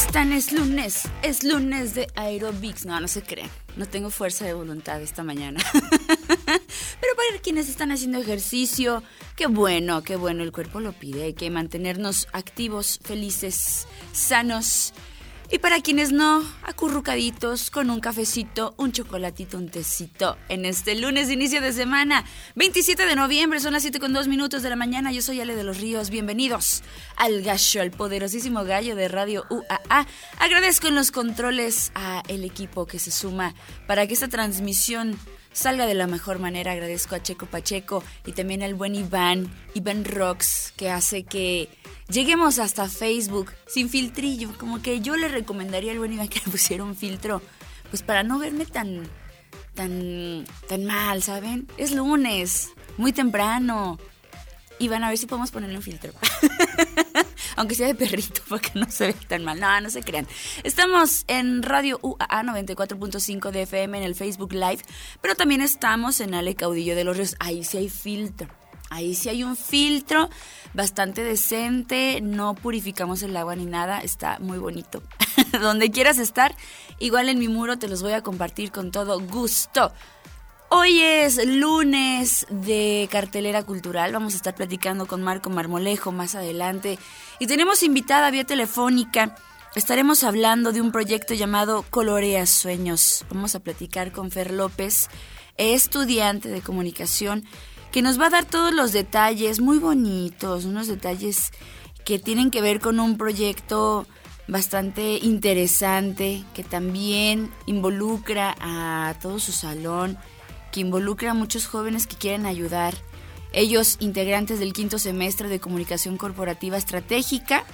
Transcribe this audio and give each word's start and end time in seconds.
Están? 0.00 0.32
Es 0.32 0.52
lunes. 0.52 1.02
Es 1.22 1.44
lunes 1.44 1.94
de 1.94 2.06
aerobics. 2.14 2.86
No, 2.86 2.98
no 3.00 3.06
se 3.06 3.22
crean. 3.22 3.50
No 3.76 3.86
tengo 3.86 4.08
fuerza 4.08 4.46
de 4.46 4.54
voluntad 4.54 5.00
esta 5.02 5.22
mañana. 5.22 5.60
Pero 5.72 7.14
para 7.16 7.42
quienes 7.42 7.68
están 7.68 7.92
haciendo 7.92 8.18
ejercicio, 8.18 9.02
qué 9.36 9.46
bueno, 9.46 10.02
qué 10.02 10.16
bueno. 10.16 10.42
El 10.42 10.52
cuerpo 10.52 10.80
lo 10.80 10.92
pide. 10.92 11.24
Hay 11.24 11.34
que 11.34 11.50
mantenernos 11.50 12.28
activos, 12.32 12.98
felices, 13.02 13.86
sanos 14.12 14.94
y 15.52 15.58
para 15.58 15.80
quienes 15.80 16.12
no, 16.12 16.44
acurrucaditos 16.62 17.70
con 17.70 17.90
un 17.90 17.98
cafecito, 17.98 18.74
un 18.76 18.92
chocolatito, 18.92 19.58
un 19.58 19.68
tecito 19.68 20.38
en 20.48 20.64
este 20.64 20.94
lunes 20.94 21.26
de 21.26 21.34
inicio 21.34 21.60
de 21.60 21.72
semana, 21.72 22.24
27 22.54 23.04
de 23.04 23.16
noviembre, 23.16 23.58
son 23.58 23.72
las 23.72 23.82
7 23.82 23.98
con 23.98 24.12
2 24.12 24.28
minutos 24.28 24.62
de 24.62 24.70
la 24.70 24.76
mañana. 24.76 25.10
Yo 25.10 25.22
soy 25.22 25.40
Ale 25.40 25.56
de 25.56 25.64
los 25.64 25.78
Ríos. 25.78 26.10
Bienvenidos 26.10 26.82
al 27.16 27.42
gallo, 27.42 27.82
al 27.82 27.90
poderosísimo 27.90 28.64
gallo 28.64 28.94
de 28.94 29.08
Radio 29.08 29.44
UAA. 29.50 30.06
Agradezco 30.38 30.86
en 30.86 30.94
los 30.94 31.10
controles 31.10 31.90
a 31.96 32.22
el 32.28 32.44
equipo 32.44 32.86
que 32.86 33.00
se 33.00 33.10
suma 33.10 33.54
para 33.88 34.06
que 34.06 34.14
esta 34.14 34.28
transmisión 34.28 35.18
salga 35.52 35.86
de 35.86 35.94
la 35.94 36.06
mejor 36.06 36.38
manera. 36.38 36.72
Agradezco 36.72 37.14
a 37.14 37.22
Checo 37.22 37.46
Pacheco 37.46 38.02
y 38.26 38.32
también 38.32 38.62
al 38.62 38.74
buen 38.74 38.94
Iván, 38.94 39.50
Iván 39.74 40.04
Rocks, 40.04 40.72
que 40.76 40.90
hace 40.90 41.24
que 41.24 41.68
lleguemos 42.08 42.58
hasta 42.58 42.88
Facebook 42.88 43.52
sin 43.66 43.88
filtrillo. 43.88 44.56
Como 44.58 44.82
que 44.82 45.00
yo 45.00 45.16
le 45.16 45.28
recomendaría 45.28 45.92
al 45.92 45.98
buen 45.98 46.12
Iván 46.12 46.28
que 46.28 46.40
le 46.44 46.50
pusiera 46.50 46.84
un 46.84 46.96
filtro, 46.96 47.42
pues 47.90 48.02
para 48.02 48.22
no 48.22 48.38
verme 48.38 48.66
tan, 48.66 49.08
tan, 49.74 50.44
tan 50.68 50.84
mal, 50.84 51.22
¿saben? 51.22 51.66
Es 51.76 51.92
lunes, 51.92 52.70
muy 52.96 53.12
temprano. 53.12 53.98
Y 54.78 54.88
van 54.88 55.04
a 55.04 55.08
ver 55.10 55.18
si 55.18 55.26
podemos 55.26 55.50
ponerle 55.50 55.76
un 55.76 55.82
filtro. 55.82 56.12
Aunque 57.60 57.74
sea 57.74 57.88
de 57.88 57.94
perrito, 57.94 58.40
porque 58.48 58.70
no 58.74 58.90
se 58.90 59.08
ve 59.08 59.12
tan 59.12 59.44
mal. 59.44 59.60
No, 59.60 59.80
no 59.82 59.90
se 59.90 60.00
crean. 60.00 60.26
Estamos 60.64 61.24
en 61.28 61.62
Radio 61.62 61.98
UAA 62.00 62.42
94.5 62.42 63.50
de 63.50 63.62
FM 63.62 63.98
en 63.98 64.04
el 64.04 64.14
Facebook 64.14 64.54
Live, 64.54 64.78
pero 65.20 65.34
también 65.34 65.60
estamos 65.60 66.20
en 66.20 66.32
Ale 66.32 66.54
Caudillo 66.54 66.96
de 66.96 67.04
los 67.04 67.18
Ríos. 67.18 67.36
Ahí 67.38 67.62
sí 67.62 67.76
hay 67.76 67.90
filtro. 67.90 68.48
Ahí 68.88 69.14
sí 69.14 69.28
hay 69.28 69.44
un 69.44 69.56
filtro 69.56 70.30
bastante 70.72 71.22
decente, 71.22 72.20
no 72.22 72.54
purificamos 72.54 73.22
el 73.22 73.36
agua 73.36 73.54
ni 73.56 73.66
nada, 73.66 74.00
está 74.00 74.38
muy 74.38 74.56
bonito. 74.56 75.02
Donde 75.60 75.90
quieras 75.90 76.18
estar, 76.18 76.56
igual 76.98 77.28
en 77.28 77.38
mi 77.38 77.48
muro 77.48 77.78
te 77.78 77.88
los 77.88 78.02
voy 78.02 78.12
a 78.12 78.22
compartir 78.22 78.72
con 78.72 78.90
todo 78.90 79.20
gusto. 79.20 79.92
Hoy 80.72 81.00
es 81.00 81.44
lunes 81.44 82.46
de 82.48 83.08
cartelera 83.10 83.64
cultural. 83.64 84.12
Vamos 84.12 84.34
a 84.34 84.36
estar 84.36 84.54
platicando 84.54 85.06
con 85.06 85.20
Marco 85.20 85.50
Marmolejo 85.50 86.12
más 86.12 86.36
adelante. 86.36 86.96
Y 87.40 87.48
tenemos 87.48 87.82
invitada 87.82 88.30
vía 88.30 88.44
telefónica. 88.44 89.34
Estaremos 89.74 90.22
hablando 90.22 90.70
de 90.70 90.80
un 90.80 90.92
proyecto 90.92 91.34
llamado 91.34 91.84
Colorea 91.90 92.46
Sueños. 92.46 93.24
Vamos 93.28 93.56
a 93.56 93.58
platicar 93.58 94.12
con 94.12 94.30
Fer 94.30 94.52
López, 94.52 95.08
estudiante 95.56 96.48
de 96.48 96.60
comunicación, 96.60 97.44
que 97.90 98.00
nos 98.00 98.20
va 98.20 98.26
a 98.26 98.30
dar 98.30 98.44
todos 98.44 98.72
los 98.72 98.92
detalles 98.92 99.58
muy 99.58 99.78
bonitos, 99.78 100.66
unos 100.66 100.86
detalles 100.86 101.50
que 102.04 102.20
tienen 102.20 102.52
que 102.52 102.62
ver 102.62 102.78
con 102.78 103.00
un 103.00 103.18
proyecto 103.18 104.06
bastante 104.46 105.18
interesante 105.18 106.44
que 106.54 106.62
también 106.62 107.50
involucra 107.66 108.54
a 108.60 109.16
todo 109.20 109.40
su 109.40 109.50
salón 109.50 110.16
que 110.70 110.80
involucra 110.80 111.32
a 111.32 111.34
muchos 111.34 111.66
jóvenes 111.66 112.06
que 112.06 112.16
quieren 112.16 112.46
ayudar. 112.46 112.94
Ellos, 113.52 113.96
integrantes 114.00 114.58
del 114.60 114.72
quinto 114.72 114.98
semestre 114.98 115.48
de 115.48 115.60
Comunicación 115.60 116.16
Corporativa 116.16 116.76
Estratégica, 116.76 117.64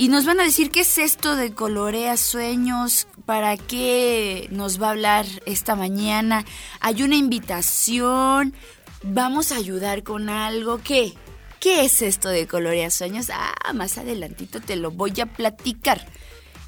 y 0.00 0.08
nos 0.08 0.24
van 0.24 0.38
a 0.38 0.44
decir 0.44 0.70
qué 0.70 0.80
es 0.80 0.96
esto 0.96 1.34
de 1.34 1.52
Colorea 1.52 2.16
Sueños, 2.16 3.08
para 3.26 3.56
qué 3.56 4.46
nos 4.52 4.80
va 4.80 4.86
a 4.86 4.90
hablar 4.90 5.26
esta 5.44 5.74
mañana. 5.74 6.44
Hay 6.78 7.02
una 7.02 7.16
invitación, 7.16 8.54
vamos 9.02 9.50
a 9.50 9.56
ayudar 9.56 10.04
con 10.04 10.28
algo. 10.28 10.78
¿Qué? 10.84 11.14
¿Qué 11.58 11.84
es 11.84 12.00
esto 12.02 12.28
de 12.28 12.46
Colorea 12.46 12.92
Sueños? 12.92 13.30
Ah, 13.32 13.72
más 13.74 13.98
adelantito 13.98 14.60
te 14.60 14.76
lo 14.76 14.92
voy 14.92 15.20
a 15.20 15.26
platicar. 15.26 16.06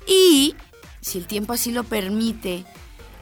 Y, 0.09 0.57
si 1.01 1.19
el 1.19 1.29
tiempo 1.29 1.53
así 1.53 1.71
lo 1.71 1.85
permite, 1.85 2.65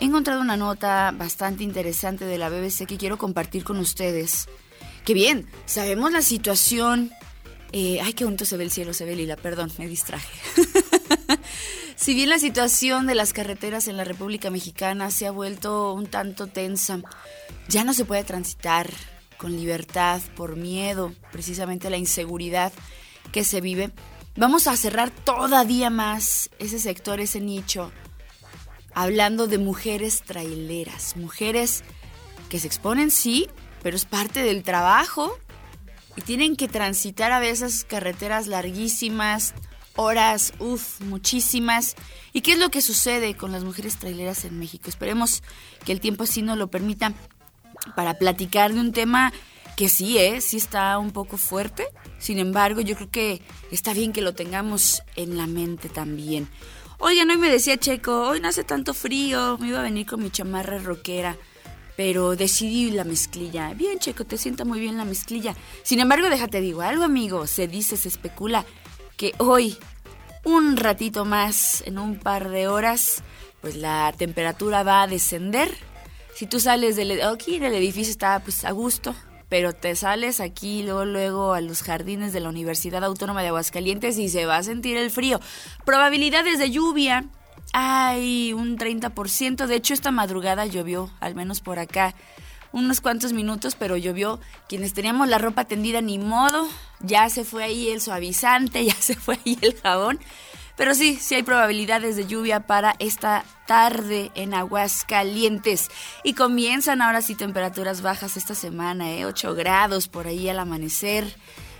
He 0.00 0.04
encontrado 0.04 0.40
una 0.40 0.56
nota 0.56 1.12
bastante 1.12 1.64
interesante 1.64 2.24
de 2.24 2.38
la 2.38 2.48
BBC 2.48 2.86
que 2.86 2.96
quiero 2.96 3.18
compartir 3.18 3.64
con 3.64 3.78
ustedes. 3.78 4.48
Que 5.04 5.12
bien, 5.12 5.46
sabemos 5.66 6.12
la 6.12 6.22
situación... 6.22 7.10
Eh, 7.72 8.00
ay, 8.00 8.12
qué 8.12 8.24
bonito 8.24 8.44
se 8.44 8.56
ve 8.56 8.64
el 8.64 8.70
cielo, 8.70 8.94
se 8.94 9.04
ve 9.04 9.16
lila, 9.16 9.36
perdón, 9.36 9.72
me 9.76 9.88
distraje. 9.88 10.28
si 11.96 12.14
bien 12.14 12.30
la 12.30 12.38
situación 12.38 13.06
de 13.06 13.16
las 13.16 13.32
carreteras 13.32 13.88
en 13.88 13.96
la 13.96 14.04
República 14.04 14.50
Mexicana 14.50 15.10
se 15.10 15.26
ha 15.26 15.32
vuelto 15.32 15.92
un 15.92 16.06
tanto 16.06 16.46
tensa, 16.46 17.00
ya 17.68 17.82
no 17.82 17.92
se 17.92 18.04
puede 18.04 18.22
transitar 18.22 18.88
con 19.36 19.56
libertad 19.56 20.22
por 20.36 20.56
miedo, 20.56 21.12
precisamente 21.32 21.90
la 21.90 21.98
inseguridad 21.98 22.72
que 23.32 23.44
se 23.44 23.60
vive. 23.60 23.90
Vamos 24.36 24.68
a 24.68 24.76
cerrar 24.76 25.10
todavía 25.10 25.90
más 25.90 26.50
ese 26.60 26.78
sector, 26.78 27.20
ese 27.20 27.40
nicho 27.40 27.90
hablando 28.94 29.46
de 29.46 29.58
mujeres 29.58 30.22
traileras, 30.22 31.16
mujeres 31.16 31.84
que 32.48 32.58
se 32.58 32.66
exponen, 32.66 33.10
sí, 33.10 33.48
pero 33.82 33.96
es 33.96 34.04
parte 34.04 34.42
del 34.42 34.62
trabajo 34.62 35.38
y 36.16 36.22
tienen 36.22 36.56
que 36.56 36.68
transitar 36.68 37.32
a 37.32 37.38
veces 37.38 37.84
carreteras 37.84 38.46
larguísimas, 38.46 39.54
horas, 39.96 40.52
uff, 40.58 41.00
muchísimas. 41.02 41.96
¿Y 42.32 42.40
qué 42.40 42.52
es 42.52 42.58
lo 42.58 42.70
que 42.70 42.82
sucede 42.82 43.36
con 43.36 43.52
las 43.52 43.64
mujeres 43.64 43.96
traileras 43.96 44.44
en 44.44 44.58
México? 44.58 44.88
Esperemos 44.88 45.42
que 45.84 45.92
el 45.92 46.00
tiempo 46.00 46.24
así 46.24 46.42
nos 46.42 46.58
lo 46.58 46.68
permita 46.68 47.14
para 47.94 48.14
platicar 48.14 48.72
de 48.72 48.80
un 48.80 48.92
tema 48.92 49.32
que 49.76 49.88
sí, 49.88 50.18
¿eh? 50.18 50.40
sí 50.40 50.56
está 50.56 50.98
un 50.98 51.12
poco 51.12 51.36
fuerte. 51.36 51.86
Sin 52.18 52.38
embargo, 52.38 52.80
yo 52.80 52.96
creo 52.96 53.10
que 53.10 53.42
está 53.70 53.92
bien 53.92 54.12
que 54.12 54.22
lo 54.22 54.34
tengamos 54.34 55.02
en 55.14 55.36
la 55.36 55.46
mente 55.46 55.88
también. 55.88 56.48
Oigan, 57.00 57.30
hoy 57.30 57.36
me 57.36 57.48
decía 57.48 57.76
Checo, 57.76 58.28
hoy 58.28 58.40
no 58.40 58.48
hace 58.48 58.64
tanto 58.64 58.92
frío, 58.92 59.56
me 59.58 59.68
iba 59.68 59.78
a 59.78 59.84
venir 59.84 60.04
con 60.04 60.20
mi 60.20 60.30
chamarra 60.30 60.78
rockera, 60.78 61.36
pero 61.96 62.34
decidí 62.34 62.90
la 62.90 63.04
mezclilla. 63.04 63.72
Bien, 63.74 64.00
Checo, 64.00 64.24
te 64.24 64.36
sienta 64.36 64.64
muy 64.64 64.80
bien 64.80 64.96
la 64.96 65.04
mezclilla. 65.04 65.54
Sin 65.84 66.00
embargo, 66.00 66.28
déjate 66.28 66.60
digo 66.60 66.82
algo, 66.82 67.04
amigo, 67.04 67.46
se 67.46 67.68
dice, 67.68 67.96
se 67.96 68.08
especula 68.08 68.66
que 69.16 69.32
hoy, 69.38 69.78
un 70.42 70.76
ratito 70.76 71.24
más, 71.24 71.84
en 71.86 72.00
un 72.00 72.18
par 72.18 72.48
de 72.48 72.66
horas, 72.66 73.22
pues 73.60 73.76
la 73.76 74.12
temperatura 74.18 74.82
va 74.82 75.02
a 75.02 75.06
descender. 75.06 75.72
Si 76.34 76.46
tú 76.48 76.58
sales 76.58 76.96
del, 76.96 77.22
aquí 77.22 77.56
el 77.56 77.74
edificio 77.74 78.10
está 78.10 78.40
pues 78.40 78.64
a 78.64 78.72
gusto, 78.72 79.14
pero 79.48 79.72
te 79.72 79.96
sales 79.96 80.40
aquí 80.40 80.82
luego 80.82 81.04
luego 81.04 81.52
a 81.54 81.60
los 81.60 81.82
jardines 81.82 82.32
de 82.32 82.40
la 82.40 82.48
Universidad 82.48 83.04
Autónoma 83.04 83.42
de 83.42 83.48
Aguascalientes 83.48 84.18
y 84.18 84.28
se 84.28 84.46
va 84.46 84.56
a 84.56 84.62
sentir 84.62 84.96
el 84.96 85.10
frío. 85.10 85.40
Probabilidades 85.84 86.58
de 86.58 86.70
lluvia 86.70 87.24
hay 87.72 88.52
un 88.52 88.78
30%, 88.78 89.66
de 89.66 89.74
hecho 89.74 89.94
esta 89.94 90.10
madrugada 90.10 90.66
llovió, 90.66 91.10
al 91.20 91.34
menos 91.34 91.60
por 91.60 91.78
acá. 91.78 92.14
Unos 92.70 93.00
cuantos 93.00 93.32
minutos, 93.32 93.76
pero 93.76 93.96
llovió. 93.96 94.40
Quienes 94.68 94.92
teníamos 94.92 95.28
la 95.28 95.38
ropa 95.38 95.64
tendida, 95.64 96.02
ni 96.02 96.18
modo. 96.18 96.68
Ya 97.00 97.30
se 97.30 97.44
fue 97.44 97.64
ahí 97.64 97.88
el 97.88 98.02
suavizante, 98.02 98.84
ya 98.86 98.94
se 98.94 99.14
fue 99.14 99.38
ahí 99.44 99.58
el 99.62 99.74
jabón. 99.80 100.18
Pero 100.78 100.94
sí, 100.94 101.18
sí 101.20 101.34
hay 101.34 101.42
probabilidades 101.42 102.14
de 102.14 102.28
lluvia 102.28 102.60
para 102.60 102.94
esta 103.00 103.44
tarde 103.66 104.30
en 104.36 104.54
Aguascalientes. 104.54 105.88
Y 106.22 106.34
comienzan 106.34 107.02
ahora 107.02 107.20
sí 107.20 107.34
temperaturas 107.34 108.00
bajas 108.00 108.36
esta 108.36 108.54
semana, 108.54 109.10
¿eh? 109.10 109.26
8 109.26 109.56
grados 109.56 110.06
por 110.06 110.28
ahí 110.28 110.48
al 110.48 110.60
amanecer. 110.60 111.34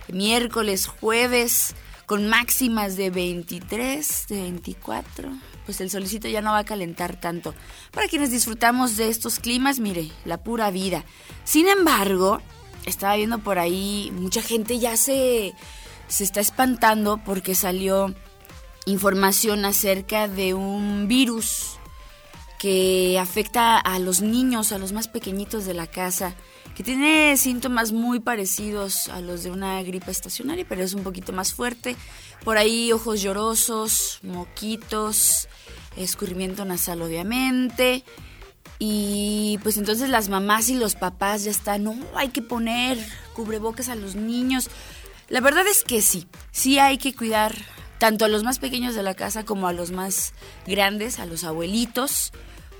Miércoles, 0.08 0.88
jueves, 0.88 1.76
con 2.06 2.26
máximas 2.26 2.96
de 2.96 3.10
23, 3.10 4.26
de 4.30 4.42
24. 4.42 5.30
Pues 5.64 5.80
el 5.80 5.90
solicito 5.90 6.26
ya 6.26 6.42
no 6.42 6.50
va 6.50 6.58
a 6.58 6.64
calentar 6.64 7.20
tanto. 7.20 7.54
Para 7.92 8.08
quienes 8.08 8.32
disfrutamos 8.32 8.96
de 8.96 9.10
estos 9.10 9.38
climas, 9.38 9.78
mire, 9.78 10.10
la 10.24 10.38
pura 10.38 10.72
vida. 10.72 11.04
Sin 11.44 11.68
embargo, 11.68 12.40
estaba 12.84 13.14
viendo 13.14 13.38
por 13.38 13.60
ahí, 13.60 14.10
mucha 14.12 14.42
gente 14.42 14.80
ya 14.80 14.96
se, 14.96 15.54
se 16.08 16.24
está 16.24 16.40
espantando 16.40 17.20
porque 17.24 17.54
salió 17.54 18.12
información 18.88 19.64
acerca 19.64 20.28
de 20.28 20.54
un 20.54 21.08
virus 21.08 21.78
que 22.58 23.18
afecta 23.20 23.78
a 23.78 23.98
los 23.98 24.20
niños, 24.20 24.72
a 24.72 24.78
los 24.78 24.92
más 24.92 25.08
pequeñitos 25.08 25.64
de 25.64 25.74
la 25.74 25.86
casa. 25.86 26.34
que 26.74 26.84
tiene 26.84 27.36
síntomas 27.36 27.90
muy 27.90 28.20
parecidos 28.20 29.08
a 29.08 29.20
los 29.20 29.42
de 29.42 29.50
una 29.50 29.82
gripe 29.82 30.12
estacionaria, 30.12 30.64
pero 30.68 30.84
es 30.84 30.94
un 30.94 31.02
poquito 31.02 31.32
más 31.32 31.52
fuerte. 31.52 31.96
Por 32.44 32.56
ahí 32.56 32.92
ojos 32.92 33.20
llorosos, 33.20 34.20
moquitos, 34.22 35.48
escurrimiento 35.96 36.64
nasal 36.64 37.02
obviamente. 37.02 38.04
Y 38.78 39.58
pues 39.64 39.76
entonces 39.76 40.08
las 40.08 40.28
mamás 40.28 40.68
y 40.68 40.76
los 40.76 40.94
papás 40.94 41.42
ya 41.42 41.50
están, 41.50 41.82
no, 41.82 41.96
hay 42.14 42.28
que 42.28 42.42
poner 42.42 42.96
cubrebocas 43.34 43.88
a 43.88 43.96
los 43.96 44.14
niños. 44.14 44.70
La 45.28 45.40
verdad 45.40 45.66
es 45.66 45.82
que 45.82 46.00
sí, 46.00 46.28
sí 46.52 46.78
hay 46.78 46.96
que 46.96 47.12
cuidar 47.12 47.56
tanto 47.98 48.24
a 48.24 48.28
los 48.28 48.44
más 48.44 48.58
pequeños 48.58 48.94
de 48.94 49.02
la 49.02 49.14
casa 49.14 49.44
como 49.44 49.68
a 49.68 49.72
los 49.72 49.90
más 49.90 50.32
grandes, 50.66 51.18
a 51.18 51.26
los 51.26 51.44
abuelitos 51.44 52.32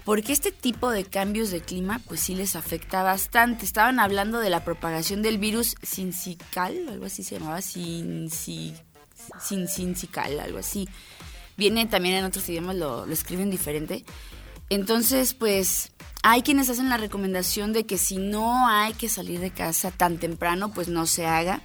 porque 0.09 0.33
este 0.33 0.53
tipo 0.53 0.91
de 0.91 1.05
cambios 1.05 1.51
de 1.51 1.61
clima 1.61 2.01
pues 2.09 2.21
sí 2.21 2.35
les 2.35 2.57
afecta 2.57 3.03
bastante. 3.03 3.67
Estaban 3.67 4.01
hablando 4.01 4.39
de 4.39 4.49
la 4.49 4.65
propagación 4.65 5.21
del 5.21 5.37
virus 5.37 5.75
sincical, 5.83 6.89
algo 6.89 7.05
así 7.05 7.23
se 7.23 7.39
llamaba, 7.39 7.61
sin, 7.61 8.31
sincical, 9.69 10.41
algo 10.41 10.61
así. 10.61 10.89
Viene 11.59 11.85
también 11.85 12.15
en 12.15 12.25
otros 12.25 12.49
idiomas, 12.49 12.77
lo, 12.77 13.05
lo 13.05 13.13
escriben 13.13 13.51
diferente. 13.51 14.07
Entonces, 14.71 15.35
pues 15.35 15.93
hay 16.23 16.41
quienes 16.41 16.71
hacen 16.71 16.89
la 16.89 16.97
recomendación 16.97 17.75
de 17.75 17.85
que 17.85 17.99
si 17.99 18.17
no 18.17 18.67
hay 18.67 18.95
que 18.95 19.11
salir 19.11 19.41
de 19.41 19.51
casa 19.51 19.91
tan 19.91 20.17
temprano, 20.17 20.73
pues 20.73 20.89
no 20.89 21.05
se 21.05 21.27
haga. 21.27 21.61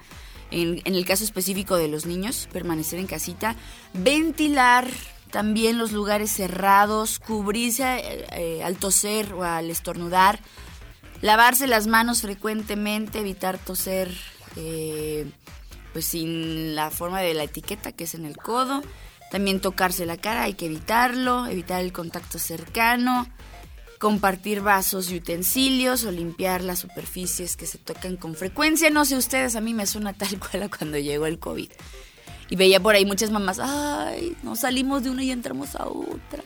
En, 0.53 0.81
en, 0.85 0.95
el 0.95 1.05
caso 1.05 1.23
específico 1.23 1.75
de 1.77 1.87
los 1.87 2.05
niños, 2.05 2.47
permanecer 2.51 2.99
en 2.99 3.07
casita, 3.07 3.55
ventilar 3.93 4.87
también 5.33 5.79
los 5.79 5.91
lugares 5.91 6.29
cerrados, 6.31 7.17
cubrirse 7.17 8.27
eh, 8.33 8.63
al 8.63 8.77
toser 8.77 9.33
o 9.33 9.43
al 9.43 9.71
estornudar, 9.71 10.39
lavarse 11.21 11.65
las 11.65 11.87
manos 11.87 12.21
frecuentemente, 12.21 13.19
evitar 13.19 13.57
toser 13.57 14.11
eh, 14.55 15.25
pues 15.91 16.05
sin 16.05 16.75
la 16.75 16.91
forma 16.91 17.21
de 17.21 17.33
la 17.33 17.45
etiqueta 17.45 17.91
que 17.91 18.03
es 18.03 18.13
en 18.13 18.25
el 18.25 18.37
codo, 18.37 18.83
también 19.31 19.59
tocarse 19.59 20.05
la 20.05 20.17
cara, 20.17 20.43
hay 20.43 20.53
que 20.53 20.67
evitarlo, 20.67 21.47
evitar 21.47 21.81
el 21.81 21.91
contacto 21.91 22.37
cercano, 22.37 23.27
compartir 24.03 24.59
vasos 24.59 25.09
y 25.09 25.15
utensilios 25.15 26.03
o 26.03 26.11
limpiar 26.11 26.61
las 26.61 26.79
superficies 26.79 27.55
que 27.55 27.65
se 27.65 27.77
tocan 27.77 28.17
con 28.17 28.35
frecuencia. 28.35 28.89
No 28.89 29.05
sé 29.05 29.15
ustedes, 29.15 29.55
a 29.55 29.61
mí 29.61 29.73
me 29.73 29.87
suena 29.87 30.11
tal 30.11 30.37
cual 30.51 30.63
a 30.63 30.69
cuando 30.69 30.97
llegó 30.97 31.25
el 31.25 31.39
COVID. 31.39 31.71
Y 32.49 32.55
veía 32.57 32.81
por 32.81 32.95
ahí 32.95 33.05
muchas 33.05 33.31
mamás, 33.31 33.59
ay, 33.61 34.35
no 34.43 34.57
salimos 34.57 35.03
de 35.03 35.09
una 35.09 35.23
y 35.23 35.31
entramos 35.31 35.77
a 35.77 35.87
otra. 35.87 36.43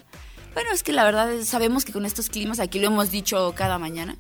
Bueno, 0.54 0.70
es 0.72 0.84
que 0.84 0.94
la 0.94 1.04
verdad 1.04 1.32
sabemos 1.42 1.84
que 1.84 1.92
con 1.94 2.06
estos 2.06 2.30
climas, 2.30 2.60
aquí 2.60 2.78
lo 2.78 2.86
hemos 2.86 3.10
dicho 3.10 3.52
cada 3.56 3.80
mañana, 3.80 4.18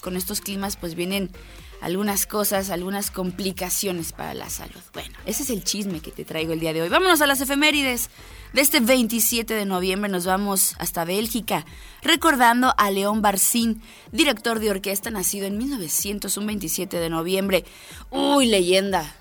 con 0.00 0.16
estos 0.16 0.40
climas 0.40 0.76
pues 0.76 0.94
vienen 0.94 1.32
algunas 1.80 2.26
cosas, 2.26 2.70
algunas 2.70 3.10
complicaciones 3.10 4.12
para 4.12 4.34
la 4.34 4.50
salud. 4.50 4.80
Bueno, 4.92 5.16
ese 5.26 5.42
es 5.42 5.50
el 5.50 5.64
chisme 5.64 6.00
que 6.00 6.10
te 6.10 6.24
traigo 6.24 6.52
el 6.52 6.60
día 6.60 6.72
de 6.72 6.82
hoy. 6.82 6.88
Vámonos 6.88 7.20
a 7.20 7.26
las 7.26 7.40
efemérides. 7.40 8.10
De 8.52 8.62
este 8.62 8.80
27 8.80 9.52
de 9.54 9.66
noviembre 9.66 10.10
nos 10.10 10.24
vamos 10.24 10.74
hasta 10.78 11.04
Bélgica, 11.04 11.66
recordando 12.02 12.74
a 12.78 12.90
León 12.90 13.20
Barcín, 13.20 13.82
director 14.10 14.58
de 14.58 14.70
orquesta 14.70 15.10
nacido 15.10 15.46
en 15.46 15.58
1900, 15.58 16.34
un 16.36 16.46
27 16.46 16.98
de 16.98 17.10
noviembre. 17.10 17.64
Uy, 18.10 18.46
leyenda, 18.46 19.14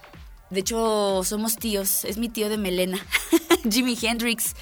de 0.49 0.61
hecho, 0.61 1.23
somos 1.25 1.57
tíos, 1.57 2.05
es 2.05 2.17
mi 2.17 2.29
tío 2.29 2.47
de 2.47 2.57
melena, 2.57 3.05
Jimi 3.69 3.97
Hendrix. 4.01 4.55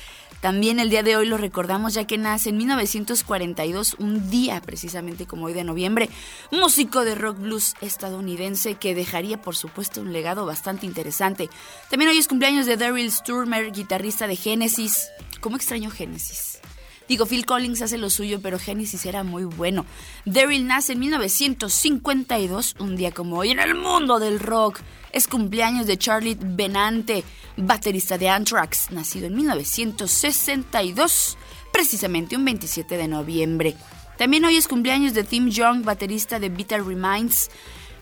También 0.46 0.80
el 0.80 0.92
día 0.92 1.02
de 1.02 1.18
hoy 1.18 1.26
lo 1.26 1.38
recordamos 1.38 1.96
ya 1.96 2.06
que 2.06 2.20
nace 2.20 2.50
en 2.50 2.58
1942, 2.58 3.96
un 3.98 4.30
día 4.30 4.62
precisamente 4.62 5.26
como 5.26 5.48
hoy 5.48 5.54
de 5.54 5.64
noviembre, 5.64 6.08
músico 6.52 7.04
de 7.04 7.16
rock 7.16 7.40
blues 7.40 7.74
estadounidense 7.82 8.76
que 8.76 8.94
dejaría 8.94 9.42
por 9.42 9.56
supuesto 9.56 10.02
un 10.02 10.14
legado 10.14 10.46
bastante 10.46 10.86
interesante. 10.86 11.50
También 11.90 12.12
hoy 12.12 12.20
es 12.20 12.28
cumpleaños 12.28 12.68
de 12.68 12.78
Daryl 12.78 13.12
Sturmer, 13.12 13.72
guitarrista 13.72 14.28
de 14.28 14.36
Genesis. 14.36 15.08
¿Cómo 15.40 15.56
extraño 15.56 15.90
Genesis? 15.90 16.60
Digo, 17.08 17.26
Phil 17.26 17.48
Collins 17.48 17.82
hace 17.82 17.98
lo 17.98 18.12
suyo, 18.12 18.40
pero 18.40 18.60
Genesis 18.60 19.04
era 19.08 19.24
muy 19.24 19.46
bueno. 19.46 19.84
Daryl 20.26 20.68
nace 20.68 20.94
en 20.94 21.00
1952, 21.00 22.76
un 22.78 22.96
día 22.96 23.12
como 23.12 23.38
hoy 23.38 23.50
en 23.50 23.60
el 23.60 23.74
mundo 23.74 24.20
del 24.20 24.40
rock. 24.40 24.80
Es 25.16 25.28
cumpleaños 25.30 25.88
de 25.88 25.98
Charlie 25.98 26.38
Benante, 26.38 27.24
baterista 27.56 28.18
de 28.18 28.28
Anthrax, 28.28 28.92
nacido 28.92 29.28
en 29.28 29.38
1962, 29.38 31.38
precisamente 31.72 32.36
un 32.36 32.44
27 32.44 32.98
de 32.98 33.08
noviembre. 33.08 33.78
También 34.18 34.44
hoy 34.44 34.58
es 34.58 34.68
cumpleaños 34.68 35.14
de 35.14 35.24
Tim 35.24 35.48
Young, 35.48 35.86
baterista 35.86 36.38
de 36.38 36.50
Bitter 36.50 36.86
Reminds. 36.86 37.50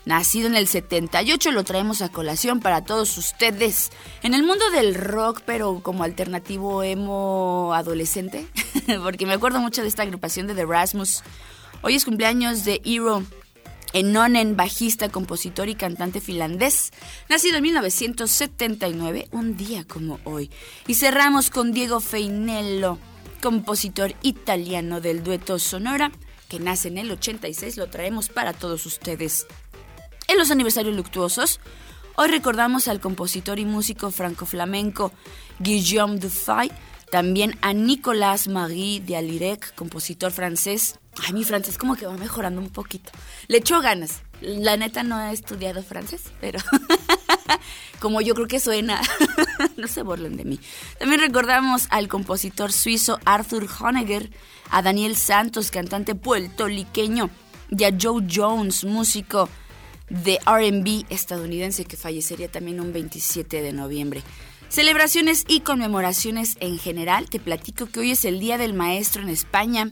Nacido 0.06 0.48
en 0.48 0.56
el 0.56 0.68
78, 0.68 1.52
lo 1.52 1.64
traemos 1.64 2.02
a 2.02 2.10
colación 2.10 2.62
para 2.62 2.84
todos 2.84 3.16
ustedes. 3.20 3.92
En 4.24 4.34
el 4.34 4.42
mundo 4.42 4.68
del 4.72 4.96
rock, 4.96 5.44
pero 5.46 5.82
como 5.84 6.04
alternativo 6.04 6.82
emo 6.82 7.76
adolescente, 7.76 8.48
porque 9.04 9.28
me 9.28 9.34
acuerdo 9.34 9.60
mucho 9.60 9.84
de 9.84 9.88
esta 9.88 10.02
agrupación 10.02 10.48
de 10.48 10.56
The 10.56 10.66
Rasmus. 10.66 11.22
Hoy 11.84 11.94
es 11.94 12.06
cumpleaños 12.06 12.66
de 12.66 12.82
Hero 12.84 13.24
Enonen, 13.94 14.58
bajista, 14.58 15.10
compositor 15.10 15.70
y 15.70 15.76
cantante 15.76 16.20
finlandés, 16.20 16.92
nacido 17.30 17.58
en 17.58 17.64
1979, 17.64 19.28
un 19.32 19.56
día 19.56 19.86
como 19.86 20.20
hoy. 20.24 20.50
Y 20.88 20.96
cerramos 20.96 21.52
con 21.52 21.74
Diego 21.74 22.00
Feinello, 22.00 22.98
compositor 23.40 24.16
italiano 24.24 25.00
del 25.00 25.24
dueto 25.24 25.60
Sonora, 25.60 26.12
que 26.50 26.60
nace 26.60 26.88
en 26.88 26.98
el 26.98 27.12
86, 27.12 27.78
lo 27.78 27.88
traemos 27.90 28.30
para 28.30 28.54
todos 28.54 28.88
ustedes. 28.88 29.46
En 30.28 30.40
los 30.40 30.50
aniversarios 30.50 30.96
luctuosos, 30.96 31.60
hoy 32.16 32.30
recordamos 32.30 32.88
al 32.88 33.00
compositor 33.00 33.60
y 33.60 33.66
músico 33.66 34.10
franco-flamenco 34.10 35.12
Guillaume 35.60 36.18
Dufay, 36.18 36.72
también 37.12 37.60
a 37.62 37.74
Nicolas 37.74 38.48
Marie 38.48 39.02
de 39.02 39.18
Alirec, 39.18 39.76
compositor 39.76 40.32
francés. 40.32 41.00
Ay, 41.22 41.34
mi 41.34 41.44
francés 41.44 41.78
como 41.78 41.96
que 41.96 42.06
va 42.06 42.18
mejorando 42.18 42.60
un 42.60 42.70
poquito. 42.70 43.12
Le 43.48 43.58
echo 43.58 43.82
ganas. 43.82 44.22
La 44.42 44.78
neta 44.78 45.04
no 45.04 45.20
he 45.22 45.32
estudiado 45.32 45.84
francés, 45.84 46.24
pero 46.42 46.60
como 48.00 48.20
yo 48.22 48.34
creo 48.34 48.48
que 48.48 48.60
suena, 48.60 49.02
no 49.78 49.88
se 49.88 50.02
burlen 50.02 50.38
de 50.38 50.46
mí. 50.46 50.60
También 50.98 51.22
recordamos 51.22 51.88
al 51.92 52.08
compositor 52.08 52.72
suizo 52.72 53.20
Arthur 53.26 53.68
Honegger, 53.80 54.32
a 54.70 54.82
Daniel 54.82 55.16
Santos, 55.16 55.72
cantante 55.72 56.16
puertorriqueño, 56.16 57.30
y 57.70 57.84
a 57.84 57.96
Joe 58.00 58.26
Jones, 58.30 58.84
músico 58.84 59.50
de 60.10 60.40
RB 60.46 61.06
estadounidense 61.10 61.86
que 61.86 61.98
fallecería 61.98 62.52
también 62.52 62.82
un 62.82 62.92
27 62.92 63.62
de 63.62 63.72
noviembre. 63.72 64.24
Celebraciones 64.70 65.46
y 65.48 65.60
conmemoraciones 65.60 66.58
en 66.60 66.80
general. 66.80 67.30
Te 67.30 67.40
platico 67.40 67.86
que 67.86 68.00
hoy 68.00 68.12
es 68.12 68.26
el 68.26 68.40
Día 68.40 68.58
del 68.58 68.74
Maestro 68.74 69.22
en 69.22 69.30
España 69.30 69.92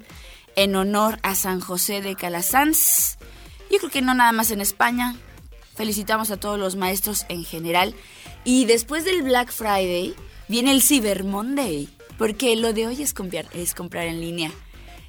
en 0.55 0.75
honor 0.75 1.19
a 1.23 1.35
San 1.35 1.59
José 1.59 2.01
de 2.01 2.15
Calasanz. 2.15 3.17
Yo 3.69 3.77
creo 3.77 3.91
que 3.91 4.01
no 4.01 4.13
nada 4.13 4.31
más 4.31 4.51
en 4.51 4.61
España. 4.61 5.15
Felicitamos 5.75 6.31
a 6.31 6.37
todos 6.37 6.59
los 6.59 6.75
maestros 6.75 7.25
en 7.29 7.45
general. 7.45 7.95
Y 8.43 8.65
después 8.65 9.05
del 9.05 9.23
Black 9.23 9.51
Friday 9.51 10.13
viene 10.47 10.71
el 10.71 10.81
Cyber 10.81 11.23
Monday. 11.23 11.89
Porque 12.17 12.55
lo 12.55 12.73
de 12.73 12.87
hoy 12.87 13.01
es 13.01 13.13
comprar, 13.13 13.47
es 13.53 13.73
comprar 13.73 14.07
en 14.07 14.21
línea. 14.21 14.51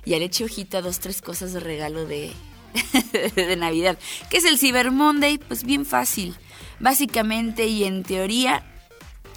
Y 0.05 0.15
al 0.15 0.23
hecho 0.23 0.45
ojito 0.45 0.79
a 0.79 0.83
dos, 0.83 1.01
tres 1.01 1.21
cosas 1.21 1.53
de 1.53 1.61
regalo 1.61 2.07
de, 2.07 2.33
de 3.35 3.57
Navidad. 3.57 3.99
¿Qué 4.31 4.39
es 4.39 4.45
el 4.45 4.59
Cyber 4.59 4.91
Monday? 4.91 5.39
Pues 5.39 5.65
bien 5.65 5.85
fácil. 5.85 6.35
Básicamente 6.81 7.67
y 7.67 7.85
en 7.85 8.03
teoría 8.03 8.65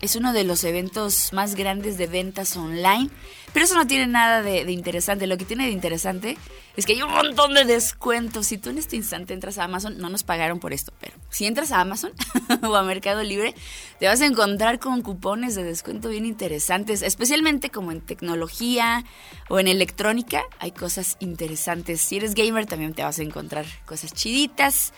es 0.02 0.16
uno 0.16 0.34
de 0.34 0.44
los 0.44 0.64
eventos 0.64 1.34
más 1.34 1.56
grandes 1.56 1.98
de 1.98 2.08
ventas 2.08 2.56
online. 2.56 3.10
Pero 3.56 3.64
eso 3.64 3.76
no 3.76 3.88
tiene 3.88 4.06
nada 4.06 4.42
de, 4.42 4.70
interesante. 4.70 5.28
Lo 5.28 5.38
que 5.38 5.46
tiene 5.46 5.68
de 5.68 5.72
interesante 5.72 6.38
es 6.76 6.86
que 6.86 6.92
hay 6.92 7.02
un 7.02 7.12
montón 7.12 7.54
de 7.54 7.64
descuentos. 7.64 8.48
Si 8.48 8.58
tú 8.58 8.70
en 8.70 8.78
este 8.78 8.98
instante 8.98 9.34
entras 9.34 9.58
a 9.58 9.64
Amazon, 9.64 9.98
no 9.98 10.10
nos 10.10 10.24
pagaron 10.24 10.60
por 10.60 10.74
esto, 10.74 10.92
pero 11.00 11.14
si 11.30 11.46
entras 11.46 11.72
a 11.72 11.80
Amazon 11.80 12.12
o 12.64 12.76
a 12.76 12.84
Mercado 12.84 13.24
Libre, 13.24 13.56
te 13.98 14.08
vas 14.08 14.20
a 14.20 14.26
encontrar 14.26 14.78
con 14.80 15.02
cupones 15.02 15.56
de 15.56 15.64
descuento 15.64 16.10
bien 16.10 16.26
interesantes, 16.26 17.02
especialmente 17.02 17.70
como 17.70 17.94
en 17.94 18.02
tecnología 18.02 19.06
o 19.48 19.58
en 19.58 19.70
electrónica. 19.70 20.44
Hay 20.60 20.74
cosas 20.74 21.16
interesantes. 21.22 22.02
Si 22.02 22.18
eres 22.18 22.36
gamer, 22.36 22.66
también 22.66 22.94
te 22.94 23.04
vas 23.04 23.20
a 23.20 23.24
encontrar 23.24 23.66
cosas 23.86 24.12
chiditas. 24.12 24.92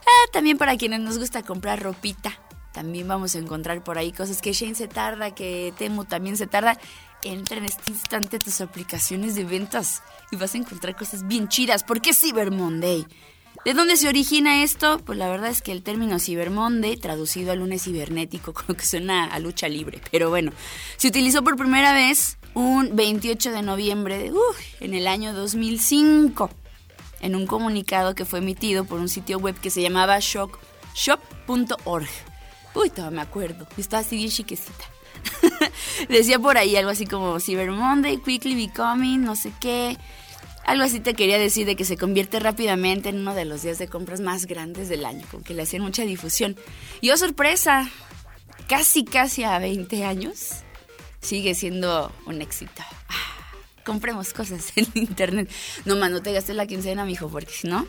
Ah, 0.00 0.30
también 0.32 0.58
para 0.58 0.76
quienes 0.76 0.98
nos 0.98 1.16
gusta 1.16 1.44
comprar 1.44 1.80
ropita 1.80 2.36
también 2.72 3.08
vamos 3.08 3.34
a 3.34 3.38
encontrar 3.38 3.82
por 3.82 3.98
ahí 3.98 4.12
cosas 4.12 4.40
que 4.40 4.52
Shane 4.52 4.74
se 4.76 4.86
tarda, 4.86 5.34
que 5.34 5.74
Temu 5.76 6.04
también 6.04 6.36
se 6.36 6.46
tarda. 6.46 6.78
Entra 7.22 7.58
en 7.58 7.66
este 7.66 7.90
instante 7.90 8.36
a 8.36 8.38
tus 8.38 8.60
aplicaciones 8.60 9.34
de 9.34 9.44
ventas 9.44 10.02
y 10.30 10.36
vas 10.36 10.54
a 10.54 10.58
encontrar 10.58 10.96
cosas 10.96 11.26
bien 11.26 11.48
chidas. 11.48 11.84
¿Por 11.84 12.00
qué 12.00 12.14
Cyber 12.14 12.50
Monday? 12.50 13.06
¿De 13.64 13.74
dónde 13.74 13.96
se 13.96 14.08
origina 14.08 14.62
esto? 14.62 14.98
Pues 15.04 15.18
la 15.18 15.28
verdad 15.28 15.50
es 15.50 15.60
que 15.60 15.72
el 15.72 15.82
término 15.82 16.18
Cyber 16.18 16.48
Monday, 16.48 16.96
traducido 16.96 17.52
al 17.52 17.58
lunes 17.58 17.82
cibernético, 17.82 18.52
como 18.54 18.74
que 18.74 18.86
suena 18.86 19.24
a 19.26 19.38
lucha 19.38 19.68
libre. 19.68 20.00
Pero 20.10 20.30
bueno, 20.30 20.52
se 20.96 21.08
utilizó 21.08 21.44
por 21.44 21.56
primera 21.56 21.92
vez 21.92 22.38
un 22.54 22.96
28 22.96 23.52
de 23.52 23.62
noviembre 23.62 24.18
de, 24.18 24.32
en 24.80 24.94
el 24.94 25.06
año 25.06 25.34
2005. 25.34 26.50
en 27.20 27.36
un 27.36 27.46
comunicado 27.46 28.14
que 28.14 28.24
fue 28.24 28.38
emitido 28.38 28.84
por 28.84 28.98
un 28.98 29.10
sitio 29.10 29.38
web 29.38 29.54
que 29.60 29.68
se 29.68 29.82
llamaba 29.82 30.18
shop, 30.20 30.52
shop.org. 30.94 32.08
Uy, 32.74 32.88
todavía 32.88 33.16
me 33.16 33.22
acuerdo. 33.22 33.66
Estaba 33.76 34.00
así 34.00 34.16
bien 34.16 34.30
chiquecita. 34.30 34.86
Decía 36.08 36.38
por 36.38 36.58
ahí 36.58 36.76
algo 36.76 36.90
así 36.90 37.06
como 37.06 37.38
Cyber 37.40 37.70
Monday, 37.70 38.18
quickly 38.18 38.54
becoming, 38.66 39.22
no 39.24 39.36
sé 39.36 39.52
qué. 39.60 39.96
Algo 40.64 40.84
así 40.84 41.00
te 41.00 41.14
quería 41.14 41.38
decir 41.38 41.66
de 41.66 41.74
que 41.74 41.84
se 41.84 41.96
convierte 41.96 42.38
rápidamente 42.38 43.08
en 43.08 43.20
uno 43.20 43.34
de 43.34 43.44
los 43.44 43.62
días 43.62 43.78
de 43.78 43.88
compras 43.88 44.20
más 44.20 44.46
grandes 44.46 44.88
del 44.88 45.04
año, 45.04 45.26
con 45.30 45.42
que 45.42 45.54
le 45.54 45.62
hacían 45.62 45.82
mucha 45.82 46.04
difusión. 46.04 46.56
Y 47.00 47.10
oh 47.10 47.16
sorpresa, 47.16 47.88
casi 48.68 49.04
casi 49.04 49.42
a 49.42 49.58
20 49.58 50.04
años, 50.04 50.62
sigue 51.20 51.54
siendo 51.54 52.12
un 52.26 52.40
éxito. 52.42 52.82
Ah, 53.08 53.84
compremos 53.84 54.32
cosas 54.32 54.72
en 54.76 54.86
internet. 54.94 55.50
No 55.84 55.96
más, 55.96 56.10
no 56.10 56.22
te 56.22 56.32
gastes 56.32 56.56
la 56.56 56.66
quincena, 56.66 57.04
mijo, 57.04 57.28
porque 57.28 57.52
si 57.52 57.68
no, 57.68 57.86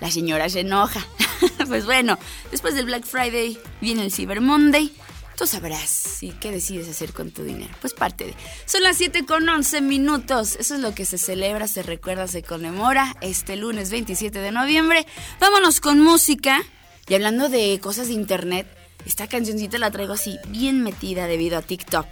la 0.00 0.10
señora 0.10 0.48
se 0.48 0.60
enoja. 0.60 1.06
pues 1.68 1.84
bueno, 1.84 2.18
después 2.50 2.74
del 2.74 2.86
Black 2.86 3.04
Friday 3.04 3.58
viene 3.80 4.04
el 4.04 4.12
Cyber 4.12 4.40
Monday 4.40 4.92
Tú 5.36 5.46
sabrás 5.46 6.22
y 6.22 6.30
qué 6.32 6.50
decides 6.50 6.88
hacer 6.88 7.12
con 7.12 7.30
tu 7.30 7.42
dinero. 7.42 7.74
Pues 7.80 7.94
parte 7.94 8.26
de. 8.26 8.34
Son 8.66 8.82
las 8.82 8.96
7 8.96 9.24
con 9.26 9.48
11 9.48 9.80
minutos. 9.80 10.56
Eso 10.56 10.74
es 10.74 10.80
lo 10.80 10.94
que 10.94 11.04
se 11.04 11.18
celebra, 11.18 11.66
se 11.68 11.82
recuerda, 11.82 12.28
se 12.28 12.42
conmemora 12.42 13.16
este 13.20 13.56
lunes 13.56 13.90
27 13.90 14.38
de 14.38 14.52
noviembre. 14.52 15.06
Vámonos 15.40 15.80
con 15.80 16.00
música. 16.00 16.62
Y 17.08 17.14
hablando 17.14 17.48
de 17.48 17.80
cosas 17.82 18.08
de 18.08 18.14
internet, 18.14 18.66
esta 19.06 19.26
cancioncita 19.26 19.78
la 19.78 19.90
traigo 19.90 20.12
así 20.12 20.38
bien 20.48 20.82
metida 20.82 21.26
debido 21.26 21.58
a 21.58 21.62
TikTok. 21.62 22.06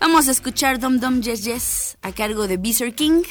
Vamos 0.00 0.28
a 0.28 0.30
escuchar 0.30 0.78
Dom 0.78 0.98
Dom 0.98 1.20
Yes 1.20 1.44
Yes 1.44 1.98
a 2.02 2.12
cargo 2.12 2.46
de 2.46 2.56
Beezer 2.56 2.94
King. 2.94 3.22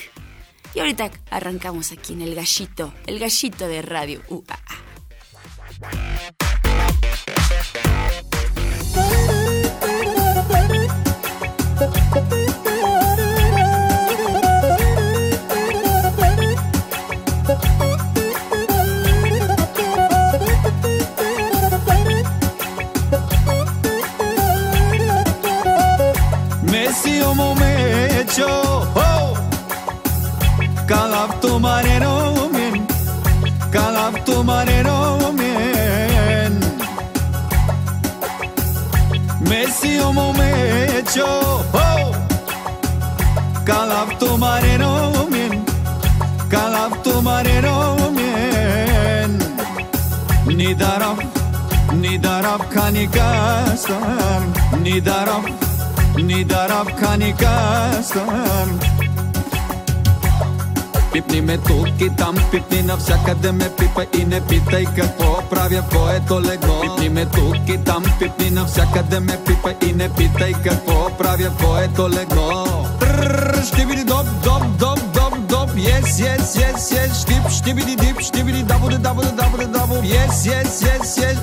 Y 0.75 0.79
ahorita 0.79 1.09
arrancamos 1.31 1.91
aquí 1.91 2.13
en 2.13 2.21
el 2.21 2.35
gallito, 2.35 2.93
el 3.07 3.17
gallito 3.17 3.67
de 3.67 3.81
radio 3.81 4.21
UAA. 4.27 4.59
Messi 39.98 39.98
me 40.38 40.50
hecho 40.92 41.26
oh 41.26 42.06
Kalaptu 43.66 44.38
mareno 44.38 45.26
min 45.34 45.64
Kalaptu 46.48 47.14
mareno 47.26 47.76
min 48.16 49.30
Nidarab 50.58 51.18
Nidarab 52.02 52.62
kanikastan 52.74 54.42
Nidarab 54.84 55.44
ni 56.28 56.44
darab 56.44 56.88
kanikastan 57.00 58.68
Пипни 61.12 61.40
ме 61.40 61.58
тук 61.58 62.00
и 62.00 62.10
там, 62.16 62.34
пипни 62.50 62.82
навсякъде 62.82 63.52
ме 63.52 63.68
пипа 63.78 64.02
и 64.18 64.24
не 64.24 64.40
питай 64.40 64.84
какво 64.84 65.42
правя 65.50 65.82
в 65.82 65.88
твоето 65.88 66.40
легло. 66.40 66.77
Пипни 66.99 67.09
ме 67.09 67.25
тук 67.25 67.55
и 67.69 67.77
там, 67.77 68.03
пипни 68.19 68.49
навсякъде 68.51 69.19
ме 69.19 69.37
пипа 69.45 69.69
и 69.87 69.93
не 69.93 70.09
питай 70.09 70.53
какво 70.53 71.09
правя 71.17 71.49
твоето 71.57 72.09
легло. 72.09 72.65
Ще 73.67 73.85
види 73.85 74.03
доп, 74.03 74.25
доп, 74.43 74.63
доп, 74.79 74.99
доп, 75.13 75.39
доп, 75.39 75.69
yes, 75.69 76.01
yes, 76.01 76.41
yes, 76.41 76.75
yes, 76.75 77.21
штип, 77.21 77.49
ще 77.49 77.73
види 77.73 77.95
дип, 77.95 78.19
ще 78.19 78.43
види 78.43 78.63
дабо, 78.63 78.89
дабо, 78.89 79.21
дабо, 79.21 79.57
дабо, 79.57 79.93
yes, 79.93 80.29
yes, 80.29 80.67
yes, 80.67 81.03
yes. 81.03 81.37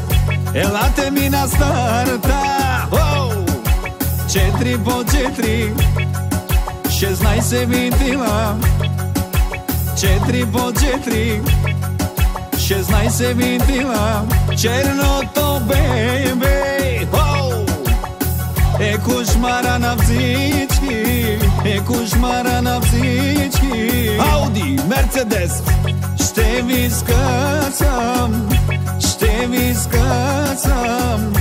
Елате 0.55 1.11
ми 1.11 1.29
на 1.29 1.47
старта! 1.47 2.43
Четири 4.33 4.79
по 4.79 5.05
четири, 5.05 5.73
шестнайсет 6.91 7.69
винтила. 7.69 8.57
Четири 10.01 10.47
по 10.47 10.73
четири, 10.73 11.41
шестнайсет 12.67 13.37
винтила. 13.37 14.25
Черното 14.57 15.61
бебе, 15.67 17.07
е 18.81 18.99
кошмара 18.99 19.79
на 19.79 19.97
всички, 19.97 21.39
е 21.65 21.79
кошмара 21.85 22.63
на 22.63 22.81
всички. 22.81 24.11
Ауди, 24.33 24.79
Мерцедес, 24.89 25.63
ще 26.25 26.63
ви 26.63 26.91
скъсам, 26.91 28.49
ще 28.99 29.47
ви 29.47 29.75
скъсам. 29.75 31.33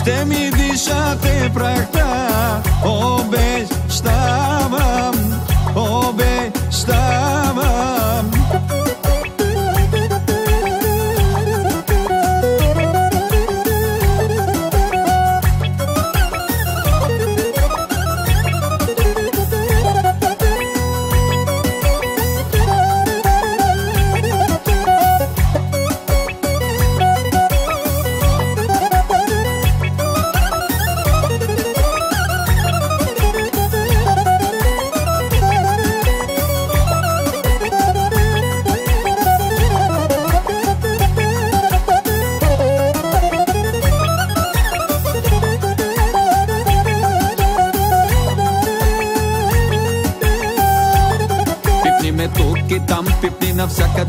Ще 0.00 0.24
ми 0.24 0.50
дишате 0.50 1.50
прахта 1.54 2.62
Обещавам, 2.84 4.00
обещавам 5.76 7.20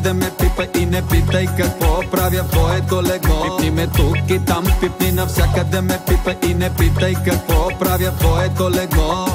навсякъде 0.02 0.14
ме 0.14 0.32
пипа 0.40 0.80
и 0.80 0.86
не 0.86 1.02
питай 1.02 1.46
какво 1.46 2.02
правя 2.12 2.44
в 2.44 2.52
твоето 2.52 3.04
легло. 3.04 3.44
Пипни 3.44 3.72
ме 3.72 3.88
тук 3.88 4.18
и 4.30 4.40
там, 4.40 4.64
пипни 4.82 5.12
навсякъде 5.12 5.82
ме 5.82 6.00
пипа 6.08 6.32
и 6.48 6.54
не 6.54 6.70
питай 6.70 7.14
какво 7.14 7.70
правя 7.80 8.12
в 8.12 8.20
твоето 8.20 8.72
легло. 8.72 9.26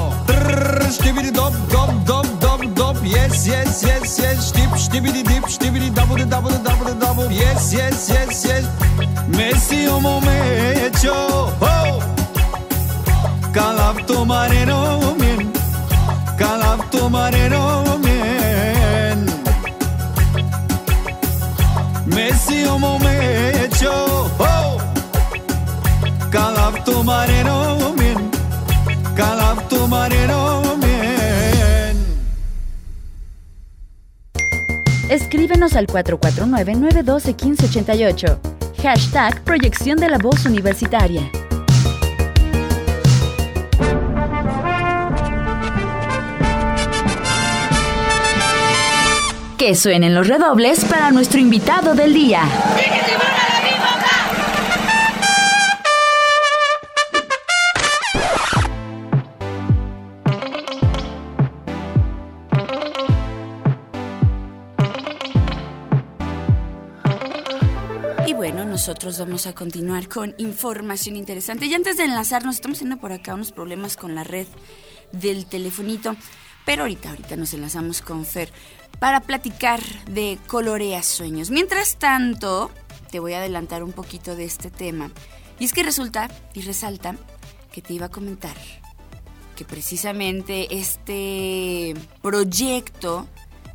ще 0.93 1.11
види 1.11 1.31
доп, 1.31 1.53
доп, 1.71 1.91
доп, 2.05 2.27
доп, 2.39 2.73
доп, 2.73 2.97
yes, 2.97 3.29
yes, 3.29 3.69
yes, 3.69 4.03
yes, 4.03 4.49
штип, 4.49 4.75
ще 4.77 4.99
види 4.99 5.23
дип, 5.23 5.47
ще 5.49 5.69
види 5.69 5.89
дабо, 5.89 6.15
дабо, 6.15 6.49
дабо, 6.49 6.93
дабо, 6.93 7.21
yes, 7.21 7.57
yes, 7.57 7.95
yes, 8.15 8.31
yes, 8.47 8.65
Меси 9.27 9.87
un 9.95 10.01
momento, 10.01 11.13
oh, 11.61 11.99
calab 13.53 13.95
tu 14.07 14.25
mareno, 14.25 14.79
min, 15.19 15.39
calab 16.37 16.79
tu 16.91 17.09
mareno, 17.09 17.97
como 17.97 18.06
Marino 26.87 27.91
min, 27.97 28.31
calab 29.15 29.57
marino 29.89 30.61
min. 30.77 31.97
Escríbenos 35.09 35.75
al 35.75 35.87
449-912-1588. 35.87 38.37
Hashtag 38.81 39.43
Proyección 39.43 39.97
de 39.97 40.07
la 40.09 40.17
Voz 40.17 40.45
Universitaria. 40.45 41.29
Que 49.57 49.75
suenen 49.75 50.15
los 50.15 50.29
redobles 50.29 50.85
para 50.85 51.11
nuestro 51.11 51.41
invitado 51.41 51.95
del 51.95 52.13
día. 52.13 52.43
Vamos 69.19 69.47
a 69.47 69.53
continuar 69.53 70.07
con 70.07 70.35
información 70.37 71.15
interesante. 71.15 71.65
Y 71.65 71.73
antes 71.73 71.97
de 71.97 72.05
enlazarnos, 72.05 72.55
estamos 72.55 72.79
teniendo 72.79 73.01
por 73.01 73.11
acá 73.11 73.33
unos 73.33 73.51
problemas 73.51 73.97
con 73.97 74.15
la 74.15 74.23
red 74.23 74.47
del 75.11 75.45
telefonito. 75.45 76.15
Pero 76.65 76.83
ahorita, 76.83 77.09
ahorita 77.09 77.35
nos 77.35 77.53
enlazamos 77.53 78.01
con 78.01 78.25
Fer 78.25 78.51
para 78.99 79.21
platicar 79.21 79.81
de 80.05 80.37
Colorea 80.47 81.01
Sueños. 81.03 81.49
Mientras 81.49 81.97
tanto, 81.97 82.71
te 83.09 83.19
voy 83.19 83.33
a 83.33 83.39
adelantar 83.39 83.83
un 83.83 83.93
poquito 83.93 84.35
de 84.35 84.45
este 84.45 84.69
tema. 84.69 85.11
Y 85.59 85.65
es 85.65 85.73
que 85.73 85.83
resulta 85.83 86.29
y 86.53 86.61
resalta 86.61 87.15
que 87.71 87.81
te 87.81 87.93
iba 87.93 88.07
a 88.07 88.09
comentar 88.09 88.55
que 89.55 89.65
precisamente 89.65 90.67
este 90.77 91.95
proyecto 92.21 93.27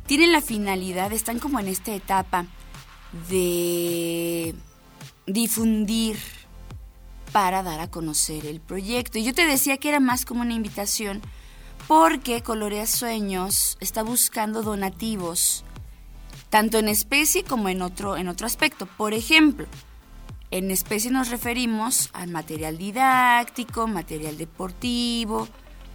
tiene 0.05 0.27
la 0.27 0.41
finalidad, 0.41 1.11
están 1.11 1.39
como 1.39 1.59
en 1.59 1.67
esta 1.67 1.93
etapa 1.93 2.45
de 3.29 4.55
difundir 5.25 6.17
para 7.31 7.63
dar 7.63 7.79
a 7.79 7.89
conocer 7.89 8.45
el 8.45 8.59
proyecto. 8.59 9.17
Y 9.17 9.23
yo 9.23 9.33
te 9.33 9.45
decía 9.45 9.77
que 9.77 9.89
era 9.89 9.99
más 9.99 10.25
como 10.25 10.41
una 10.41 10.53
invitación 10.53 11.21
porque 11.87 12.41
Colorea 12.41 12.87
Sueños 12.87 13.77
está 13.81 14.03
buscando 14.03 14.61
donativos 14.61 15.65
tanto 16.49 16.77
en 16.77 16.87
especie 16.87 17.43
como 17.43 17.67
en 17.67 17.81
otro, 17.81 18.15
en 18.15 18.27
otro 18.27 18.45
aspecto. 18.45 18.85
Por 18.85 19.15
ejemplo, 19.15 19.65
en 20.51 20.69
especie 20.69 21.09
nos 21.09 21.29
referimos 21.29 22.11
al 22.13 22.29
material 22.29 22.77
didáctico, 22.77 23.87
material 23.87 24.37
deportivo, 24.37 25.47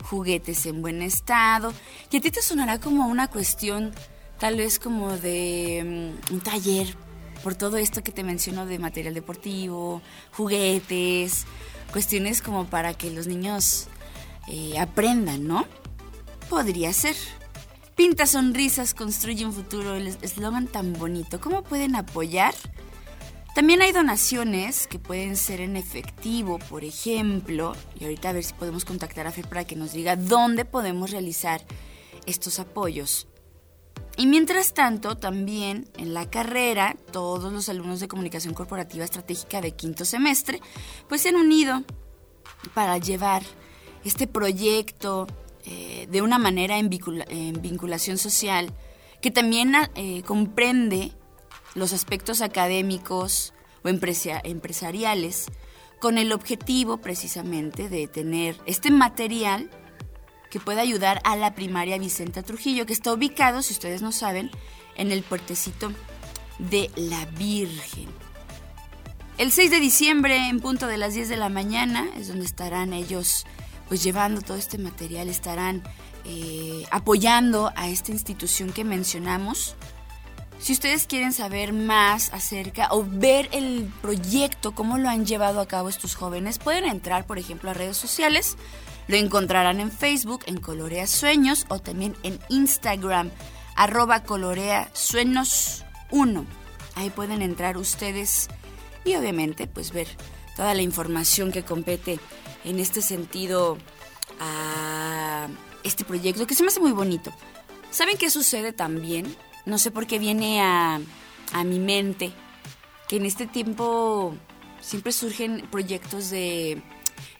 juguetes 0.02 0.66
en 0.66 0.82
buen 0.82 1.00
estado. 1.00 1.72
Y 2.10 2.16
a 2.16 2.20
ti 2.20 2.32
te 2.32 2.42
sonará 2.42 2.80
como 2.80 3.06
una 3.06 3.28
cuestión 3.28 3.92
tal 4.40 4.56
vez 4.56 4.80
como 4.80 5.16
de 5.16 6.16
mm, 6.30 6.34
un 6.34 6.40
taller 6.40 6.96
por 7.42 7.54
todo 7.54 7.76
esto 7.76 8.02
que 8.02 8.12
te 8.12 8.22
menciono 8.22 8.66
de 8.66 8.78
material 8.78 9.14
deportivo, 9.14 10.02
juguetes, 10.32 11.46
cuestiones 11.92 12.42
como 12.42 12.66
para 12.66 12.94
que 12.94 13.10
los 13.10 13.26
niños 13.26 13.86
eh, 14.48 14.78
aprendan, 14.78 15.46
¿no? 15.46 15.66
Podría 16.48 16.92
ser. 16.92 17.16
Pinta 17.96 18.26
sonrisas, 18.26 18.94
construye 18.94 19.44
un 19.44 19.52
futuro, 19.52 19.96
el 19.96 20.06
eslogan 20.22 20.68
tan 20.68 20.92
bonito. 20.92 21.40
¿Cómo 21.40 21.64
pueden 21.64 21.96
apoyar? 21.96 22.54
También 23.54 23.82
hay 23.82 23.90
donaciones 23.90 24.86
que 24.86 25.00
pueden 25.00 25.36
ser 25.36 25.60
en 25.60 25.76
efectivo, 25.76 26.60
por 26.60 26.84
ejemplo, 26.84 27.74
y 27.98 28.04
ahorita 28.04 28.28
a 28.28 28.32
ver 28.32 28.44
si 28.44 28.54
podemos 28.54 28.84
contactar 28.84 29.26
a 29.26 29.32
Fer 29.32 29.48
para 29.48 29.64
que 29.64 29.74
nos 29.74 29.92
diga 29.92 30.14
dónde 30.14 30.64
podemos 30.64 31.10
realizar 31.10 31.60
estos 32.24 32.60
apoyos. 32.60 33.26
Y 34.16 34.26
mientras 34.26 34.74
tanto, 34.74 35.16
también 35.16 35.88
en 35.96 36.12
la 36.12 36.28
carrera, 36.28 36.96
todos 37.12 37.52
los 37.52 37.68
alumnos 37.68 38.00
de 38.00 38.08
Comunicación 38.08 38.54
Corporativa 38.54 39.04
Estratégica 39.04 39.60
de 39.60 39.72
quinto 39.72 40.04
semestre, 40.04 40.60
pues 41.08 41.22
se 41.22 41.28
han 41.28 41.36
unido 41.36 41.84
para 42.74 42.98
llevar 42.98 43.42
este 44.04 44.26
proyecto 44.26 45.26
eh, 45.64 46.06
de 46.10 46.22
una 46.22 46.38
manera 46.38 46.78
en, 46.78 46.88
vinculación 46.88 48.18
social 48.18 48.72
que 49.20 49.30
también 49.30 49.74
eh, 49.94 50.22
comprende 50.22 51.12
los 51.74 51.92
aspectos 51.92 52.40
académicos 52.40 53.52
o 53.84 53.88
empresariales 53.88 55.46
con 56.00 56.18
el 56.18 56.32
objetivo 56.32 56.98
precisamente 56.98 57.88
de 57.88 58.06
tener 58.06 58.56
este 58.66 58.90
material 58.90 59.70
que 60.50 60.60
puede 60.60 60.80
ayudar 60.80 61.20
a 61.24 61.36
la 61.36 61.54
primaria 61.54 61.98
Vicenta 61.98 62.42
Trujillo, 62.42 62.86
que 62.86 62.92
está 62.92 63.12
ubicado, 63.12 63.62
si 63.62 63.72
ustedes 63.72 64.02
no 64.02 64.12
saben, 64.12 64.50
en 64.96 65.12
el 65.12 65.22
puertecito 65.22 65.92
de 66.58 66.90
la 66.96 67.24
Virgen. 67.26 68.08
El 69.38 69.52
6 69.52 69.70
de 69.70 69.80
diciembre, 69.80 70.48
en 70.48 70.60
punto 70.60 70.86
de 70.88 70.98
las 70.98 71.14
10 71.14 71.28
de 71.28 71.36
la 71.36 71.48
mañana, 71.48 72.08
es 72.16 72.28
donde 72.28 72.44
estarán 72.44 72.92
ellos 72.92 73.46
pues 73.88 74.02
llevando 74.02 74.42
todo 74.42 74.56
este 74.56 74.78
material, 74.78 75.28
estarán 75.28 75.82
eh, 76.24 76.84
apoyando 76.90 77.72
a 77.74 77.88
esta 77.88 78.12
institución 78.12 78.72
que 78.72 78.84
mencionamos. 78.84 79.76
Si 80.58 80.72
ustedes 80.72 81.06
quieren 81.06 81.32
saber 81.32 81.72
más 81.72 82.32
acerca 82.34 82.88
o 82.90 83.04
ver 83.06 83.48
el 83.52 83.90
proyecto, 84.02 84.74
cómo 84.74 84.98
lo 84.98 85.08
han 85.08 85.24
llevado 85.24 85.60
a 85.60 85.68
cabo 85.68 85.88
estos 85.88 86.16
jóvenes, 86.16 86.58
pueden 86.58 86.84
entrar, 86.84 87.24
por 87.24 87.38
ejemplo, 87.38 87.70
a 87.70 87.74
redes 87.74 87.96
sociales. 87.96 88.56
Lo 89.08 89.16
encontrarán 89.16 89.80
en 89.80 89.90
Facebook, 89.90 90.42
en 90.46 90.60
Colorea 90.60 91.06
Sueños, 91.06 91.64
o 91.68 91.78
también 91.78 92.14
en 92.22 92.38
Instagram, 92.50 93.30
arroba 93.74 94.22
Colorea 94.22 94.90
Sueños 94.92 95.84
1. 96.10 96.44
Ahí 96.94 97.10
pueden 97.10 97.40
entrar 97.40 97.78
ustedes 97.78 98.48
y 99.04 99.14
obviamente 99.14 99.66
pues 99.66 99.92
ver 99.92 100.08
toda 100.56 100.74
la 100.74 100.82
información 100.82 101.52
que 101.52 101.62
compete 101.62 102.20
en 102.64 102.78
este 102.80 103.00
sentido 103.00 103.78
a 104.40 105.48
este 105.84 106.04
proyecto 106.04 106.46
que 106.46 106.54
se 106.54 106.62
me 106.62 106.68
hace 106.68 106.80
muy 106.80 106.92
bonito. 106.92 107.32
¿Saben 107.90 108.18
qué 108.18 108.28
sucede 108.28 108.72
también? 108.74 109.34
No 109.64 109.78
sé 109.78 109.90
por 109.90 110.06
qué 110.06 110.18
viene 110.18 110.60
a, 110.60 111.00
a 111.52 111.64
mi 111.64 111.78
mente 111.78 112.32
que 113.08 113.16
en 113.16 113.24
este 113.24 113.46
tiempo 113.46 114.34
siempre 114.80 115.12
surgen 115.12 115.66
proyectos 115.70 116.28
de 116.28 116.82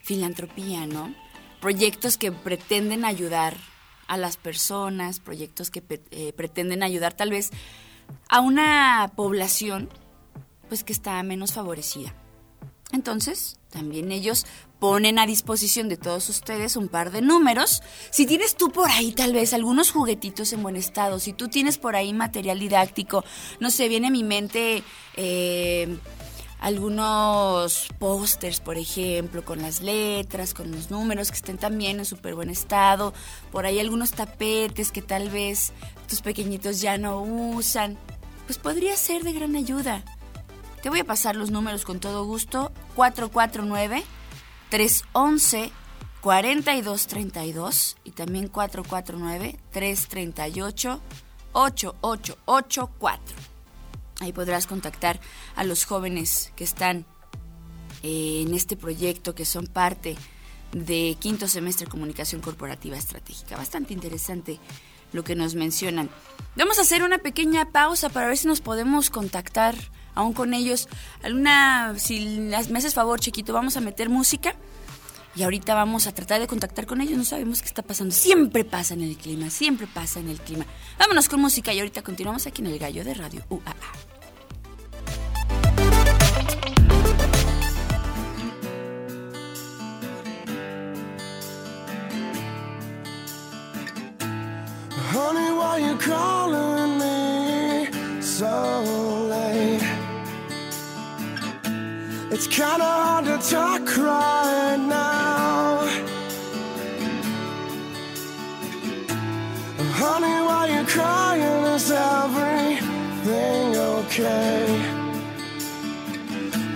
filantropía, 0.03 0.87
¿no? 0.87 1.15
Proyectos 1.61 2.17
que 2.17 2.33
pretenden 2.33 3.05
ayudar 3.05 3.57
a 4.07 4.17
las 4.17 4.37
personas, 4.37 5.21
proyectos 5.21 5.71
que 5.71 5.83
eh, 6.11 6.33
pretenden 6.33 6.83
ayudar 6.83 7.13
tal 7.13 7.31
vez 7.31 7.51
a 8.29 8.41
una 8.41 9.13
población 9.15 9.89
pues 10.69 10.85
que 10.85 10.93
está 10.93 11.23
menos 11.23 11.53
favorecida. 11.53 12.15
Entonces, 12.93 13.59
también 13.71 14.13
ellos 14.13 14.47
ponen 14.79 15.19
a 15.19 15.27
disposición 15.27 15.89
de 15.89 15.97
todos 15.97 16.29
ustedes 16.29 16.77
un 16.77 16.89
par 16.89 17.11
de 17.11 17.21
números. 17.21 17.83
Si 18.11 18.27
tienes 18.27 18.57
tú 18.57 18.71
por 18.71 18.89
ahí 18.91 19.13
tal 19.13 19.33
vez 19.33 19.53
algunos 19.53 19.91
juguetitos 19.91 20.53
en 20.53 20.63
buen 20.63 20.77
estado, 20.77 21.19
si 21.19 21.33
tú 21.33 21.49
tienes 21.49 21.77
por 21.77 21.97
ahí 21.97 22.15
material 22.15 22.59
didáctico, 22.59 23.25
no 23.61 23.71
sé, 23.71 23.89
viene 23.89 24.07
a 24.07 24.11
mi 24.11 24.25
mente 24.25 24.83
eh, 25.17 25.99
algunos 26.59 27.89
pósters, 27.99 28.61
por 28.61 28.79
ejemplo, 28.79 29.45
con 29.45 29.63
las 29.63 29.81
letras, 29.81 30.55
con 30.55 30.71
los 30.73 30.91
números 30.91 31.31
que 31.31 31.37
estén 31.37 31.59
también 31.59 31.99
en 31.99 32.05
súper 32.05 32.35
buen 32.35 32.51
estado, 32.51 33.15
por 33.53 33.67
ahí 33.67 33.79
algunos 33.79 34.11
tapetes 34.11 34.91
que 34.93 35.03
tal 35.03 35.31
vez 35.31 35.73
tus 36.09 36.21
pequeñitos 36.21 36.81
ya 36.81 36.99
no 36.99 37.21
usan, 37.21 37.97
pues 38.47 38.59
podría 38.59 38.97
ser 38.97 39.23
de 39.23 39.33
gran 39.33 39.57
ayuda. 39.57 40.05
Te 40.83 40.91
voy 40.91 41.01
a 41.01 41.05
pasar 41.05 41.37
los 41.37 41.51
números 41.51 41.85
con 41.85 42.01
todo 42.01 42.25
gusto. 42.25 42.73
449 42.95 44.05
311 44.71 45.73
4232 46.21 47.97
y 48.05 48.11
también 48.13 48.49
449 48.49 49.59
338 49.73 51.01
8884. 51.53 53.37
Ahí 54.21 54.33
podrás 54.33 54.67
contactar 54.67 55.21
a 55.55 55.65
los 55.65 55.85
jóvenes 55.85 56.53
que 56.57 56.65
están 56.65 57.07
eh, 58.03 58.45
en 58.47 58.55
este 58.55 58.77
proyecto, 58.77 59.35
que 59.35 59.45
son 59.45 59.67
parte 59.67 60.17
de 60.73 61.17
quinto 61.19 61.49
semestre 61.49 61.87
Comunicación 61.87 62.41
Corporativa 62.41 62.97
Estratégica. 62.97 63.57
Bastante 63.57 63.95
interesante 63.95 64.59
lo 65.13 65.25
que 65.25 65.35
nos 65.35 65.55
mencionan. 65.55 66.11
Vamos 66.57 66.79
a 66.79 66.83
hacer 66.83 67.03
una 67.03 67.19
pequeña 67.19 67.71
pausa 67.71 68.09
para 68.09 68.27
ver 68.27 68.37
si 68.37 68.47
nos 68.47 68.61
podemos 68.61 69.11
contactar 69.11 69.75
aún 70.15 70.33
con 70.33 70.53
ellos. 70.53 70.89
Alguna, 71.23 71.95
si 71.99 72.39
me 72.39 72.57
haces 72.57 72.95
favor, 72.95 73.21
chiquito, 73.21 73.53
vamos 73.53 73.77
a 73.77 73.81
meter 73.81 74.09
música 74.09 74.55
y 75.39 75.45
ahorita 75.45 75.73
vamos 75.75 76.09
a 76.09 76.13
tratar 76.13 76.41
de 76.41 76.49
contactar 76.49 76.85
con 76.87 77.01
ellos, 77.01 77.17
no 77.17 77.25
sabemos 77.25 77.63
qué 77.63 77.69
está 77.69 77.83
pasando. 77.83 78.13
Siempre 78.13 78.65
pasa 78.65 78.95
en 78.95 79.03
el 79.03 79.17
clima, 79.17 79.51
siempre 79.51 79.87
pasa 79.87 80.19
en 80.19 80.29
el 80.29 80.41
clima. 80.41 80.67
Vámonos 80.99 81.29
con 81.29 81.41
música 81.41 81.73
y 81.73 81.79
ahorita 81.79 82.03
continuamos 82.03 82.47
aquí 82.49 82.61
en 82.61 82.69
el 82.69 82.79
Gallo 82.79 83.05
de 83.05 83.15
Radio 83.15 83.43
UAA. 83.49 83.77
Honey, 95.13 95.51
why 95.53 95.79
you 95.79 95.97
calling 95.99 96.99
me 96.99 98.21
so 98.21 98.83
late? 99.29 99.87
It's 102.33 102.49
kinda 102.49 102.85
hard 102.85 103.25
to 103.27 103.39
talk 103.49 103.97
right 103.97 104.77
now. 104.79 105.18
Honey, 110.01 110.39
why 110.47 110.69
you 110.75 110.85
crying? 110.87 111.65
Is 111.75 111.91
everything 111.91 113.75
okay? 113.75 114.63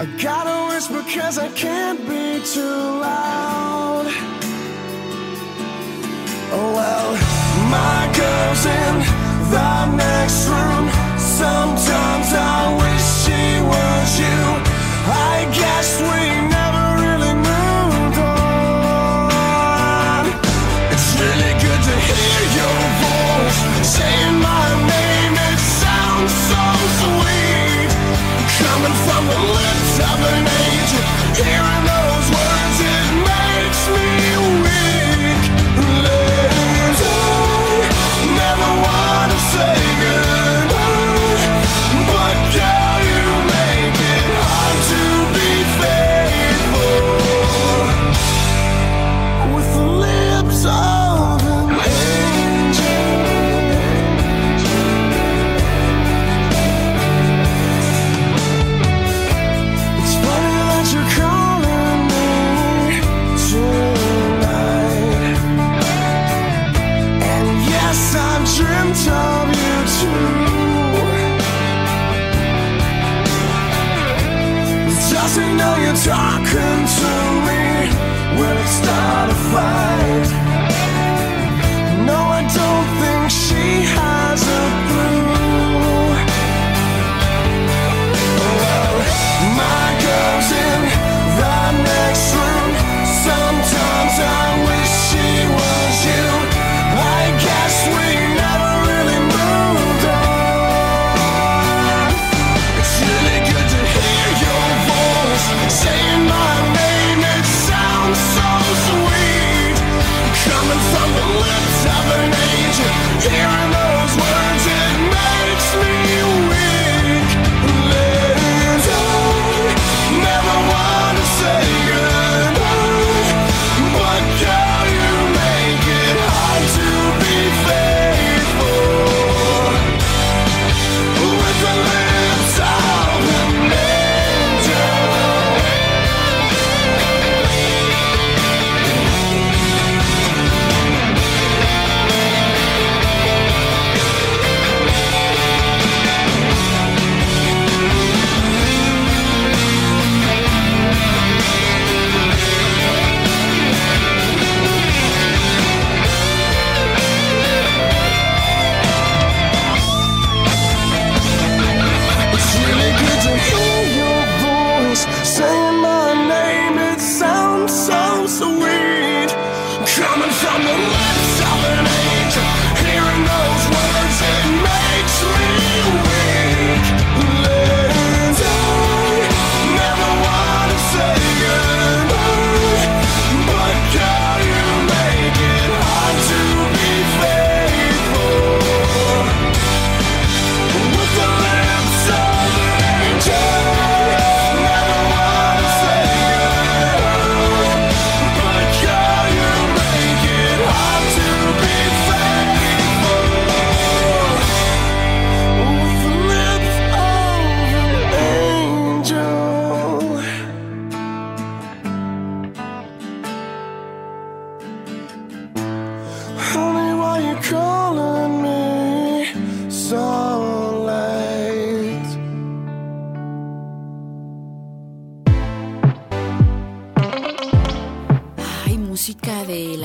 I 0.03 0.05
gotta 0.21 0.57
whisper 0.75 1.03
cause 1.15 1.39
I 1.39 1.49
can't 1.51 2.01
be 2.01 2.43
too 2.55 2.81
loud. 3.07 4.07
Oh 6.51 6.69
well, 6.79 7.09
my 7.71 8.01
girl's 8.19 8.65
in 8.83 8.95
the 9.55 9.73
next 10.03 10.49
room. 10.51 10.87
Sometimes 11.17 12.29
I 12.35 12.59
wish 12.83 13.05
she 13.23 13.43
was 13.73 14.09
you. 14.25 14.43
I 15.35 15.47
guess 15.61 15.89
we 16.11 16.21
never 16.51 16.62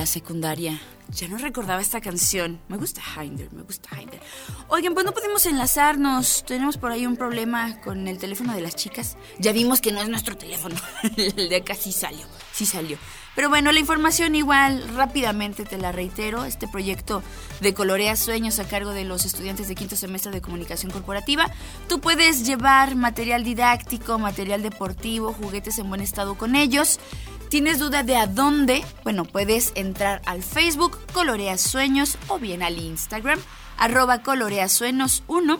secundaria. 0.08 0.80
Ya 1.14 1.26
no 1.26 1.38
recordaba 1.38 1.80
esta 1.80 2.00
canción. 2.00 2.60
Me 2.68 2.76
gusta 2.76 3.00
Hinder, 3.16 3.50
me 3.52 3.62
gusta 3.62 3.88
Hinder. 3.98 4.20
Oigan, 4.68 4.92
pues 4.92 5.06
no 5.06 5.12
pudimos 5.12 5.46
enlazarnos. 5.46 6.44
Tenemos 6.46 6.76
por 6.76 6.92
ahí 6.92 7.06
un 7.06 7.16
problema 7.16 7.80
con 7.80 8.08
el 8.08 8.18
teléfono 8.18 8.52
de 8.52 8.60
las 8.60 8.76
chicas. 8.76 9.16
Ya 9.38 9.52
vimos 9.52 9.80
que 9.80 9.90
no 9.90 10.02
es 10.02 10.08
nuestro 10.08 10.36
teléfono. 10.36 10.76
El 11.16 11.48
de 11.48 11.56
acá 11.56 11.74
sí 11.74 11.92
salió, 11.92 12.26
sí 12.52 12.66
salió. 12.66 12.98
Pero 13.34 13.48
bueno, 13.48 13.70
la 13.70 13.78
información 13.78 14.34
igual, 14.34 14.84
rápidamente 14.96 15.64
te 15.64 15.78
la 15.78 15.92
reitero. 15.92 16.44
Este 16.44 16.68
proyecto 16.68 17.22
de 17.60 17.72
Colorea 17.72 18.16
Sueños 18.16 18.58
a 18.58 18.68
cargo 18.68 18.90
de 18.90 19.04
los 19.04 19.24
estudiantes 19.24 19.68
de 19.68 19.76
quinto 19.76 19.96
semestre 19.96 20.32
de 20.32 20.40
comunicación 20.40 20.90
corporativa. 20.90 21.50
Tú 21.88 22.00
puedes 22.00 22.44
llevar 22.44 22.96
material 22.96 23.44
didáctico, 23.44 24.18
material 24.18 24.62
deportivo, 24.62 25.32
juguetes 25.32 25.78
en 25.78 25.88
buen 25.88 26.00
estado 26.00 26.36
con 26.36 26.54
ellos. 26.56 26.98
¿Tienes 27.48 27.78
duda 27.78 28.02
de 28.02 28.14
a 28.14 28.26
dónde? 28.26 28.84
Bueno, 29.04 29.24
puedes 29.24 29.72
entrar 29.74 30.20
al 30.26 30.42
Facebook 30.42 30.98
Colorea 31.14 31.56
Sueños 31.56 32.18
o 32.28 32.38
bien 32.38 32.62
al 32.62 32.78
Instagram 32.78 33.40
arroba 33.78 34.22
coloreasueños1 34.22 35.58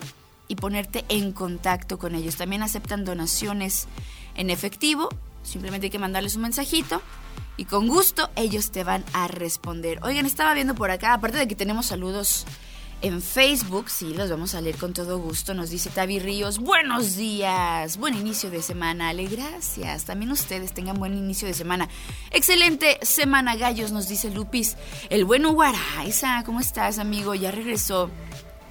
y 0.48 0.57
ponerte 0.57 1.07
en 1.09 1.33
contacto 1.33 1.98
con 1.98 2.14
ellos. 2.14 2.37
También 2.37 2.62
aceptan 2.62 3.07
donaciones 3.07 3.87
en 4.35 4.51
efectivo. 4.51 5.09
Simplemente 5.42 5.87
hay 5.87 5.90
que 5.90 5.98
mandarles 5.98 6.37
un 6.37 6.42
mensajito 6.42 7.01
y 7.57 7.64
con 7.64 7.88
gusto 7.88 8.29
ellos 8.37 8.70
te 8.70 8.85
van 8.85 9.03
a 9.14 9.27
responder. 9.27 9.98
Oigan, 10.03 10.27
estaba 10.27 10.53
viendo 10.53 10.74
por 10.74 10.90
acá, 10.90 11.14
aparte 11.14 11.38
de 11.38 11.48
que 11.48 11.57
tenemos 11.57 11.87
saludos 11.87 12.44
en 13.01 13.23
Facebook, 13.23 13.91
sí, 13.91 14.13
los 14.13 14.29
vamos 14.29 14.55
a 14.55 14.61
leer 14.61 14.77
con 14.77 14.93
todo 14.93 15.19
gusto. 15.19 15.55
Nos 15.55 15.71
dice 15.71 15.89
Tavi 15.91 16.19
Ríos, 16.19 16.59
buenos 16.59 17.17
días, 17.17 17.97
buen 17.97 18.15
inicio 18.15 18.51
de 18.51 18.61
semana, 18.61 19.11
Ale, 19.11 19.27
gracias. 19.27 20.05
También 20.05 20.33
ustedes 20.33 20.73
tengan 20.73 20.99
buen 20.99 21.17
inicio 21.17 21.47
de 21.47 21.55
semana. 21.55 21.89
Excelente 22.33 22.99
semana, 23.03 23.57
gallos, 23.57 23.93
nos 23.93 24.09
dice 24.09 24.31
Lupis. 24.31 24.77
El 25.11 25.25
bueno 25.25 25.53
Guaraiza, 25.53 26.43
¿cómo 26.45 26.59
estás, 26.59 26.99
amigo? 26.99 27.35
Ya 27.35 27.53
regresó 27.53 28.11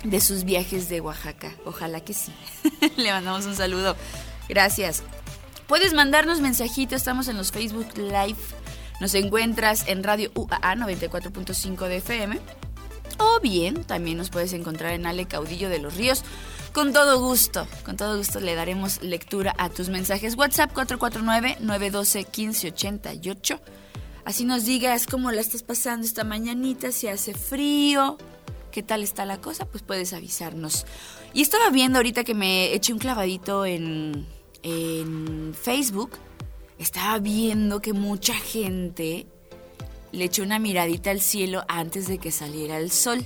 de 0.03 0.19
sus 0.19 0.43
viajes 0.43 0.89
de 0.89 0.99
Oaxaca. 0.99 1.53
Ojalá 1.65 2.01
que 2.01 2.13
sí. 2.13 2.33
Le 2.97 3.11
mandamos 3.11 3.45
un 3.45 3.55
saludo. 3.55 3.95
Gracias. 4.49 5.03
Puedes 5.67 5.93
mandarnos 5.93 6.41
mensajitos, 6.41 6.97
estamos 6.97 7.29
en 7.29 7.37
los 7.37 7.51
Facebook 7.51 7.87
Live. 7.95 8.37
Nos 8.99 9.13
encuentras 9.13 9.87
en 9.87 10.03
Radio 10.03 10.31
UAA 10.35 10.75
94.5 10.75 11.87
de 11.87 11.97
FM 11.97 12.66
O 13.19 13.39
bien, 13.39 13.83
también 13.83 14.17
nos 14.17 14.29
puedes 14.29 14.53
encontrar 14.53 14.93
en 14.93 15.05
Ale 15.05 15.25
Caudillo 15.25 15.69
de 15.69 15.79
los 15.79 15.95
Ríos. 15.95 16.23
Con 16.73 16.93
todo 16.93 17.19
gusto, 17.19 17.67
con 17.85 17.97
todo 17.97 18.17
gusto 18.17 18.39
le 18.39 18.53
daremos 18.53 19.01
lectura 19.01 19.55
a 19.57 19.69
tus 19.69 19.89
mensajes. 19.89 20.37
WhatsApp 20.37 20.71
449-912-1588. 20.75 23.59
Así 24.25 24.45
nos 24.45 24.65
digas 24.65 25.07
cómo 25.07 25.31
la 25.31 25.41
estás 25.41 25.63
pasando 25.63 26.05
esta 26.05 26.23
mañanita, 26.23 26.91
si 26.91 27.07
hace 27.07 27.33
frío, 27.33 28.19
qué 28.71 28.83
tal 28.83 29.01
está 29.01 29.25
la 29.25 29.41
cosa, 29.41 29.65
pues 29.65 29.83
puedes 29.83 30.13
avisarnos. 30.13 30.85
Y 31.33 31.41
estaba 31.41 31.69
viendo 31.69 31.97
ahorita 31.97 32.23
que 32.23 32.35
me 32.35 32.73
eché 32.73 32.93
un 32.93 32.99
clavadito 32.99 33.65
en, 33.65 34.25
en 34.63 35.53
Facebook. 35.59 36.11
Estaba 36.77 37.17
viendo 37.19 37.81
que 37.81 37.91
mucha 37.93 38.33
gente 38.33 39.27
le 40.11 40.25
echó 40.25 40.43
una 40.43 40.59
miradita 40.59 41.11
al 41.11 41.21
cielo 41.21 41.63
antes 41.67 42.07
de 42.07 42.17
que 42.17 42.31
saliera 42.31 42.77
el 42.77 42.91
sol. 42.91 43.25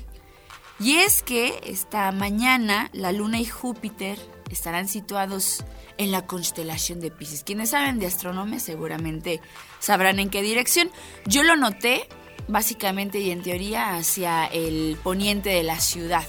Y 0.79 0.95
es 0.95 1.21
que 1.21 1.61
esta 1.63 2.11
mañana 2.11 2.89
la 2.93 3.11
Luna 3.11 3.39
y 3.39 3.45
Júpiter 3.45 4.17
estarán 4.49 4.87
situados 4.87 5.63
en 5.97 6.11
la 6.11 6.25
constelación 6.25 6.99
de 6.99 7.11
Pisces. 7.11 7.43
Quienes 7.43 7.69
saben 7.69 7.99
de 7.99 8.07
astronomía 8.07 8.59
seguramente 8.59 9.41
sabrán 9.79 10.19
en 10.19 10.29
qué 10.29 10.41
dirección. 10.41 10.89
Yo 11.27 11.43
lo 11.43 11.55
noté 11.55 12.07
básicamente 12.47 13.19
y 13.19 13.31
en 13.31 13.43
teoría 13.43 13.95
hacia 13.95 14.45
el 14.45 14.97
poniente 15.03 15.49
de 15.49 15.63
la 15.63 15.79
ciudad. 15.79 16.25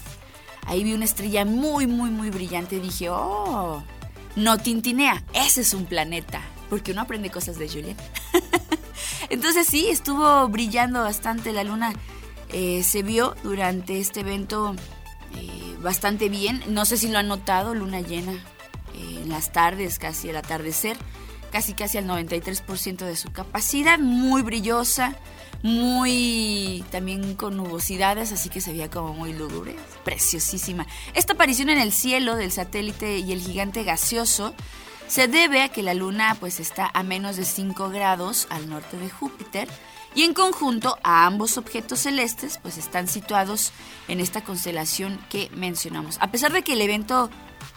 Ahí 0.67 0.85
vi 0.85 0.93
una 0.93 1.05
estrella 1.05 1.45
muy, 1.45 1.87
muy, 1.87 2.11
muy 2.11 2.31
brillante 2.31 2.77
y 2.77 2.81
dije, 2.81 3.09
oh, 3.11 3.83
no 4.37 4.59
tintinea, 4.59 5.25
ese 5.35 5.62
es 5.62 5.75
un 5.75 5.87
planeta. 5.87 6.43
Porque 6.71 6.93
uno 6.93 7.03
aprende 7.03 7.31
cosas 7.31 7.59
de 7.59 7.69
Julian. 7.69 7.97
Entonces 9.33 9.66
sí, 9.66 9.88
estuvo 9.88 10.47
brillando 10.49 11.03
bastante 11.03 11.53
la 11.53 11.64
luna. 11.64 11.95
Eh, 12.51 12.83
se 12.83 13.03
vio 13.03 13.35
durante 13.42 13.99
este 13.99 14.21
evento 14.21 14.77
eh, 15.35 15.75
bastante 15.81 16.29
bien. 16.29 16.62
No 16.68 16.85
sé 16.85 16.99
si 16.99 17.09
lo 17.09 17.18
han 17.18 17.29
notado, 17.29 17.75
luna 17.75 18.03
llena 18.03 18.33
eh, 18.33 19.21
en 19.23 19.31
las 19.31 19.51
tardes, 19.51 19.99
casi 19.99 20.29
al 20.29 20.37
atardecer. 20.37 20.99
Casi, 21.51 21.73
casi 21.73 21.97
al 21.97 22.07
93% 22.07 23.07
de 23.07 23.16
su 23.16 23.33
capacidad. 23.33 23.99
Muy 23.99 24.42
brillosa, 24.42 25.16
muy 25.62 26.85
también 26.90 27.35
con 27.35 27.57
nubosidades, 27.57 28.33
así 28.33 28.51
que 28.51 28.61
se 28.61 28.73
veía 28.73 28.90
como 28.90 29.14
muy 29.14 29.33
lúgubre. 29.33 29.77
Preciosísima. 30.05 30.87
Esta 31.14 31.33
aparición 31.33 31.71
en 31.71 31.79
el 31.79 31.92
cielo 31.92 32.37
del 32.37 32.53
satélite 32.53 33.21
y 33.21 33.33
el 33.33 33.40
gigante 33.40 33.83
gaseoso 33.83 34.55
se 35.12 35.29
debe 35.29 35.61
a 35.61 35.68
que 35.68 35.83
la 35.83 35.92
luna 35.92 36.35
pues 36.40 36.59
está 36.59 36.90
a 36.94 37.03
menos 37.03 37.37
de 37.37 37.44
5 37.44 37.90
grados 37.90 38.46
al 38.48 38.70
norte 38.70 38.96
de 38.96 39.11
Júpiter 39.11 39.68
y 40.14 40.22
en 40.22 40.33
conjunto 40.33 40.96
a 41.03 41.27
ambos 41.27 41.59
objetos 41.59 42.01
celestes 42.01 42.59
pues 42.62 42.79
están 42.79 43.09
situados 43.09 43.72
en 44.09 44.20
esta 44.20 44.42
constelación 44.42 45.18
que 45.29 45.51
mencionamos. 45.55 46.16
A 46.20 46.31
pesar 46.31 46.51
de 46.55 46.62
que 46.62 46.72
el 46.72 46.81
evento 46.81 47.29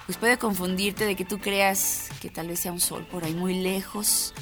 pues 0.05 0.17
puede 0.17 0.37
confundirte 0.37 1.05
de 1.05 1.17
que 1.17 1.25
tú 1.25 1.39
creas 1.39 2.07
que 2.21 2.29
tal 2.29 2.47
vez 2.47 2.61
sea 2.61 2.71
un 2.71 2.79
sol 2.79 3.05
por 3.05 3.25
ahí 3.25 3.33
muy 3.33 3.55
lejos 3.55 4.33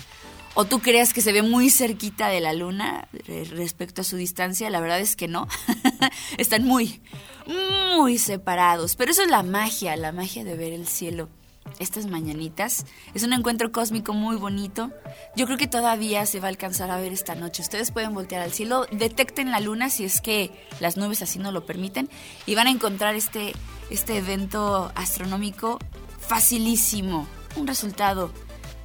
o 0.53 0.65
tú 0.65 0.79
creas 0.79 1.13
que 1.13 1.21
se 1.21 1.31
ve 1.33 1.41
muy 1.41 1.71
cerquita 1.71 2.27
de 2.27 2.41
la 2.41 2.53
luna 2.53 3.07
re- 3.25 3.45
respecto 3.45 4.01
a 4.01 4.03
su 4.03 4.17
distancia, 4.17 4.69
la 4.69 4.79
verdad 4.79 4.99
es 4.99 5.15
que 5.15 5.27
no. 5.27 5.47
Están 6.37 6.63
muy, 6.63 7.01
muy 7.97 8.19
separados. 8.19 8.95
Pero 8.95 9.09
eso 9.09 9.23
es 9.23 9.31
la 9.31 9.41
magia, 9.41 9.95
la 9.95 10.11
magia 10.11 10.43
de 10.43 10.55
ver 10.55 10.73
el 10.73 10.87
cielo 10.87 11.27
estas 11.79 12.05
mañanitas. 12.05 12.85
Es 13.13 13.23
un 13.23 13.33
encuentro 13.33 13.71
cósmico 13.71 14.13
muy 14.13 14.35
bonito. 14.35 14.91
Yo 15.35 15.45
creo 15.45 15.57
que 15.57 15.67
todavía 15.67 16.25
se 16.25 16.39
va 16.39 16.47
a 16.47 16.49
alcanzar 16.49 16.91
a 16.91 16.97
ver 16.97 17.11
esta 17.11 17.35
noche. 17.35 17.61
Ustedes 17.61 17.91
pueden 17.91 18.13
voltear 18.13 18.41
al 18.41 18.53
cielo, 18.53 18.85
detecten 18.91 19.51
la 19.51 19.59
luna 19.59 19.89
si 19.89 20.05
es 20.05 20.21
que 20.21 20.51
las 20.79 20.97
nubes 20.97 21.21
así 21.21 21.39
no 21.39 21.51
lo 21.51 21.65
permiten 21.65 22.09
y 22.45 22.55
van 22.55 22.67
a 22.67 22.71
encontrar 22.71 23.15
este, 23.15 23.53
este 23.89 24.17
evento 24.17 24.91
astronómico 24.95 25.79
facilísimo. 26.19 27.27
Un 27.55 27.67
resultado 27.67 28.31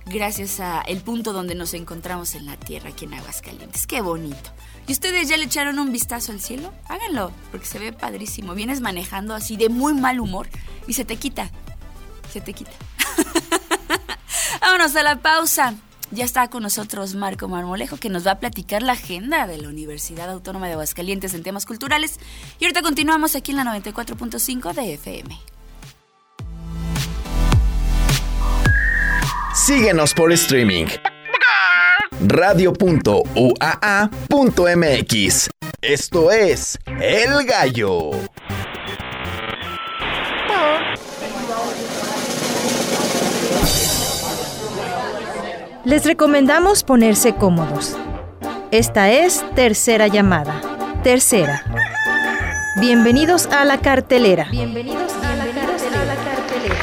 gracias 0.07 0.61
a 0.61 0.81
el 0.83 1.01
punto 1.01 1.33
donde 1.33 1.55
nos 1.55 1.75
encontramos 1.75 2.35
en 2.35 2.47
la 2.47 2.57
Tierra, 2.57 2.91
aquí 2.91 3.05
en 3.05 3.15
Aguascalientes. 3.15 3.87
Qué 3.87 4.01
bonito. 4.01 4.51
¿Y 4.87 4.93
ustedes 4.93 5.29
ya 5.29 5.37
le 5.37 5.45
echaron 5.45 5.79
un 5.79 5.93
vistazo 5.93 6.33
al 6.33 6.41
cielo? 6.41 6.73
Háganlo, 6.89 7.31
porque 7.51 7.67
se 7.67 7.79
ve 7.79 7.93
padrísimo. 7.93 8.55
Vienes 8.55 8.81
manejando 8.81 9.35
así 9.35 9.57
de 9.57 9.69
muy 9.69 9.93
mal 9.93 10.19
humor 10.19 10.49
y 10.87 10.95
se 10.95 11.05
te 11.05 11.17
quita. 11.17 11.51
Se 12.33 12.41
te 12.41 12.53
quita. 12.53 12.71
Vámonos 14.61 14.95
a 14.97 15.03
la 15.03 15.17
pausa. 15.17 15.75
Ya 16.11 16.25
está 16.25 16.49
con 16.49 16.63
nosotros 16.63 17.15
Marco 17.15 17.49
Marmolejo 17.49 17.99
que 17.99 18.09
nos 18.09 18.27
va 18.27 18.33
a 18.33 18.39
platicar 18.41 18.83
la 18.83 18.93
agenda 18.93 19.47
de 19.47 19.59
la 19.59 19.69
Universidad 19.69 20.31
Autónoma 20.31 20.67
de 20.67 20.73
Aguascalientes 20.73 21.35
en 21.35 21.43
temas 21.43 21.67
culturales. 21.67 22.19
Y 22.59 22.65
ahorita 22.65 22.81
continuamos 22.83 23.35
aquí 23.35 23.51
en 23.53 23.59
la 23.59 23.65
94.5 23.65 24.73
de 24.73 24.95
FM. 24.95 25.39
Síguenos 29.55 30.15
por 30.15 30.33
streaming. 30.33 30.87
Radio.uaa.mx. 32.21 33.59
Esto 35.81 36.31
es 36.31 36.79
El 36.87 37.45
Gallo. 37.45 38.11
Les 45.89 46.05
recomendamos 46.05 46.85
ponerse 46.85 47.35
cómodos. 47.35 47.97
Esta 48.71 49.11
es 49.11 49.43
tercera 49.55 50.07
llamada. 50.07 50.61
Tercera. 51.03 51.63
Bienvenidos 52.79 53.47
a 53.47 53.65
la 53.65 53.79
cartelera. 53.79 54.49
Bienvenidos 54.51 55.11
a 55.25 55.35
la 55.35 55.47
cartelera. 55.47 56.77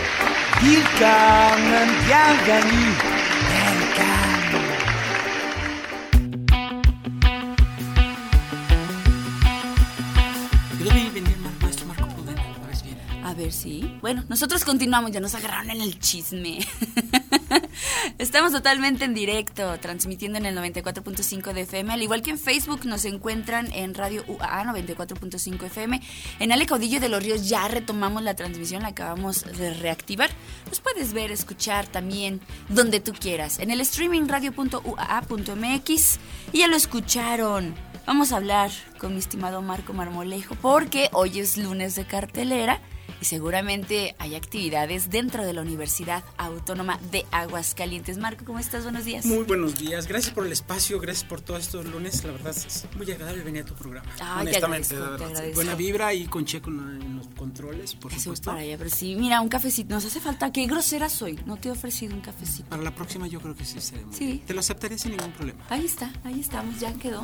Ver 13.36 13.52
si. 13.52 13.98
Bueno, 14.02 14.24
nosotros 14.30 14.64
continuamos, 14.66 15.12
ya 15.12 15.20
nos 15.20 15.36
agarraron 15.36 15.70
en 15.70 15.82
el 15.82 16.00
chisme. 16.00 16.60
Estamos 18.18 18.52
totalmente 18.52 19.06
en 19.06 19.14
directo, 19.14 19.78
transmitiendo 19.80 20.38
en 20.38 20.46
el 20.46 20.58
94.5 20.58 21.54
de 21.54 21.62
FM, 21.62 21.94
al 21.94 22.02
igual 22.02 22.22
que 22.22 22.32
en 22.32 22.40
Facebook 22.40 22.86
nos 22.86 23.06
encuentran 23.06 23.72
en 23.74 23.94
Radio 23.94 24.24
UAA 24.28 24.66
94.5 24.66 25.66
FM. 25.66 26.02
En 26.40 26.52
Ale 26.52 26.66
Caudillo 26.66 27.00
de 27.00 27.10
los 27.10 27.24
Ríos 27.24 27.48
ya 27.50 27.68
retomamos 27.68 28.24
la 28.24 28.36
transmisión, 28.36 28.84
la 28.84 28.90
acabamos 28.90 29.44
de 29.44 29.74
reactivar. 29.74 30.30
Nos 30.70 30.80
puedes 30.80 31.14
ver, 31.14 31.32
escuchar 31.32 31.88
también 31.88 32.42
donde 32.70 33.00
tú 33.00 33.14
quieras, 33.14 33.60
en 33.60 33.72
el 33.72 33.82
streaming 33.82 34.28
radio.uaa.mx. 34.28 36.20
Y 36.54 36.60
ya 36.60 36.68
lo 36.68 36.76
escucharon. 36.76 37.76
Vamos 38.06 38.32
a 38.32 38.38
hablar 38.38 38.72
con 39.00 39.14
mi 39.14 39.20
estimado 39.20 39.62
Marco 39.62 39.94
Marmolejo 39.94 40.56
porque 40.62 41.10
hoy 41.12 41.40
es 41.40 41.58
lunes 41.58 41.96
de 41.96 42.06
cartelera 42.06 42.80
y 43.22 43.26
seguramente 43.26 44.16
hay 44.20 44.36
actividades 44.36 45.10
dentro 45.10 45.46
de 45.46 45.54
la 45.54 45.62
Universidad 45.62 46.24
Autónoma 46.38 47.00
de 47.12 47.26
Aguascalientes. 47.32 48.18
Marco, 48.18 48.46
¿cómo 48.46 48.60
estás? 48.60 48.84
Buenos 48.84 49.06
días. 49.06 49.26
Muy 49.26 49.44
buenos 49.44 49.78
días, 49.78 50.08
gracias 50.08 50.34
por 50.34 50.46
el 50.46 50.52
espacio, 50.52 51.00
gracias 51.00 51.24
por 51.28 51.42
todos 51.42 51.62
estos 51.62 51.86
lunes. 51.86 52.24
La 52.24 52.32
verdad 52.32 52.56
es 52.56 52.86
muy 52.98 53.10
agradable 53.12 53.44
venir 53.44 53.64
a 53.64 53.66
tu 53.66 53.74
programa. 53.74 54.08
Honestamente, 54.40 54.96
agradezco, 54.96 54.96
la 54.96 55.06
te 55.06 55.12
verdad. 55.12 55.28
agradezco. 55.28 55.56
Buena 55.56 55.76
vibra 55.76 56.14
y 56.14 56.26
con 56.26 56.46
Checo 56.46 56.70
en 56.70 57.18
los 57.18 57.28
controles, 57.38 57.96
por 57.96 58.12
Jesús 58.12 58.24
supuesto. 58.24 58.50
para 58.52 58.62
allá, 58.62 58.78
pero 58.78 58.90
sí, 58.90 59.16
mira, 59.16 59.42
un 59.42 59.50
cafecito. 59.50 59.94
Nos 59.94 60.06
hace 60.06 60.20
falta. 60.20 60.52
Qué 60.52 60.66
grosera 60.68 61.10
soy. 61.10 61.40
No 61.46 61.58
te 61.58 61.70
he 61.70 61.72
ofrecido 61.72 62.14
un 62.16 62.22
cafecito. 62.22 62.70
Para 62.70 62.84
la 62.84 62.94
próxima 62.94 63.28
yo 63.28 63.40
creo 63.42 63.56
que 63.56 63.66
sí 63.66 63.76
muy 64.06 64.14
Sí. 64.16 64.26
bien. 64.26 64.40
Te 64.46 64.54
lo 64.54 64.60
aceptaré 64.60 64.98
sin 64.98 65.12
ningún 65.12 65.32
problema. 65.32 65.64
Ahí 65.70 65.86
está, 65.86 66.12
ahí 66.24 66.40
estamos, 66.40 66.80
ya 66.80 66.94
quedó. 66.94 67.24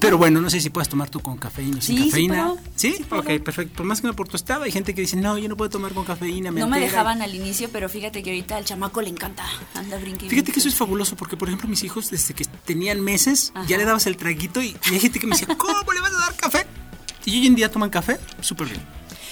Pero 0.00 0.18
bueno, 0.18 0.40
no 0.40 0.50
sé 0.50 0.60
si 0.60 0.70
puedes 0.70 0.88
tomar 0.88 1.10
tú 1.10 1.20
con 1.20 1.36
cafeína 1.38 1.78
o 1.78 1.80
sin 1.80 1.96
Sí, 1.96 2.02
sí 2.04 2.10
cafeína. 2.10 2.54
¿Sí? 2.76 2.94
Sí 2.96 3.04
puedo. 3.04 3.22
ok, 3.22 3.42
perfecto. 3.42 3.74
Por 3.76 3.86
más 3.86 4.00
que 4.00 4.06
no 4.06 4.14
por 4.14 4.28
tu 4.28 4.36
estado, 4.36 4.62
hay 4.64 4.72
gente 4.72 4.94
que 4.94 5.00
dice, 5.10 5.16
no, 5.16 5.38
yo 5.38 5.48
no 5.48 5.56
puedo 5.56 5.70
tomar 5.70 5.92
con 5.92 6.04
cafeína. 6.04 6.50
Me 6.50 6.60
no 6.60 6.66
me 6.66 6.76
altera". 6.76 6.90
dejaban 6.92 7.22
al 7.22 7.34
inicio, 7.34 7.68
pero 7.72 7.88
fíjate 7.88 8.22
que 8.22 8.30
ahorita 8.30 8.56
al 8.56 8.64
chamaco 8.64 9.00
le 9.02 9.08
encanta. 9.10 9.44
Anda 9.74 9.98
brinque. 9.98 10.28
Fíjate 10.28 10.52
que 10.52 10.60
eso 10.60 10.68
es 10.68 10.74
fabuloso 10.74 11.16
porque, 11.16 11.36
por 11.36 11.48
ejemplo, 11.48 11.68
mis 11.68 11.82
hijos, 11.84 12.10
desde 12.10 12.34
que 12.34 12.44
tenían 12.44 13.00
meses, 13.00 13.52
Ajá. 13.54 13.66
ya 13.66 13.76
le 13.78 13.84
dabas 13.84 14.06
el 14.06 14.16
traguito 14.16 14.62
y, 14.62 14.76
y 14.90 14.94
hay 14.94 15.00
gente 15.00 15.18
que 15.18 15.26
me 15.26 15.36
decía, 15.36 15.54
¿cómo 15.58 15.92
le 15.92 16.00
vas 16.00 16.12
a 16.12 16.16
dar 16.18 16.36
café? 16.36 16.66
Y 17.28 17.40
hoy 17.40 17.46
en 17.46 17.54
día 17.54 17.70
toman 17.70 17.90
café, 17.90 18.18
súper 18.40 18.68
bien. 18.68 18.80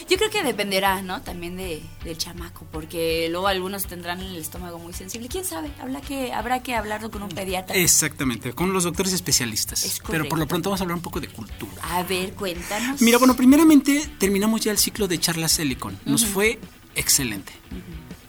Yo 0.09 0.17
creo 0.19 0.31
que 0.31 0.43
dependerá, 0.45 1.03
¿no? 1.03 1.21
También 1.23 1.57
de, 1.57 1.83
del 2.05 2.17
chamaco, 2.17 2.65
porque 2.71 3.27
luego 3.31 3.49
algunos 3.49 3.87
tendrán 3.87 4.21
el 4.21 4.37
estómago 4.37 4.79
muy 4.79 4.93
sensible. 4.93 5.27
¿Quién 5.29 5.45
sabe? 5.45 5.71
Habrá 5.81 6.01
que, 6.01 6.33
habrá 6.33 6.63
que 6.63 6.75
hablarlo 6.77 7.11
con 7.11 7.23
un 7.25 7.31
pediatra. 7.31 7.75
Exactamente, 7.75 8.53
con 8.53 8.73
los 8.73 8.85
doctores 8.85 9.13
especialistas. 9.15 9.83
Es 9.85 10.01
Pero 10.09 10.29
por 10.29 10.39
lo 10.39 10.47
pronto 10.47 10.69
vamos 10.71 10.81
a 10.81 10.85
hablar 10.85 10.97
un 10.97 11.03
poco 11.03 11.19
de 11.21 11.27
cultura. 11.29 11.73
A 11.83 12.03
ver, 12.05 12.35
cuéntanos. 12.35 13.01
Mira, 13.03 13.19
bueno, 13.19 13.35
primeramente 13.35 14.09
terminamos 14.19 14.61
ya 14.61 14.71
el 14.71 14.79
ciclo 14.79 15.09
de 15.09 15.19
charlas 15.19 15.53
Silicon. 15.53 15.99
Nos 16.05 16.25
fue 16.27 16.61
excelente. 16.95 17.53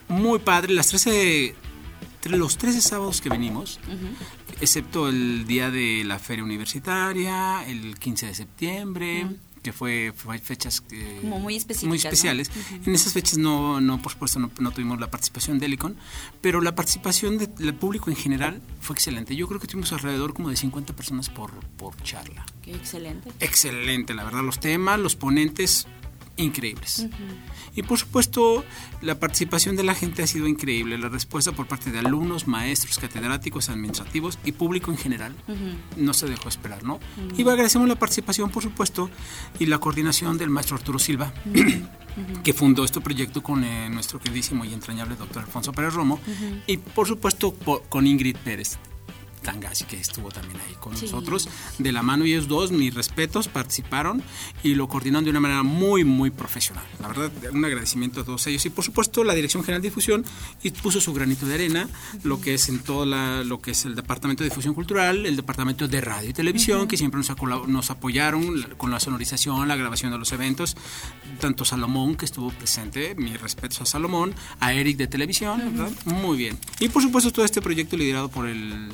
Muy 0.07 0.39
padre. 0.39 0.73
Las 0.73 0.87
13, 0.87 1.53
tre- 2.23 2.37
los 2.37 2.57
13 2.57 2.81
sábados 2.81 3.21
que 3.21 3.29
venimos, 3.29 3.79
excepto 4.61 5.09
el 5.09 5.45
día 5.45 5.69
de 5.69 6.03
la 6.05 6.17
feria 6.17 6.43
universitaria, 6.43 7.63
el 7.67 7.99
15 7.99 8.25
de 8.27 8.33
septiembre, 8.35 9.27
que 9.67 9.73
fue, 9.73 10.13
fue 10.15 10.39
fechas 10.39 10.81
eh, 10.91 11.17
Como 11.21 11.39
muy 11.39 11.61
muy 11.83 11.87
¿no? 11.89 11.93
especiales. 11.95 12.49
En 12.85 12.95
esas 12.95 13.11
fechas 13.11 13.37
no, 13.37 13.81
no 13.81 14.01
por 14.01 14.13
supuesto, 14.13 14.39
no, 14.39 14.49
no 14.59 14.71
tuvimos 14.71 14.97
la 14.99 15.11
participación 15.11 15.59
de 15.59 15.65
Helicon, 15.65 15.97
pero 16.39 16.61
la 16.61 16.73
participación 16.73 17.37
de- 17.37 17.47
del 17.47 17.75
público 17.75 18.09
en 18.09 18.15
general 18.15 18.61
fue 18.79 18.93
excelente. 18.95 19.35
Yo 19.35 19.45
creo 19.47 19.59
que 19.59 19.67
tuvimos 19.67 19.91
alrededor 19.91 20.33
como 20.33 20.49
de 20.49 20.55
50 20.55 20.95
personas 20.95 21.29
por, 21.29 21.51
por 21.77 22.01
charla. 22.03 22.45
Qué 22.61 22.71
excelente. 22.73 23.29
Excelente, 23.41 24.13
la 24.13 24.23
verdad, 24.23 24.43
los 24.43 24.59
temas, 24.61 24.99
los 24.99 25.15
ponentes, 25.17 25.85
increíbles. 26.37 27.07
Y 27.75 27.83
por 27.83 27.97
supuesto, 27.99 28.63
la 29.01 29.19
participación 29.19 29.75
de 29.75 29.83
la 29.83 29.93
gente 29.93 30.23
ha 30.23 30.27
sido 30.27 30.47
increíble. 30.47 30.97
La 30.97 31.09
respuesta 31.09 31.51
por 31.51 31.67
parte 31.67 31.91
de 31.91 31.99
alumnos, 31.99 32.47
maestros, 32.47 32.97
catedráticos, 32.97 33.69
administrativos 33.69 34.39
y 34.45 34.53
público 34.53 34.91
en 34.91 34.97
general 34.97 35.35
no 35.95 36.13
se 36.13 36.27
dejó 36.27 36.49
esperar, 36.49 36.83
¿no? 36.83 36.99
Y 37.35 37.41
agradecemos 37.41 37.87
la 37.87 37.95
participación, 37.95 38.49
por 38.49 38.63
supuesto, 38.63 39.09
y 39.59 39.65
la 39.65 39.79
coordinación 39.79 40.37
del 40.37 40.49
maestro 40.49 40.77
Arturo 40.77 40.99
Silva, 40.99 41.33
que 42.43 42.53
fundó 42.53 42.83
este 42.83 43.01
proyecto 43.01 43.43
con 43.43 43.63
eh, 43.63 43.89
nuestro 43.89 44.19
queridísimo 44.19 44.65
y 44.65 44.73
entrañable 44.73 45.15
doctor 45.15 45.43
Alfonso 45.43 45.71
Pérez 45.71 45.93
Romo, 45.93 46.19
y 46.65 46.77
por 46.77 47.07
supuesto 47.07 47.53
con 47.89 48.07
Ingrid 48.07 48.37
Pérez. 48.37 48.77
Tangasi, 49.41 49.85
que 49.85 49.97
estuvo 49.97 50.29
también 50.29 50.59
ahí 50.67 50.75
con 50.79 50.95
Sí. 50.97 51.05
nosotros. 51.05 51.47
De 51.77 51.91
la 51.91 52.03
mano 52.03 52.25
ellos 52.25 52.47
dos, 52.47 52.71
mis 52.71 52.93
respetos, 52.93 53.47
participaron 53.47 54.21
y 54.63 54.75
lo 54.75 54.87
coordinaron 54.87 55.23
de 55.23 55.29
una 55.31 55.39
manera 55.39 55.63
muy, 55.63 56.03
muy 56.03 56.29
profesional. 56.31 56.83
La 56.99 57.07
verdad, 57.07 57.31
un 57.53 57.63
agradecimiento 57.65 58.21
a 58.21 58.23
todos 58.23 58.45
ellos. 58.47 58.65
Y 58.65 58.69
por 58.69 58.83
supuesto, 58.83 59.23
la 59.23 59.33
Dirección 59.35 59.63
General 59.63 59.81
de 59.81 59.89
Difusión 59.89 60.25
y 60.63 60.71
puso 60.71 60.99
su 61.01 61.13
granito 61.13 61.45
de 61.45 61.53
arena, 61.55 61.87
lo 62.23 62.41
que 62.41 62.53
es 62.55 62.69
en 62.69 62.79
todo 62.79 63.05
la, 63.05 63.43
lo 63.43 63.59
que 63.61 63.71
es 63.71 63.85
el 63.85 63.95
Departamento 63.95 64.43
de 64.43 64.49
Difusión 64.49 64.73
Cultural, 64.73 65.25
el 65.25 65.35
Departamento 65.35 65.87
de 65.87 66.01
Radio 66.01 66.29
y 66.29 66.33
Televisión, 66.33 66.87
que 66.87 66.97
siempre 66.97 67.19
nos, 67.19 67.67
nos 67.67 67.89
apoyaron 67.91 68.61
con 68.77 68.91
la 68.91 68.99
sonorización, 68.99 69.67
la 69.67 69.75
grabación 69.75 70.11
de 70.11 70.17
los 70.17 70.31
eventos. 70.31 70.75
Tanto 71.39 71.65
Salomón, 71.65 72.15
que 72.15 72.25
estuvo 72.25 72.49
presente, 72.51 73.15
mis 73.15 73.39
respetos 73.39 73.81
a 73.81 73.85
Salomón, 73.85 74.33
a 74.59 74.73
Eric 74.73 74.97
de 74.97 75.07
Televisión, 75.07 75.61
¿verdad? 75.75 75.91
Muy 76.05 76.37
bien. 76.37 76.57
Y 76.79 76.89
por 76.89 77.01
supuesto, 77.01 77.31
todo 77.31 77.45
este 77.45 77.61
proyecto 77.61 77.95
liderado 77.97 78.29
por 78.29 78.47
el 78.47 78.89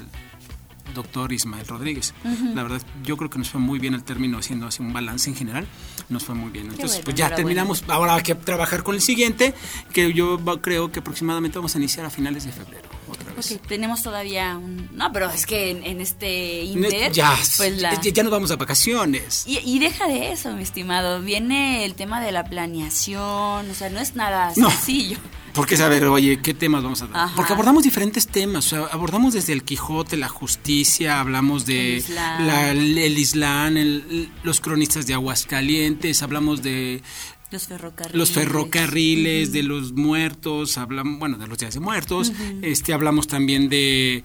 doctor 0.93 1.31
Ismael 1.33 1.65
Rodríguez. 1.67 2.13
La 2.53 2.63
verdad, 2.63 2.81
yo 3.03 3.17
creo 3.17 3.29
que 3.29 3.37
nos 3.39 3.49
fue 3.49 3.59
muy 3.59 3.79
bien 3.79 3.93
el 3.93 4.03
término, 4.03 4.37
haciendo 4.37 4.67
así 4.67 4.81
un 4.81 4.93
balance 4.93 5.29
en 5.29 5.35
general, 5.35 5.67
nos 6.09 6.23
fue 6.23 6.35
muy 6.35 6.49
bien. 6.51 6.65
Entonces, 6.65 6.91
bueno, 6.91 7.03
pues 7.05 7.15
ya 7.15 7.33
terminamos, 7.35 7.83
ahora 7.87 8.15
hay 8.15 8.23
que 8.23 8.35
trabajar 8.35 8.83
con 8.83 8.95
el 8.95 9.01
siguiente, 9.01 9.53
que 9.91 10.13
yo 10.13 10.39
creo 10.61 10.91
que 10.91 10.99
aproximadamente 10.99 11.57
vamos 11.57 11.75
a 11.75 11.77
iniciar 11.77 12.05
a 12.05 12.09
finales 12.09 12.45
de 12.45 12.51
febrero, 12.51 12.87
otra 13.09 13.33
vez. 13.33 13.51
Ok, 13.51 13.61
tenemos 13.67 14.03
todavía 14.03 14.57
un... 14.57 14.89
No, 14.93 15.11
pero 15.11 15.29
es 15.29 15.45
que 15.45 15.71
en, 15.71 15.83
en 15.83 16.01
este 16.01 16.63
Inter... 16.63 17.11
ya, 17.11 17.35
pues 17.57 17.81
la... 17.81 17.99
ya, 18.01 18.11
ya 18.11 18.23
nos 18.23 18.31
vamos 18.31 18.51
a 18.51 18.55
vacaciones. 18.55 19.43
Y, 19.47 19.57
y 19.59 19.79
deja 19.79 20.07
de 20.07 20.31
eso, 20.31 20.51
mi 20.53 20.63
estimado. 20.63 21.21
Viene 21.21 21.85
el 21.85 21.95
tema 21.95 22.21
de 22.21 22.31
la 22.31 22.43
planeación. 22.43 23.69
O 23.69 23.73
sea, 23.73 23.89
no 23.89 23.99
es 23.99 24.15
nada 24.15 24.53
No. 24.55 24.69
sencillo. 24.69 25.17
Porque 25.53 25.77
saber, 25.77 26.05
oye, 26.05 26.39
¿qué 26.41 26.53
temas 26.53 26.83
vamos 26.83 27.01
a 27.03 27.07
dar? 27.07 27.17
Ajá. 27.25 27.35
Porque 27.35 27.53
abordamos 27.53 27.83
diferentes 27.83 28.27
temas, 28.27 28.65
o 28.67 28.69
sea, 28.69 28.79
abordamos 28.91 29.33
desde 29.33 29.53
el 29.53 29.63
Quijote, 29.63 30.17
la 30.17 30.27
justicia, 30.29 31.19
hablamos 31.19 31.65
de 31.65 31.93
El 31.93 31.97
Islam. 31.99 32.47
la- 32.47 32.71
el 32.71 33.17
Islam, 33.17 33.77
el- 33.77 34.31
los 34.43 34.59
cronistas 34.61 35.05
de 35.05 35.13
Aguascalientes, 35.13 36.23
hablamos 36.23 36.63
de 36.63 37.03
Los 37.51 37.67
ferrocarriles. 37.67 38.17
los 38.17 38.31
ferrocarriles, 38.31 39.51
de 39.51 39.61
los 39.63 39.93
muertos, 39.93 40.77
hablamos, 40.79 41.19
bueno, 41.19 41.37
de 41.37 41.45
los 41.47 41.57
días 41.59 41.75
de 41.75 41.79
muertos, 41.79 42.31
este, 42.63 42.93
hablamos 42.93 43.27
también 43.27 43.69
de 43.69 44.23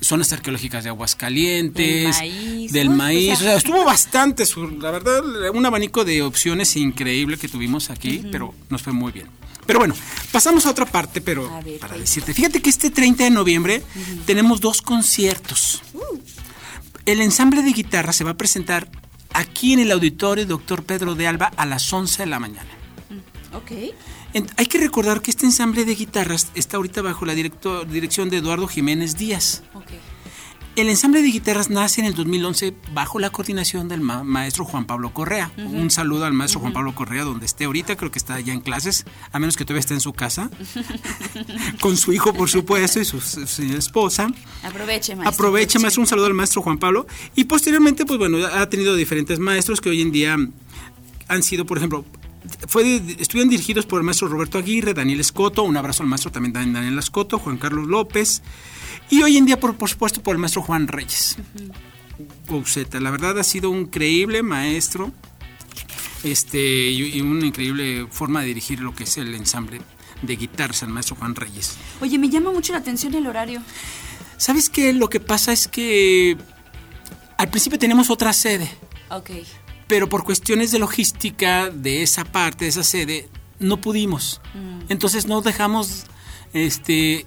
zonas 0.00 0.32
arqueológicas 0.32 0.82
de 0.84 0.90
Aguascalientes, 0.90 2.18
Del 2.18 2.30
maíz, 2.30 2.72
del 2.72 2.88
¿no? 2.90 2.96
maíz, 2.96 3.30
O 3.30 3.32
o 3.32 3.36
sea- 3.36 3.46
sea, 3.48 3.56
estuvo 3.56 3.84
bastante, 3.84 4.44
la 4.80 4.90
verdad, 4.90 5.20
un 5.52 5.66
abanico 5.66 6.04
de 6.04 6.22
opciones 6.22 6.74
increíble 6.76 7.36
que 7.36 7.48
tuvimos 7.48 7.90
aquí, 7.90 8.24
pero 8.32 8.54
nos 8.68 8.82
fue 8.82 8.92
muy 8.92 9.12
bien. 9.12 9.26
Pero 9.66 9.78
bueno, 9.78 9.94
pasamos 10.32 10.66
a 10.66 10.70
otra 10.70 10.86
parte, 10.86 11.20
pero 11.20 11.48
ver, 11.62 11.78
para 11.78 11.96
decirte, 11.96 12.34
fíjate 12.34 12.60
que 12.62 12.70
este 12.70 12.90
30 12.90 13.24
de 13.24 13.30
noviembre 13.30 13.82
tenemos 14.26 14.60
dos 14.60 14.82
conciertos. 14.82 15.82
El 17.06 17.20
ensamble 17.20 17.62
de 17.62 17.72
guitarra 17.72 18.12
se 18.12 18.24
va 18.24 18.32
a 18.32 18.36
presentar 18.36 18.88
aquí 19.32 19.72
en 19.74 19.78
el 19.80 19.92
auditorio 19.92 20.44
Doctor 20.46 20.82
Pedro 20.84 21.14
de 21.14 21.26
Alba 21.28 21.52
a 21.56 21.66
las 21.66 21.92
11 21.92 22.22
de 22.22 22.26
la 22.26 22.38
mañana. 22.40 22.68
Ok. 23.54 23.70
Hay 24.56 24.66
que 24.66 24.78
recordar 24.78 25.22
que 25.22 25.30
este 25.30 25.46
ensamble 25.46 25.84
de 25.84 25.94
guitarras 25.94 26.48
está 26.54 26.76
ahorita 26.76 27.02
bajo 27.02 27.24
la 27.24 27.34
directo- 27.34 27.84
dirección 27.84 28.30
de 28.30 28.38
Eduardo 28.38 28.68
Jiménez 28.68 29.16
Díaz. 29.16 29.62
El 30.76 30.88
ensamble 30.88 31.20
de 31.20 31.28
guitarras 31.28 31.68
nace 31.68 32.00
en 32.00 32.06
el 32.06 32.14
2011 32.14 32.72
bajo 32.94 33.18
la 33.18 33.30
coordinación 33.30 33.88
del 33.88 34.00
ma- 34.00 34.22
maestro 34.22 34.64
Juan 34.64 34.84
Pablo 34.86 35.12
Correa. 35.12 35.50
Un 35.58 35.90
saludo 35.90 36.26
al 36.26 36.32
maestro 36.32 36.60
Juan 36.60 36.72
Pablo 36.72 36.94
Correa 36.94 37.24
donde 37.24 37.44
esté 37.44 37.64
ahorita, 37.64 37.96
creo 37.96 38.12
que 38.12 38.20
está 38.20 38.38
ya 38.38 38.52
en 38.52 38.60
clases, 38.60 39.04
a 39.32 39.40
menos 39.40 39.56
que 39.56 39.64
todavía 39.64 39.80
esté 39.80 39.94
en 39.94 40.00
su 40.00 40.12
casa, 40.12 40.48
con 41.80 41.96
su 41.96 42.12
hijo 42.12 42.32
por 42.32 42.48
supuesto 42.48 43.00
y 43.00 43.04
su, 43.04 43.20
su- 43.20 43.46
su 43.48 43.62
esposa. 43.62 44.28
Aproveche, 44.62 45.16
maestro. 45.16 45.34
Aprovecha, 45.34 45.78
maestro, 45.80 46.02
un 46.02 46.06
saludo 46.06 46.26
al 46.26 46.34
maestro 46.34 46.62
Juan 46.62 46.78
Pablo. 46.78 47.06
Y 47.34 47.44
posteriormente, 47.44 48.06
pues 48.06 48.18
bueno, 48.20 48.38
ha 48.46 48.68
tenido 48.70 48.94
diferentes 48.94 49.40
maestros 49.40 49.80
que 49.80 49.90
hoy 49.90 50.00
en 50.00 50.12
día 50.12 50.36
han 51.28 51.42
sido, 51.42 51.66
por 51.66 51.78
ejemplo, 51.78 52.04
fue, 52.68 52.96
estuvieron 53.18 53.48
dirigidos 53.50 53.86
por 53.86 54.00
el 54.00 54.04
maestro 54.04 54.28
Roberto 54.28 54.58
Aguirre, 54.58 54.94
Daniel 54.94 55.20
Escoto, 55.20 55.62
un 55.62 55.76
abrazo 55.76 56.02
al 56.02 56.08
maestro 56.08 56.30
también 56.32 56.52
Dan- 56.52 56.72
Daniel 56.72 56.98
Escoto, 56.98 57.38
Juan 57.38 57.56
Carlos 57.58 57.86
López, 57.86 58.42
y 59.08 59.22
hoy 59.22 59.36
en 59.36 59.46
día, 59.46 59.58
por, 59.58 59.76
por 59.76 59.88
supuesto, 59.90 60.22
por 60.22 60.34
el 60.34 60.38
maestro 60.40 60.62
Juan 60.62 60.86
Reyes. 60.88 61.36
Gouceta, 62.48 63.00
la 63.00 63.10
verdad 63.10 63.38
ha 63.38 63.44
sido 63.44 63.70
un 63.70 63.80
increíble 63.80 64.42
maestro 64.42 65.12
este, 66.22 66.90
y, 66.90 67.16
y 67.16 67.20
una 67.20 67.46
increíble 67.46 68.06
forma 68.10 68.40
de 68.42 68.46
dirigir 68.48 68.80
lo 68.80 68.94
que 68.94 69.04
es 69.04 69.16
el 69.16 69.34
ensamble 69.34 69.80
de 70.22 70.36
guitarras, 70.36 70.82
el 70.82 70.90
maestro 70.90 71.16
Juan 71.16 71.34
Reyes. 71.34 71.76
Oye, 72.00 72.18
me 72.18 72.28
llama 72.28 72.52
mucho 72.52 72.72
la 72.72 72.78
atención 72.80 73.14
el 73.14 73.26
horario. 73.26 73.62
¿Sabes 74.36 74.68
qué? 74.68 74.92
Lo 74.92 75.08
que 75.08 75.20
pasa 75.20 75.52
es 75.52 75.66
que 75.66 76.36
al 77.38 77.48
principio 77.48 77.78
tenemos 77.78 78.10
otra 78.10 78.32
sede, 78.32 78.70
Ok. 79.10 79.30
Pero 79.90 80.08
por 80.08 80.22
cuestiones 80.22 80.70
de 80.70 80.78
logística 80.78 81.68
de 81.68 82.04
esa 82.04 82.24
parte, 82.24 82.64
de 82.64 82.68
esa 82.68 82.84
sede, 82.84 83.28
no 83.58 83.80
pudimos. 83.80 84.40
Entonces 84.88 85.26
no 85.26 85.42
dejamos 85.42 86.04
este 86.52 87.26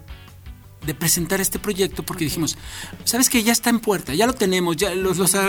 de 0.86 0.94
presentar 0.96 1.42
este 1.42 1.60
proyecto 1.60 2.04
porque 2.04 2.24
dijimos, 2.24 2.58
¿sabes 3.04 3.30
qué? 3.30 3.44
Ya 3.44 3.52
está 3.52 3.70
en 3.70 3.82
puerta, 3.82 4.14
ya 4.14 4.26
lo 4.28 4.34
tenemos, 4.34 4.78
ya 4.78 4.96
los, 4.96 5.18
los, 5.18 5.36
ah, 5.36 5.48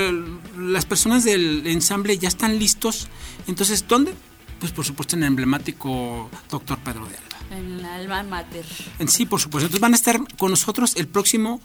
las 0.58 0.86
personas 0.86 1.22
del 1.22 1.64
ensamble 1.68 2.18
ya 2.18 2.26
están 2.26 2.58
listos. 2.58 3.06
Entonces, 3.46 3.86
¿dónde? 3.86 4.12
Pues 4.58 4.72
por 4.72 4.84
supuesto 4.84 5.14
en 5.14 5.22
el 5.22 5.28
emblemático 5.28 6.28
Doctor 6.50 6.78
Pedro 6.80 7.06
de 7.06 7.16
Alba. 7.16 7.56
En 7.56 7.80
la 7.80 7.94
alma 7.94 8.24
mater. 8.24 8.66
En 8.98 9.06
sí, 9.06 9.24
por 9.24 9.40
supuesto. 9.40 9.66
Entonces 9.66 9.80
van 9.80 9.92
a 9.92 9.96
estar 9.96 10.18
con 10.36 10.50
nosotros 10.50 10.96
el 10.96 11.06
próximo 11.06 11.60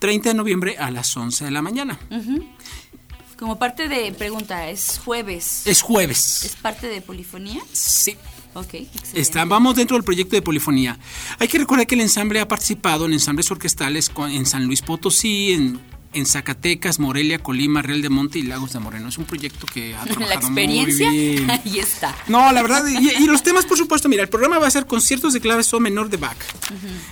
30 0.00 0.30
de 0.30 0.34
noviembre 0.34 0.76
a 0.76 0.90
las 0.90 1.16
11 1.16 1.46
de 1.46 1.50
la 1.50 1.62
mañana. 1.62 1.98
Como 3.42 3.58
parte 3.58 3.88
de 3.88 4.12
pregunta, 4.12 4.70
es 4.70 5.00
jueves. 5.04 5.62
Es 5.66 5.82
jueves. 5.82 6.44
¿Es 6.44 6.54
parte 6.54 6.86
de 6.86 7.00
polifonía? 7.00 7.60
Sí. 7.72 8.16
Ok, 8.54 8.74
excelente. 8.74 9.20
Está, 9.20 9.44
vamos 9.44 9.74
dentro 9.74 9.96
del 9.96 10.04
proyecto 10.04 10.36
de 10.36 10.42
polifonía. 10.42 10.96
Hay 11.40 11.48
que 11.48 11.58
recordar 11.58 11.88
que 11.88 11.96
el 11.96 12.02
ensamble 12.02 12.38
ha 12.38 12.46
participado 12.46 13.04
en 13.04 13.14
ensambles 13.14 13.50
orquestales 13.50 14.12
en 14.30 14.46
San 14.46 14.64
Luis 14.66 14.80
Potosí, 14.80 15.54
en, 15.54 15.80
en 16.12 16.24
Zacatecas, 16.24 17.00
Morelia, 17.00 17.40
Colima, 17.40 17.82
Real 17.82 18.00
de 18.00 18.10
Monte 18.10 18.38
y 18.38 18.42
Lagos 18.42 18.74
de 18.74 18.78
Moreno. 18.78 19.08
Es 19.08 19.18
un 19.18 19.24
proyecto 19.24 19.66
que 19.66 19.96
ha 19.96 20.04
La 20.06 20.12
trabajado 20.14 20.50
muy 20.50 20.62
experiencia, 20.62 21.10
bien. 21.10 21.50
ahí 21.64 21.80
está. 21.80 22.14
No, 22.28 22.52
la 22.52 22.62
verdad, 22.62 22.84
y, 22.86 23.24
y 23.24 23.26
los 23.26 23.42
temas, 23.42 23.64
por 23.66 23.76
supuesto, 23.76 24.08
mira, 24.08 24.22
el 24.22 24.28
programa 24.28 24.60
va 24.60 24.68
a 24.68 24.70
ser 24.70 24.86
conciertos 24.86 25.32
de 25.32 25.40
clave 25.40 25.64
sol 25.64 25.80
menor 25.80 26.10
de 26.10 26.16
Bach. 26.16 26.38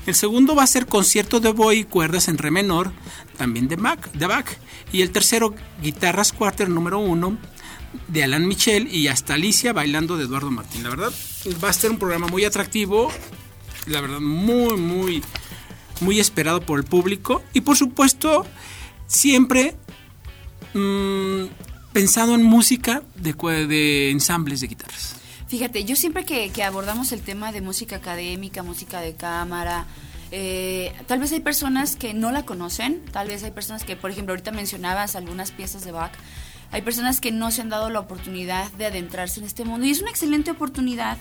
El 0.06 0.14
segundo 0.14 0.54
va 0.54 0.62
a 0.62 0.68
ser 0.68 0.86
concierto 0.86 1.40
de 1.40 1.48
oboe 1.48 1.74
y 1.74 1.82
cuerdas 1.82 2.28
en 2.28 2.38
re 2.38 2.52
menor, 2.52 2.92
también 3.40 3.68
de 3.68 3.76
Bach, 3.76 4.12
de 4.12 4.26
Bach. 4.26 4.44
Y 4.92 5.00
el 5.00 5.12
tercero, 5.12 5.55
guitarras 5.81 6.31
quarter 6.31 6.68
número 6.68 6.98
uno, 6.98 7.38
de 8.07 8.22
Alan 8.22 8.46
Michel 8.46 8.94
y 8.94 9.09
hasta 9.09 9.33
Alicia 9.33 9.72
bailando 9.72 10.18
de 10.18 10.24
Eduardo 10.24 10.50
Martín. 10.50 10.83
La 10.83 10.90
verdad, 10.90 11.11
va 11.64 11.70
a 11.70 11.72
ser 11.72 11.90
un 11.90 11.96
programa 11.98 12.26
muy 12.26 12.44
atractivo, 12.44 13.10
la 13.87 14.02
verdad, 14.02 14.21
muy, 14.21 14.77
muy, 14.77 15.25
muy 16.02 16.21
esperado 16.21 16.60
por 16.60 16.81
el 16.81 16.85
público. 16.85 17.42
Y 17.54 17.62
por 17.62 17.79
supuesto, 17.79 18.44
siempre 19.06 19.75
mm, 20.75 21.44
pensado 21.94 22.35
en 22.35 22.42
música 22.42 23.02
de, 23.14 23.33
de 23.67 24.10
ensambles 24.10 24.60
de 24.60 24.67
guitarras. 24.67 25.17
Fíjate, 25.48 25.87
yo 25.87 25.96
siempre 25.96 26.27
que 26.27 26.62
abordamos 26.62 27.10
el 27.12 27.23
tema 27.23 27.52
de 27.52 27.62
música 27.62 27.96
académica, 27.96 28.62
música 28.62 29.00
de 29.00 29.14
cámara, 29.14 29.87
eh, 30.31 30.92
tal 31.06 31.18
vez 31.18 31.33
hay 31.33 31.40
personas 31.40 31.96
que 31.96 32.14
no 32.14 32.31
la 32.31 32.44
conocen, 32.44 33.04
tal 33.12 33.28
vez 33.28 33.42
hay 33.42 33.50
personas 33.50 33.85
que, 33.85 33.96
por 33.96 34.10
ejemplo, 34.10 34.33
ahorita 34.33 34.52
mencionabas 34.52 35.16
algunas 35.16 35.50
piezas 35.50 35.85
de 35.85 35.92
Bach, 35.92 36.12
hay 36.72 36.83
personas 36.83 37.20
que 37.20 37.33
no 37.33 37.50
se 37.50 37.62
han 37.62 37.68
dado 37.68 37.90
la 37.90 38.00
oportunidad 38.00 38.70
de 38.72 38.87
adentrarse 38.87 39.40
en 39.40 39.46
este 39.46 39.64
mundo 39.64 39.87
y 39.87 39.90
es 39.90 40.00
una 40.00 40.10
excelente 40.10 40.50
oportunidad 40.50 41.18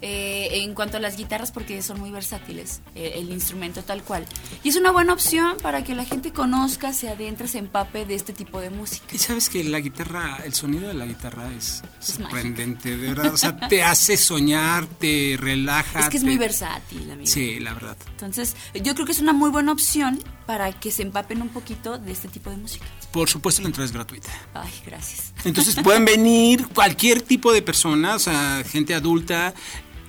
eh, 0.00 0.48
en 0.62 0.74
cuanto 0.74 0.96
a 0.96 1.00
las 1.00 1.16
guitarras 1.16 1.50
porque 1.52 1.82
son 1.82 1.98
muy 2.00 2.10
versátiles, 2.10 2.80
eh, 2.94 3.12
el 3.16 3.30
instrumento 3.30 3.82
tal 3.82 4.02
cual. 4.02 4.26
Y 4.62 4.68
es 4.68 4.76
una 4.76 4.90
buena 4.92 5.12
opción 5.12 5.56
para 5.62 5.82
que 5.84 5.94
la 5.94 6.04
gente 6.04 6.32
conozca, 6.32 6.92
se 6.92 7.08
adentre, 7.08 7.48
se 7.48 7.58
empape 7.58 8.04
de 8.06 8.14
este 8.14 8.32
tipo 8.32 8.60
de 8.60 8.70
música. 8.70 9.06
Y 9.12 9.18
sabes 9.18 9.48
que 9.48 9.64
la 9.64 9.80
guitarra, 9.80 10.38
el 10.44 10.54
sonido 10.54 10.88
de 10.88 10.94
la 10.94 11.06
guitarra 11.06 11.50
es, 11.56 11.82
Es 12.00 12.06
sorprendente, 12.14 12.96
de 12.96 13.08
verdad. 13.08 13.32
O 13.34 13.36
sea, 13.36 13.56
te 13.68 13.82
hace 13.82 14.16
soñar, 14.16 14.86
te 14.86 15.36
relaja. 15.38 16.00
Es 16.00 16.08
que 16.08 16.16
es 16.18 16.22
te- 16.22 16.28
muy 16.28 16.38
versátil, 16.38 17.10
amigo. 17.10 17.26
Sí, 17.30 17.58
la 17.60 17.74
verdad. 17.74 17.96
Entonces, 18.10 18.56
yo 18.74 18.94
creo 18.94 19.06
que 19.06 19.12
es 19.12 19.20
una 19.20 19.32
muy 19.32 19.50
buena 19.50 19.72
opción 19.72 20.22
para 20.46 20.72
que 20.72 20.90
se 20.90 21.02
empapen 21.02 21.42
un 21.42 21.48
poquito 21.50 21.98
de 21.98 22.12
este 22.12 22.28
tipo 22.28 22.48
de 22.50 22.56
música. 22.56 22.86
Por 23.12 23.28
supuesto, 23.28 23.60
la 23.62 23.68
entrada 23.68 23.86
es 23.86 23.92
gratuita. 23.92 24.30
Ay, 24.54 24.70
gracias. 24.86 25.32
Entonces 25.44 25.76
pueden 25.82 26.04
venir 26.04 26.66
cualquier 26.68 27.20
tipo 27.22 27.52
de 27.52 27.62
personas, 27.62 28.16
o 28.16 28.18
sea, 28.30 28.62
gente 28.66 28.94
adulta, 28.94 29.54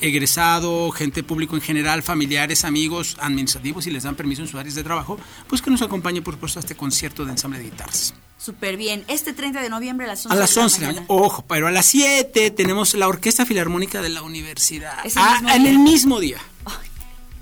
egresado, 0.02 0.92
gente 0.92 1.24
público 1.24 1.56
en 1.56 1.62
general, 1.62 2.04
familiares, 2.04 2.66
amigos, 2.66 3.18
administrativos, 3.20 3.84
si 3.84 3.92
les 3.92 4.04
dan 4.04 4.16
permiso 4.16 4.42
en 4.42 4.48
sus 4.48 4.60
áreas 4.60 4.76
de 4.76 4.84
trabajo, 4.84 5.20
pues 5.48 5.62
que 5.62 5.70
nos 5.72 5.82
acompañe, 5.82 6.22
por 6.22 6.36
supuesto, 6.36 6.60
a 6.60 6.62
este 6.62 6.76
concierto 6.76 7.26
de 7.26 7.32
ensamble 7.32 7.60
de 7.60 7.66
guitarras. 7.66 8.14
Súper 8.38 8.78
bien. 8.78 9.04
Este 9.08 9.34
30 9.34 9.62
de 9.62 9.70
noviembre 9.70 10.06
a 10.06 10.10
las 10.10 10.26
11 10.26 10.34
A 10.36 10.40
las 10.40 10.50
de 10.52 10.56
la 10.56 10.64
11 10.64 10.80
de 10.80 10.82
la 10.82 10.88
mañana. 10.94 11.06
Ojo, 11.10 11.46
pero 11.48 11.68
a 11.68 11.72
las 11.72 11.86
7 11.88 12.52
tenemos 12.52 12.94
la 12.94 13.08
Orquesta 13.08 13.46
Filarmónica 13.46 14.02
de 14.02 14.10
la 14.10 14.22
Universidad. 14.22 15.06
¿Es 15.06 15.16
el 15.18 15.22
Ah, 15.24 15.42
en 15.56 15.66
el 15.66 15.80
mismo 15.80 16.20
día. 16.20 16.38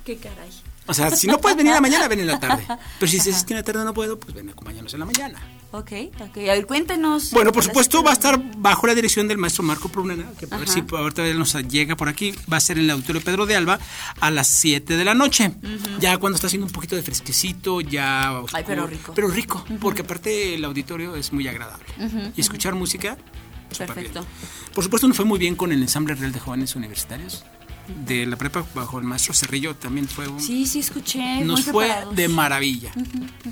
Qué 0.03 0.17
caray. 0.17 0.49
O 0.87 0.93
sea, 0.93 1.11
si 1.11 1.27
no 1.27 1.37
puedes 1.39 1.57
venir 1.57 1.71
en 1.71 1.75
la 1.75 1.81
mañana, 1.81 2.07
ven 2.07 2.21
en 2.21 2.27
la 2.27 2.39
tarde. 2.39 2.65
Pero 2.99 3.11
si 3.11 3.17
dices 3.17 3.43
que 3.43 3.53
en 3.53 3.57
la 3.57 3.63
tarde 3.63 3.83
no 3.83 3.93
puedo, 3.93 4.17
pues 4.17 4.33
ven, 4.33 4.49
acompáñanos 4.49 4.93
en 4.93 4.99
la 5.01 5.05
mañana. 5.05 5.39
Ok, 5.71 5.91
ok. 6.21 6.37
A 6.37 6.53
ver, 6.53 6.65
cuéntenos. 6.65 7.31
Bueno, 7.31 7.51
por 7.51 7.63
supuesto 7.63 8.01
va 8.01 8.11
a 8.11 8.13
estar 8.13 8.41
bajo 8.57 8.87
la 8.87 8.95
dirección 8.95 9.27
del 9.27 9.37
maestro 9.37 9.63
Marco 9.63 9.89
Prunena, 9.89 10.31
que 10.39 10.47
a 10.49 10.57
ver 10.57 10.69
si 10.69 10.81
ahorita 10.89 11.23
nos 11.33 11.53
llega 11.67 11.95
por 11.97 12.07
aquí, 12.07 12.33
va 12.51 12.57
a 12.57 12.61
ser 12.61 12.77
en 12.77 12.85
el 12.85 12.91
auditorio 12.91 13.21
Pedro 13.21 13.45
de 13.45 13.55
Alba 13.57 13.77
a 14.19 14.31
las 14.31 14.47
7 14.47 14.95
de 14.95 15.03
la 15.05 15.13
noche. 15.13 15.51
Ya 15.99 16.17
cuando 16.17 16.35
está 16.35 16.47
haciendo 16.47 16.67
un 16.67 16.71
poquito 16.73 16.95
de 16.95 17.03
fresquecito, 17.03 17.81
ya 17.81 18.31
oscuro, 18.39 18.57
Ay, 18.57 18.63
pero 18.65 18.87
rico. 18.87 19.11
Pero 19.13 19.27
rico, 19.27 19.65
porque 19.81 20.01
aparte 20.03 20.55
el 20.55 20.63
auditorio 20.63 21.15
es 21.15 21.33
muy 21.33 21.47
agradable. 21.47 21.85
Y 22.35 22.41
escuchar 22.41 22.73
música, 22.73 23.17
Perfecto. 23.77 24.21
bien. 24.21 24.25
Por 24.73 24.83
supuesto 24.83 25.07
nos 25.07 25.17
fue 25.17 25.25
muy 25.25 25.37
bien 25.37 25.55
con 25.55 25.71
el 25.73 25.81
ensamble 25.81 26.15
real 26.15 26.31
de 26.31 26.39
jóvenes 26.39 26.75
universitarios. 26.75 27.43
De 28.05 28.25
la 28.25 28.35
prepa 28.35 28.65
bajo 28.75 28.99
el 28.99 29.05
maestro 29.05 29.33
Cerrillo 29.33 29.75
también 29.75 30.07
fue 30.07 30.27
un, 30.27 30.39
Sí, 30.41 30.65
sí, 30.65 30.79
escuché. 30.79 31.41
nos 31.45 31.63
fue 31.65 31.85
preparados. 31.85 32.15
de 32.15 32.27
maravilla. 32.27 32.91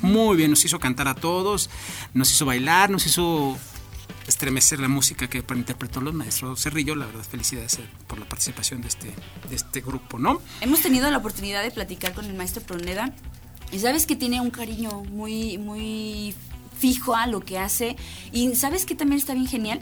Muy 0.02 0.38
bien, 0.38 0.50
nos 0.50 0.64
hizo 0.66 0.80
cantar 0.80 1.08
a 1.08 1.16
todos, 1.16 1.70
nos 2.14 2.32
hizo 2.32 2.46
bailar, 2.46 2.90
nos 2.90 3.06
hizo 3.06 3.58
estremecer 4.28 4.80
la 4.80 4.88
música 4.88 5.28
que 5.30 5.44
interpretó 5.56 6.02
los 6.02 6.14
maestros 6.14 6.62
Cerrillo. 6.62 6.96
La 6.96 7.06
verdad, 7.06 7.24
felicidades 7.24 7.76
eh, 7.76 7.86
por 8.08 8.20
la 8.20 8.26
participación 8.28 8.82
de 8.82 8.88
este, 8.88 9.14
de 9.50 9.56
este 9.56 9.82
grupo, 9.82 10.20
¿no? 10.20 10.42
Hemos 10.62 10.82
tenido 10.82 11.10
la 11.12 11.18
oportunidad 11.18 11.64
de 11.64 11.72
platicar 11.72 12.14
con 12.14 12.26
el 12.26 12.34
maestro 12.36 12.62
Proneda 12.64 13.14
y 13.72 13.80
sabes 13.80 14.06
que 14.06 14.16
tiene 14.16 14.42
un 14.42 14.52
cariño 14.52 15.04
muy, 15.12 15.58
muy 15.58 16.34
fijo 16.78 17.16
a 17.16 17.28
lo 17.28 17.40
que 17.40 17.58
hace 17.58 17.96
y 18.32 18.54
sabes 18.56 18.86
que 18.86 18.96
también 18.96 19.20
está 19.20 19.34
bien 19.34 19.48
genial 19.48 19.80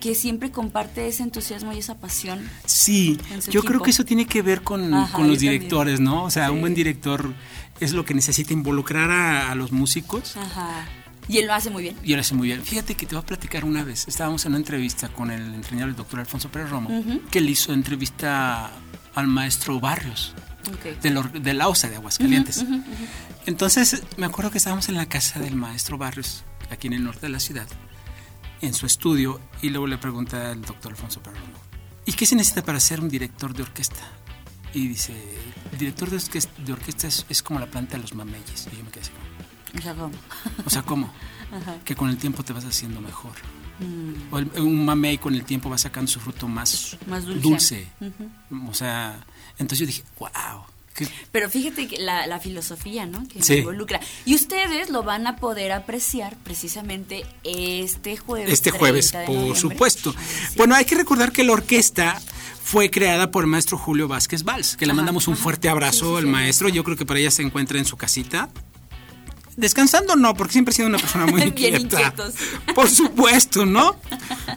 que 0.00 0.14
siempre 0.14 0.50
comparte 0.50 1.08
ese 1.08 1.22
entusiasmo 1.22 1.72
y 1.72 1.78
esa 1.78 1.96
pasión. 1.96 2.40
Sí, 2.64 3.18
yo 3.50 3.62
creo 3.62 3.80
que 3.82 3.90
eso 3.90 4.04
tiene 4.04 4.26
que 4.26 4.42
ver 4.42 4.62
con, 4.62 4.92
Ajá, 4.94 5.12
con 5.12 5.26
los 5.28 5.36
también. 5.38 5.52
directores, 5.54 6.00
¿no? 6.00 6.24
O 6.24 6.30
sea, 6.30 6.50
un 6.50 6.60
buen 6.60 6.74
director 6.74 7.32
es 7.80 7.92
lo 7.92 8.04
que 8.04 8.14
necesita 8.14 8.52
involucrar 8.52 9.10
a, 9.10 9.50
a 9.50 9.54
los 9.54 9.72
músicos. 9.72 10.36
Ajá. 10.36 10.86
Y 11.28 11.38
él 11.38 11.46
lo 11.48 11.54
hace 11.54 11.70
muy 11.70 11.82
bien. 11.82 11.96
Y 12.04 12.14
lo 12.14 12.20
hace 12.20 12.34
muy 12.34 12.46
bien. 12.48 12.62
Fíjate 12.62 12.94
que 12.94 13.04
te 13.04 13.14
voy 13.16 13.22
a 13.22 13.26
platicar 13.26 13.64
una 13.64 13.82
vez. 13.82 14.06
Estábamos 14.06 14.44
en 14.44 14.52
una 14.52 14.58
entrevista 14.58 15.08
con 15.08 15.30
el 15.30 15.54
entrenador, 15.54 15.90
el 15.90 15.96
doctor 15.96 16.20
Alfonso 16.20 16.48
Pérez 16.50 16.70
Romo, 16.70 16.88
que 17.30 17.40
le 17.40 17.50
hizo 17.50 17.72
entrevista 17.72 18.70
al 19.14 19.26
maestro 19.26 19.80
Barrios, 19.80 20.34
Ok. 20.68 21.00
de, 21.02 21.10
la- 21.10 21.22
de 21.22 21.54
la 21.54 21.66
OSA 21.68 21.88
de 21.88 21.96
Aguascalientes. 21.96 22.64
Entonces, 23.46 24.02
me 24.16 24.26
acuerdo 24.26 24.50
que 24.50 24.58
estábamos 24.58 24.88
en 24.88 24.96
la 24.96 25.06
casa 25.06 25.40
del 25.40 25.56
maestro 25.56 25.98
Barrios, 25.98 26.44
aquí 26.70 26.86
en 26.88 26.92
el 26.94 27.04
norte 27.04 27.22
de 27.22 27.28
la 27.30 27.40
ciudad, 27.40 27.66
en 28.60 28.74
su 28.74 28.86
estudio, 28.86 29.40
y 29.62 29.70
luego 29.70 29.86
le 29.86 29.98
pregunta 29.98 30.50
al 30.50 30.62
doctor 30.62 30.92
Alfonso 30.92 31.22
Pérez 31.22 31.40
Romo, 31.40 31.52
¿y 32.04 32.12
qué 32.12 32.26
se 32.26 32.36
necesita 32.36 32.64
para 32.64 32.80
ser 32.80 33.00
un 33.00 33.08
director 33.08 33.52
de 33.54 33.62
orquesta? 33.62 34.00
Y 34.74 34.88
dice, 34.88 35.14
el 35.72 35.78
director 35.78 36.10
de 36.10 36.16
orquesta, 36.16 36.52
de 36.62 36.72
orquesta 36.72 37.06
es, 37.08 37.24
es 37.28 37.42
como 37.42 37.58
la 37.60 37.66
planta 37.66 37.96
de 37.96 38.02
los 38.02 38.14
mameyes. 38.14 38.68
Y 38.72 38.76
yo 38.76 38.84
me 38.84 38.90
quedé 38.90 39.00
así 39.02 39.10
O 39.78 39.80
sea, 39.80 39.94
¿cómo? 39.94 40.12
o 40.66 40.70
sea, 40.70 40.82
¿cómo? 40.82 41.12
Ajá. 41.52 41.78
Que 41.84 41.94
con 41.96 42.10
el 42.10 42.18
tiempo 42.18 42.42
te 42.42 42.52
vas 42.52 42.64
haciendo 42.64 43.00
mejor. 43.00 43.32
Mm. 43.80 44.32
O 44.34 44.38
el- 44.38 44.50
un 44.60 44.84
mamey 44.84 45.18
con 45.18 45.34
el 45.34 45.44
tiempo 45.44 45.70
va 45.70 45.78
sacando 45.78 46.10
su 46.10 46.20
fruto 46.20 46.46
más, 46.48 46.96
Más 47.06 47.24
dulce. 47.24 47.88
O 48.68 48.74
sea, 48.74 49.24
entonces 49.58 49.78
yo 49.78 49.86
dije, 49.86 50.02
wow. 50.18 50.30
Qué- 50.96 51.08
Pero 51.32 51.48
fíjate 51.50 51.86
que 51.88 51.98
la, 51.98 52.26
la 52.26 52.40
filosofía, 52.40 53.06
¿no? 53.06 53.26
Que 53.28 53.42
Sí. 53.42 53.54
involucra. 53.58 54.00
Y 54.24 54.34
ustedes 54.34 54.90
lo 54.90 55.02
van 55.02 55.26
a 55.26 55.36
poder 55.36 55.72
apreciar 55.72 56.36
precisamente 56.42 57.24
este 57.44 58.16
jueves. 58.16 58.52
Este 58.52 58.70
jueves, 58.70 59.10
30 59.12 59.30
de 59.32 59.46
por 59.48 59.56
supuesto. 59.56 60.12
Sí. 60.12 60.54
Bueno, 60.56 60.74
hay 60.74 60.84
que 60.84 60.94
recordar 60.94 61.32
que 61.32 61.44
la 61.44 61.52
orquesta 61.52 62.20
fue 62.62 62.90
creada 62.90 63.30
por 63.30 63.44
el 63.44 63.50
maestro 63.50 63.78
Julio 63.78 64.08
Vázquez 64.08 64.42
Valls, 64.42 64.76
que 64.76 64.86
le 64.86 64.92
Ajá, 64.92 64.96
mandamos 64.96 65.28
un 65.28 65.34
ajá. 65.34 65.42
fuerte 65.44 65.68
abrazo 65.68 66.12
Sí, 66.12 66.18
al 66.18 66.26
maestro. 66.26 66.68
Yo 66.68 66.82
creo 66.82 66.96
que 66.96 67.06
por 67.06 67.16
ella 67.16 67.30
se 67.30 67.42
encuentra 67.42 67.78
en 67.78 67.84
su 67.84 67.96
casita. 67.96 68.48
Descansando 69.56 70.16
no, 70.16 70.34
porque 70.34 70.52
siempre 70.52 70.72
ha 70.72 70.74
sido 70.76 70.88
una 70.88 70.98
persona 70.98 71.26
muy 71.26 71.42
inquieta. 71.44 71.78
inquietos. 71.78 72.34
Por 72.74 72.88
supuesto, 72.90 73.64
¿no? 73.64 73.96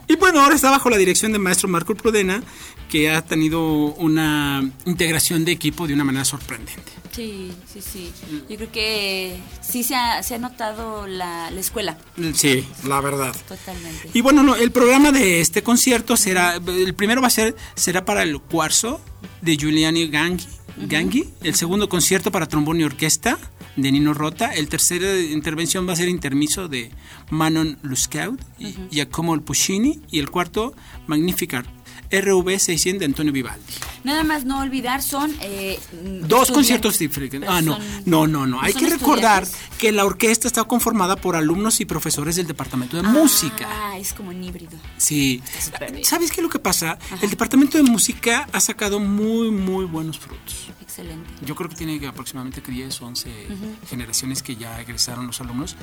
Y 0.08 0.16
bueno, 0.16 0.41
ahora 0.41 0.56
está 0.56 0.70
bajo 0.72 0.89
la 0.89 0.97
dirección 0.97 1.32
del 1.32 1.41
maestro 1.41 1.68
Marco 1.70 1.95
Prudena, 1.95 2.43
que 2.89 3.10
ha 3.12 3.22
tenido 3.24 3.62
una 3.95 4.70
integración 4.86 5.45
de 5.45 5.52
equipo 5.54 5.88
de 5.88 5.93
una 5.93 6.04
manera 6.04 6.26
sorprendente. 6.26 6.91
Sí, 7.16 7.52
sí, 7.72 7.82
sí. 7.82 8.12
Yo 8.50 8.56
creo 8.58 8.72
que 8.72 9.39
sí 9.62 9.84
se 9.84 9.95
ha, 9.95 10.22
se 10.24 10.36
ha 10.36 10.38
notado 10.38 11.06
la, 11.08 11.50
la 11.52 11.60
escuela, 11.60 11.97
Sí, 12.34 12.66
la 12.88 13.00
verdad. 13.02 13.36
totalmente. 13.47 14.10
Y 14.14 14.22
bueno, 14.22 14.41
no, 14.43 14.56
el 14.56 14.72
programa 14.72 15.12
de 15.12 15.39
este 15.41 15.64
concierto 15.64 16.18
será, 16.18 16.56
el 16.56 16.93
primero 16.93 17.22
va 17.22 17.28
a 17.28 17.32
ser, 17.32 17.56
será 17.76 18.06
para 18.06 18.24
el 18.24 18.39
cuarzo 18.39 19.02
de 19.41 19.56
Giuliani 19.58 20.08
Ganghi, 20.10 20.45
Ganghi, 20.88 21.25
el 21.43 21.55
segundo 21.55 21.89
concierto 21.89 22.32
para 22.32 22.47
trombón 22.47 22.80
y 22.80 22.84
orquesta 22.84 23.38
de 23.75 23.91
Nino 23.91 24.13
Rota, 24.13 24.53
el 24.53 24.69
tercero 24.69 25.19
intervención 25.19 25.88
va 25.88 25.93
a 25.93 25.95
ser 25.97 26.09
intermiso 26.09 26.67
de 26.67 26.91
Manon 27.30 27.77
Luscaud 27.82 28.39
y 28.57 28.75
Giacomo 28.89 29.39
Puccini. 29.41 30.01
Y 30.09 30.19
el 30.19 30.30
cuarto 30.30 30.73
Magnificat 31.07 31.65
RV 32.12 32.60
600 32.60 32.99
de 32.99 33.05
Antonio 33.05 33.32
Vivaldi. 33.34 33.62
Nada 34.03 34.24
más 34.24 34.45
no 34.45 34.60
olvidar, 34.60 35.01
son... 35.01 35.36
eh, 35.41 35.80
mm, 36.03 36.28
Dos 36.28 36.51
conciertos 36.51 36.97
diferentes. 36.97 37.41
Ah, 37.47 37.62
no, 37.62 37.76
son- 37.76 37.84
no, 38.05 38.28
no, 38.28 38.47
no. 38.47 38.62
Hay 38.62 38.74
que 38.74 38.89
recordar 38.89 39.45
que 39.78 39.91
la 39.91 40.05
orquesta 40.05 40.47
está 40.47 40.64
conformada 40.64 41.16
por 41.18 41.36
alumnos 41.36 41.80
y 41.82 41.86
profesores 41.86 42.36
del 42.36 42.47
departamento 42.47 42.97
de 42.97 43.03
música. 43.03 43.68
Ah, 43.70 43.97
es 43.99 44.14
como 44.14 44.30
un 44.30 44.43
híbrido. 44.43 44.72
Sí. 44.97 45.41
¿Sabes 46.03 46.32
qué 46.32 46.41
es 46.41 46.43
lo 46.43 46.49
que 46.49 46.60
pasa? 46.60 46.97
El 47.22 47.30
departamento 47.30 47.78
de 47.78 47.84
música 47.84 48.47
ha 48.51 48.60
sacado 48.60 48.99
muy, 48.99 49.51
muy 49.51 49.86
buenos 49.86 50.18
frutos. 50.20 50.68
Excelente. 50.90 51.30
Yo 51.46 51.56
creo 51.56 51.70
que 51.70 51.76
tiene 51.76 52.06
aproximadamente 52.08 52.62
10 52.62 53.02
o 53.02 53.06
11 53.06 53.30
generaciones 53.88 54.42
que 54.42 54.56
ya 54.56 54.82
egresaron 54.82 55.28
los 55.28 55.40
alumnos. 55.40 55.76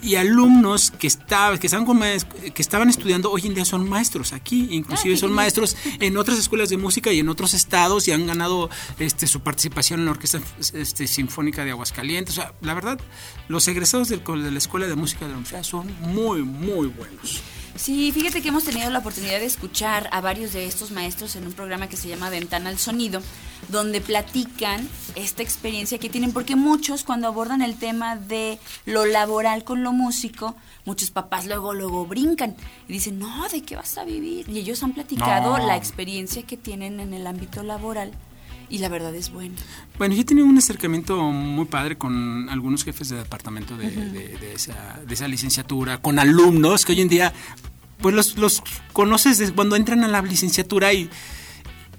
Y 0.00 0.14
alumnos 0.14 0.92
que, 0.92 1.08
estaban 1.08 1.58
que, 1.58 1.66
estaban 1.66 1.84
con 1.84 2.00
que 2.00 2.62
estaban 2.62 2.88
estudiando 2.88 3.32
hoy 3.32 3.42
en 3.46 3.54
día 3.54 3.64
son 3.64 3.88
maestros 3.88 4.32
aquí. 4.32 4.68
Inclusive 4.70 5.14
Ah, 5.14 5.16
son 5.16 5.32
maestros 5.32 5.76
en 6.00 6.16
otras 6.16 6.38
escuelas 6.38 6.68
de 6.68 6.76
música 6.76 7.12
y 7.12 7.18
en 7.18 7.28
otros 7.28 7.52
estados 7.52 8.06
y 8.08 8.12
han 8.12 8.26
ganado 8.26 8.70
este, 8.98 9.26
su 9.26 9.40
participación 9.40 10.00
en 10.00 10.06
la 10.06 10.12
Orquesta 10.12 10.40
este, 10.72 11.06
Sinfónica 11.06 11.64
de 11.64 11.72
Aguascalientes. 11.72 12.38
O 12.38 12.40
sea, 12.40 12.52
la 12.60 12.74
verdad, 12.74 13.00
los 13.48 13.66
egresados 13.68 14.08
del 14.08 14.22
de 14.24 14.50
la 14.50 14.58
Escuela 14.58 14.86
de 14.86 14.94
Música 14.94 15.22
de 15.22 15.32
la 15.32 15.38
Universidad 15.38 15.64
son 15.64 15.92
muy, 16.00 16.42
muy 16.42 16.86
buenos. 16.88 17.42
Sí, 17.76 18.12
fíjate 18.12 18.40
que 18.40 18.48
hemos 18.48 18.62
tenido 18.64 18.88
la 18.90 19.00
oportunidad 19.00 19.40
de 19.40 19.46
escuchar 19.46 20.08
a 20.12 20.20
varios 20.20 20.52
de 20.52 20.64
estos 20.64 20.92
maestros 20.92 21.34
en 21.34 21.44
un 21.44 21.52
programa 21.52 21.88
que 21.88 21.96
se 21.96 22.08
llama 22.08 22.30
Ventana 22.30 22.70
al 22.70 22.78
Sonido, 22.78 23.20
donde 23.68 24.00
platican 24.00 24.88
esta 25.16 25.42
experiencia 25.42 25.98
que 25.98 26.08
tienen, 26.08 26.32
porque 26.32 26.54
muchos 26.54 27.02
cuando 27.02 27.26
abordan 27.26 27.62
el 27.62 27.76
tema 27.76 28.14
de 28.14 28.60
lo 28.86 29.06
laboral 29.06 29.64
con 29.64 29.82
lo 29.82 29.92
músico, 29.92 30.54
muchos 30.84 31.10
papás 31.10 31.46
luego, 31.46 31.74
luego 31.74 32.06
brincan 32.06 32.54
y 32.88 32.92
dicen, 32.92 33.18
no, 33.18 33.48
¿de 33.48 33.62
qué 33.62 33.74
vas 33.74 33.98
a 33.98 34.04
vivir? 34.04 34.48
Y 34.48 34.58
ellos 34.60 34.82
han 34.84 34.92
platicado 34.92 35.58
No. 35.58 35.66
la 35.66 35.76
experiencia 35.76 36.44
que 36.44 36.56
tienen 36.56 37.00
en 37.00 37.12
el 37.12 37.26
ámbito 37.26 37.64
laboral 37.64 38.12
y 38.70 38.78
la 38.78 38.88
verdad 38.88 39.14
es 39.14 39.30
buena. 39.30 39.54
Bueno, 39.98 40.14
yo 40.14 40.22
he 40.22 40.24
tenido 40.24 40.46
un 40.46 40.58
acercamiento 40.58 41.20
muy 41.22 41.66
padre 41.66 41.96
con 41.96 42.48
algunos 42.48 42.84
jefes 42.84 43.08
de 43.10 43.16
departamento 43.16 43.76
de, 43.76 43.90
de- 43.90 44.36
de 44.38 44.52
esa, 44.54 45.00
de 45.06 45.14
esa 45.14 45.28
licenciatura, 45.28 45.98
con 46.00 46.18
alumnos 46.18 46.84
que 46.84 46.92
hoy 46.92 47.00
en 47.02 47.08
día, 47.08 47.32
pues 48.00 48.14
los, 48.14 48.36
los 48.38 48.62
conoces 48.92 49.38
desde 49.38 49.52
cuando 49.54 49.76
entran 49.76 50.02
a 50.04 50.08
la 50.08 50.22
licenciatura 50.22 50.92
y, 50.92 51.08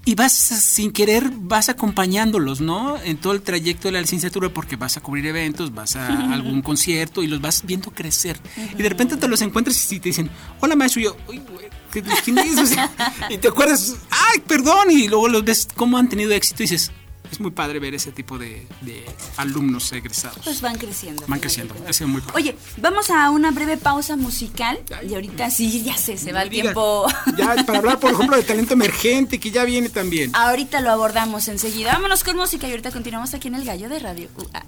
y 0.06 0.14
vas 0.14 0.32
sin 0.32 0.92
querer, 0.92 1.30
vas 1.34 1.68
acompañándolos, 1.68 2.60
¿no? 2.62 2.96
En 3.02 3.18
todo 3.18 3.32
el 3.34 3.42
trayecto 3.42 3.88
de 3.88 3.92
la 3.92 4.00
licenciatura 4.00 4.48
porque 4.48 4.76
vas 4.76 4.96
a 4.96 5.00
cubrir 5.02 5.26
eventos, 5.26 5.74
vas 5.74 5.96
a 5.96 6.06
algún 6.32 6.62
concierto 6.62 7.22
y 7.22 7.26
los 7.26 7.40
vas 7.42 7.62
viendo 7.66 7.90
crecer. 7.90 8.38
Y 8.78 8.82
de 8.82 8.88
repente 8.88 9.16
te 9.16 9.26
los 9.28 9.42
encuentras 9.42 9.92
y 9.92 9.98
te 10.00 10.08
dicen, 10.10 10.30
hola 10.60 10.76
maestro, 10.76 11.00
y 11.00 11.04
yo, 11.04 11.16
"Uy, 11.28 11.38
güey, 11.50 11.66
¿qué- 11.92 12.02
¿quién 12.24 12.38
es? 12.38 12.56
O 12.56 12.66
sea, 12.66 12.90
y 13.28 13.36
te 13.38 13.48
acuerdas, 13.48 13.96
ay, 14.10 14.40
perdón, 14.46 14.90
y 14.90 15.08
luego 15.08 15.28
los 15.28 15.44
ves 15.44 15.68
cómo 15.74 15.98
han 15.98 16.08
tenido 16.08 16.30
éxito 16.32 16.62
y 16.62 16.66
dices, 16.66 16.92
es 17.30 17.40
muy 17.40 17.50
padre 17.50 17.78
ver 17.78 17.94
ese 17.94 18.12
tipo 18.12 18.38
de, 18.38 18.66
de 18.82 19.04
alumnos 19.36 19.92
egresados. 19.92 20.38
Pues 20.44 20.60
van 20.60 20.76
creciendo. 20.76 21.24
Van 21.26 21.40
creciendo, 21.40 21.74
ha 21.86 21.92
sido 21.92 22.08
muy 22.08 22.20
padre. 22.20 22.34
Oye, 22.36 22.56
vamos 22.78 23.10
a 23.10 23.30
una 23.30 23.50
breve 23.50 23.76
pausa 23.76 24.16
musical 24.16 24.78
y 25.08 25.14
ahorita 25.14 25.50
sí, 25.50 25.82
ya 25.82 25.96
sé, 25.96 26.16
se 26.16 26.32
va 26.32 26.42
el 26.42 26.50
Diga, 26.50 26.62
tiempo. 26.62 27.06
Ya, 27.36 27.54
para 27.64 27.78
hablar, 27.78 28.00
por 28.00 28.12
ejemplo, 28.12 28.36
de 28.36 28.42
talento 28.42 28.74
emergente, 28.74 29.38
que 29.38 29.50
ya 29.50 29.64
viene 29.64 29.88
también. 29.88 30.30
Ahorita 30.34 30.80
lo 30.80 30.90
abordamos 30.90 31.48
enseguida. 31.48 31.92
Vámonos 31.92 32.24
con 32.24 32.36
música 32.36 32.66
y 32.66 32.70
ahorita 32.70 32.90
continuamos 32.90 33.34
aquí 33.34 33.48
en 33.48 33.56
El 33.56 33.64
Gallo 33.64 33.88
de 33.88 33.98
Radio 33.98 34.28
UAA. 34.36 34.64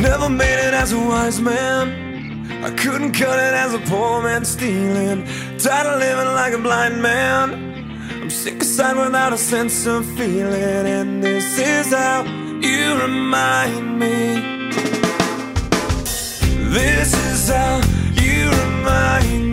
Never 0.00 0.28
made 0.28 0.58
it 0.58 0.74
as 0.74 0.92
a 0.92 0.98
wise 0.98 1.40
man. 1.40 2.10
I 2.64 2.70
couldn't 2.70 3.12
cut 3.12 3.38
it 3.38 3.54
as 3.54 3.72
a 3.72 3.78
poor 3.80 4.22
man 4.22 4.44
stealing. 4.44 5.24
Tired 5.58 5.86
of 5.86 6.00
living 6.00 6.34
like 6.34 6.52
a 6.54 6.58
blind 6.58 7.00
man. 7.00 7.71
Aside 8.72 8.96
without 8.96 9.34
a 9.34 9.36
sense 9.36 9.86
of 9.86 10.06
feeling. 10.16 10.86
And 10.86 11.22
this 11.22 11.58
is 11.58 11.92
how 11.92 12.24
you 12.24 13.02
remind 13.02 13.98
me. 13.98 14.70
This 16.70 17.12
is 17.12 17.50
how 17.50 17.82
you 18.14 18.48
remind 18.48 19.44
me 19.46 19.51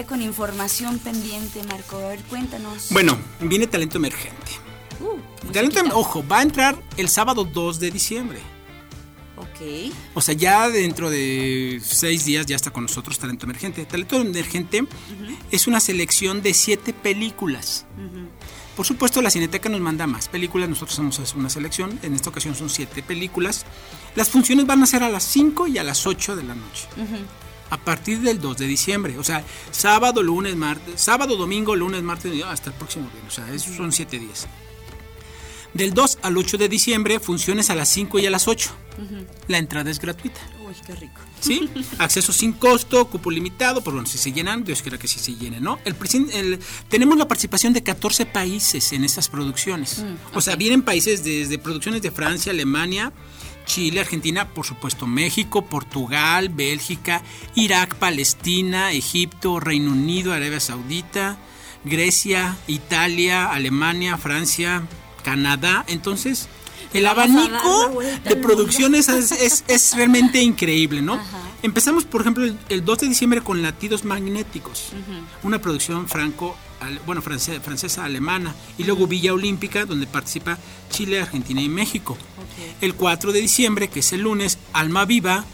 todavía 0.00 0.06
con 0.06 0.22
información 0.22 0.98
pendiente, 0.98 1.62
Marco. 1.64 1.96
A 1.96 2.08
ver, 2.08 2.20
cuéntanos. 2.24 2.88
Bueno, 2.90 3.18
viene 3.40 3.66
talento 3.66 3.98
emergente. 3.98 4.52
Uh, 5.00 5.18
Talento, 5.52 5.76
musiquita. 5.80 5.96
ojo, 5.96 6.26
va 6.26 6.38
a 6.38 6.42
entrar 6.42 6.76
el 6.96 7.08
sábado 7.08 7.44
2 7.44 7.80
de 7.80 7.90
diciembre. 7.90 8.38
Ok. 9.36 9.92
O 10.14 10.20
sea, 10.20 10.34
ya 10.34 10.68
dentro 10.68 11.08
de 11.08 11.80
seis 11.82 12.26
días 12.26 12.44
ya 12.44 12.56
está 12.56 12.70
con 12.70 12.82
nosotros 12.82 13.18
Talento 13.18 13.46
Emergente. 13.46 13.86
Talento 13.86 14.20
Emergente 14.20 14.84
es 15.50 15.66
una 15.66 15.80
selección 15.80 16.42
de 16.42 16.52
siete 16.52 16.92
películas. 16.92 17.86
Por 18.76 18.86
supuesto, 18.86 19.22
la 19.22 19.30
Cineteca 19.30 19.68
nos 19.68 19.80
manda 19.80 20.06
más 20.06 20.28
películas, 20.28 20.68
nosotros 20.68 20.98
hacemos 20.98 21.34
una 21.34 21.50
selección, 21.50 21.98
en 22.02 22.14
esta 22.14 22.30
ocasión 22.30 22.54
son 22.54 22.70
siete 22.70 23.02
películas. 23.02 23.64
Las 24.14 24.28
funciones 24.28 24.66
van 24.66 24.82
a 24.82 24.86
ser 24.86 25.02
a 25.02 25.08
las 25.08 25.24
5 25.24 25.66
y 25.68 25.78
a 25.78 25.84
las 25.84 26.06
8 26.06 26.36
de 26.36 26.42
la 26.42 26.54
noche. 26.54 26.86
A 27.70 27.78
partir 27.78 28.20
del 28.20 28.40
2 28.40 28.56
de 28.58 28.66
diciembre. 28.66 29.18
O 29.18 29.24
sea, 29.24 29.44
sábado, 29.70 30.22
lunes, 30.22 30.56
martes, 30.56 31.00
sábado, 31.00 31.36
domingo, 31.36 31.74
lunes, 31.76 32.02
martes, 32.02 32.42
hasta 32.44 32.70
el 32.70 32.76
próximo 32.76 33.08
viernes. 33.12 33.32
O 33.32 33.34
sea, 33.36 33.54
esos 33.54 33.76
son 33.76 33.92
siete 33.92 34.18
días. 34.18 34.46
Del 35.72 35.94
2 35.94 36.18
al 36.22 36.36
8 36.36 36.58
de 36.58 36.68
diciembre, 36.68 37.20
funciones 37.20 37.70
a 37.70 37.76
las 37.76 37.88
5 37.90 38.18
y 38.18 38.26
a 38.26 38.30
las 38.30 38.48
8. 38.48 38.70
La 39.46 39.58
entrada 39.58 39.88
es 39.90 40.00
gratuita. 40.00 40.40
Uy, 40.66 40.74
qué 40.84 40.94
rico. 40.96 41.20
¿Sí? 41.40 41.70
Acceso 41.98 42.32
sin 42.32 42.52
costo, 42.54 43.06
cupo 43.06 43.30
limitado, 43.30 43.80
por 43.82 43.94
bueno, 43.94 44.06
si 44.08 44.18
se 44.18 44.32
llenan, 44.32 44.64
Dios 44.64 44.82
quiera 44.82 44.98
que 44.98 45.06
sí 45.08 45.20
se 45.20 45.36
llenen, 45.36 45.62
¿no? 45.62 45.78
El, 45.84 45.94
el- 46.34 46.58
tenemos 46.88 47.16
la 47.16 47.28
participación 47.28 47.72
de 47.72 47.82
14 47.84 48.26
países 48.26 48.92
en 48.92 49.04
estas 49.04 49.28
producciones. 49.28 50.04
O 50.34 50.40
sea, 50.40 50.56
vienen 50.56 50.82
países 50.82 51.22
desde 51.22 51.56
producciones 51.58 52.02
de 52.02 52.10
Francia, 52.10 52.50
Alemania, 52.52 53.12
Chile, 53.70 54.00
Argentina, 54.00 54.48
por 54.48 54.66
supuesto 54.66 55.06
México, 55.06 55.64
Portugal, 55.66 56.48
Bélgica, 56.48 57.22
Irak, 57.54 57.94
Palestina, 57.94 58.90
Egipto, 58.92 59.60
Reino 59.60 59.92
Unido, 59.92 60.32
Arabia 60.32 60.58
Saudita, 60.58 61.38
Grecia, 61.84 62.56
Italia, 62.66 63.46
Alemania, 63.52 64.18
Francia, 64.18 64.82
Canadá. 65.22 65.84
Entonces, 65.86 66.48
el 66.92 67.06
abanico 67.06 68.00
de 68.24 68.36
producciones 68.36 69.08
es, 69.08 69.32
es- 69.32 69.64
es 69.68 69.94
realmente 69.96 70.40
increíble, 70.42 71.02
¿no? 71.02 71.18
Empezamos, 71.62 72.04
por 72.04 72.22
ejemplo, 72.22 72.44
el, 72.44 72.56
el 72.70 72.84
2 72.84 72.98
de 73.00 73.08
diciembre 73.08 73.42
con 73.42 73.60
Latidos 73.62 74.04
Magnéticos, 74.04 74.92
una 75.42 75.60
producción 75.60 76.08
franco, 76.08 76.56
bueno, 77.06 77.20
france- 77.20 77.60
francesa, 77.60 78.04
alemana, 78.04 78.54
y 78.78 78.84
luego 78.84 79.06
Villa 79.06 79.34
Olímpica, 79.34 79.84
donde 79.84 80.06
participa 80.06 80.58
Chile, 80.90 81.20
Argentina 81.20 81.60
y 81.60 81.68
México. 81.68 82.16
El 82.80 82.94
4 82.94 83.32
de 83.32 83.40
diciembre, 83.40 83.88
que 83.88 84.00
es 84.00 84.12
el 84.14 84.22
lunes, 84.22 84.58
Alma 84.72 85.04
Viva, 85.04 85.44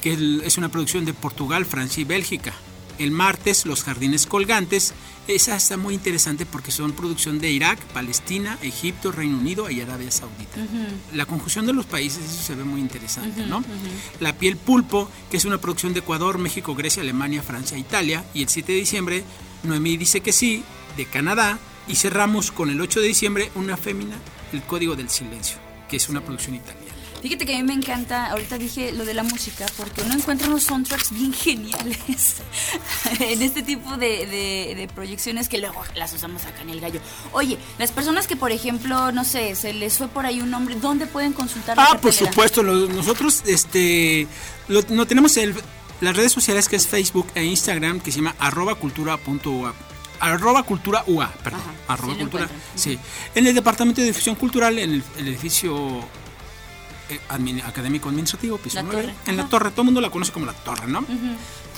que 0.00 0.16
es 0.44 0.56
una 0.58 0.68
producción 0.68 1.04
de 1.04 1.12
Portugal, 1.12 1.66
Francia 1.66 2.00
y 2.00 2.04
Bélgica. 2.04 2.54
El 2.98 3.10
martes, 3.10 3.66
Los 3.66 3.84
Jardines 3.84 4.26
Colgantes. 4.26 4.94
Esa 5.26 5.56
está 5.56 5.76
muy 5.76 5.94
interesante 5.94 6.46
porque 6.46 6.70
son 6.70 6.92
producción 6.92 7.38
de 7.38 7.50
Irak, 7.50 7.78
Palestina, 7.92 8.58
Egipto, 8.62 9.12
Reino 9.12 9.36
Unido 9.36 9.70
y 9.70 9.80
Arabia 9.80 10.10
Saudita. 10.10 10.58
La 11.12 11.26
conjunción 11.26 11.66
de 11.66 11.74
los 11.74 11.86
países, 11.86 12.24
eso 12.24 12.42
se 12.42 12.54
ve 12.54 12.64
muy 12.64 12.80
interesante, 12.80 13.44
¿no? 13.44 13.62
La 14.20 14.36
Piel 14.36 14.56
Pulpo, 14.56 15.10
que 15.30 15.36
es 15.36 15.44
una 15.44 15.58
producción 15.58 15.92
de 15.92 16.00
Ecuador, 16.00 16.38
México, 16.38 16.74
Grecia, 16.74 17.02
Alemania, 17.02 17.42
Francia 17.42 17.76
Italia. 17.76 18.24
Y 18.32 18.42
el 18.42 18.48
7 18.48 18.72
de 18.72 18.78
diciembre, 18.78 19.24
Noemí 19.64 19.96
dice 19.96 20.20
que 20.20 20.32
sí, 20.32 20.62
de 20.96 21.04
Canadá. 21.04 21.58
Y 21.86 21.96
cerramos 21.96 22.50
con 22.50 22.70
el 22.70 22.80
8 22.80 23.00
de 23.00 23.08
diciembre, 23.08 23.50
Una 23.54 23.76
Fémina, 23.76 24.16
El 24.52 24.62
Código 24.62 24.96
del 24.96 25.08
Silencio, 25.08 25.58
que 25.88 25.96
es 25.96 26.08
una 26.08 26.22
producción 26.22 26.54
italiana. 26.56 26.87
Fíjate 27.22 27.46
que 27.46 27.54
a 27.54 27.58
mí 27.58 27.64
me 27.64 27.72
encanta, 27.74 28.26
ahorita 28.30 28.58
dije 28.58 28.92
lo 28.92 29.04
de 29.04 29.12
la 29.12 29.22
música, 29.24 29.66
porque 29.76 30.02
uno 30.02 30.14
encuentra 30.14 30.46
unos 30.48 30.62
soundtracks 30.62 31.10
bien 31.12 31.32
geniales 31.32 32.36
en 33.20 33.42
este 33.42 33.62
tipo 33.62 33.96
de, 33.96 34.26
de- 34.26 34.74
de 34.76 34.88
proyecciones 34.94 35.48
que 35.48 35.58
luego 35.58 35.82
las 35.96 36.12
usamos 36.12 36.44
acá 36.44 36.62
en 36.62 36.70
el 36.70 36.80
gallo. 36.80 37.00
Oye, 37.32 37.58
las 37.78 37.90
personas 37.90 38.26
que, 38.28 38.36
por 38.36 38.52
ejemplo, 38.52 39.10
no 39.10 39.24
sé, 39.24 39.56
se 39.56 39.72
les 39.72 39.98
fue 39.98 40.06
por 40.08 40.26
ahí 40.26 40.40
un 40.40 40.50
nombre, 40.50 40.76
¿dónde 40.76 41.06
pueden 41.06 41.32
consultar 41.32 41.76
la 41.76 41.84
Ah, 41.86 41.98
por 42.00 42.12
supuesto, 42.12 42.62
lo- 42.62 42.88
nosotros 42.88 43.42
este, 43.46 44.28
lo, 44.68 44.82
no 44.90 45.06
tenemos 45.06 45.36
el, 45.38 45.54
las 46.00 46.16
redes 46.16 46.30
sociales 46.32 46.68
que 46.68 46.76
es 46.76 46.86
Facebook 46.86 47.26
e 47.34 47.42
Instagram 47.44 47.98
que 48.00 48.12
se 48.12 48.18
llama 48.18 48.36
arroba 48.38 48.76
cultura 48.76 49.16
punto 49.16 49.50
ua. 49.50 49.74
Arroba 50.20 50.62
cultura 50.64 51.04
UA, 51.06 51.32
perdón. 51.44 51.60
Ajá, 51.60 51.94
arroba 51.94 52.12
sí 52.14 52.20
cultura. 52.20 52.48
Sí. 52.74 52.98
En 53.34 53.46
el 53.46 53.54
departamento 53.54 54.00
de 54.00 54.08
difusión 54.08 54.34
cultural, 54.36 54.78
en 54.78 54.94
el, 54.94 55.04
el 55.16 55.28
edificio 55.28 56.00
académico 57.64 58.08
administrativo, 58.08 58.58
piso 58.58 58.76
La 58.76 58.82
9. 58.82 59.02
torre. 59.02 59.14
En 59.26 59.36
la 59.36 59.48
torre, 59.48 59.70
todo 59.70 59.82
el 59.82 59.86
mundo 59.86 60.00
la 60.00 60.10
conoce 60.10 60.32
como 60.32 60.46
la 60.46 60.52
torre, 60.52 60.86
¿no? 60.86 61.04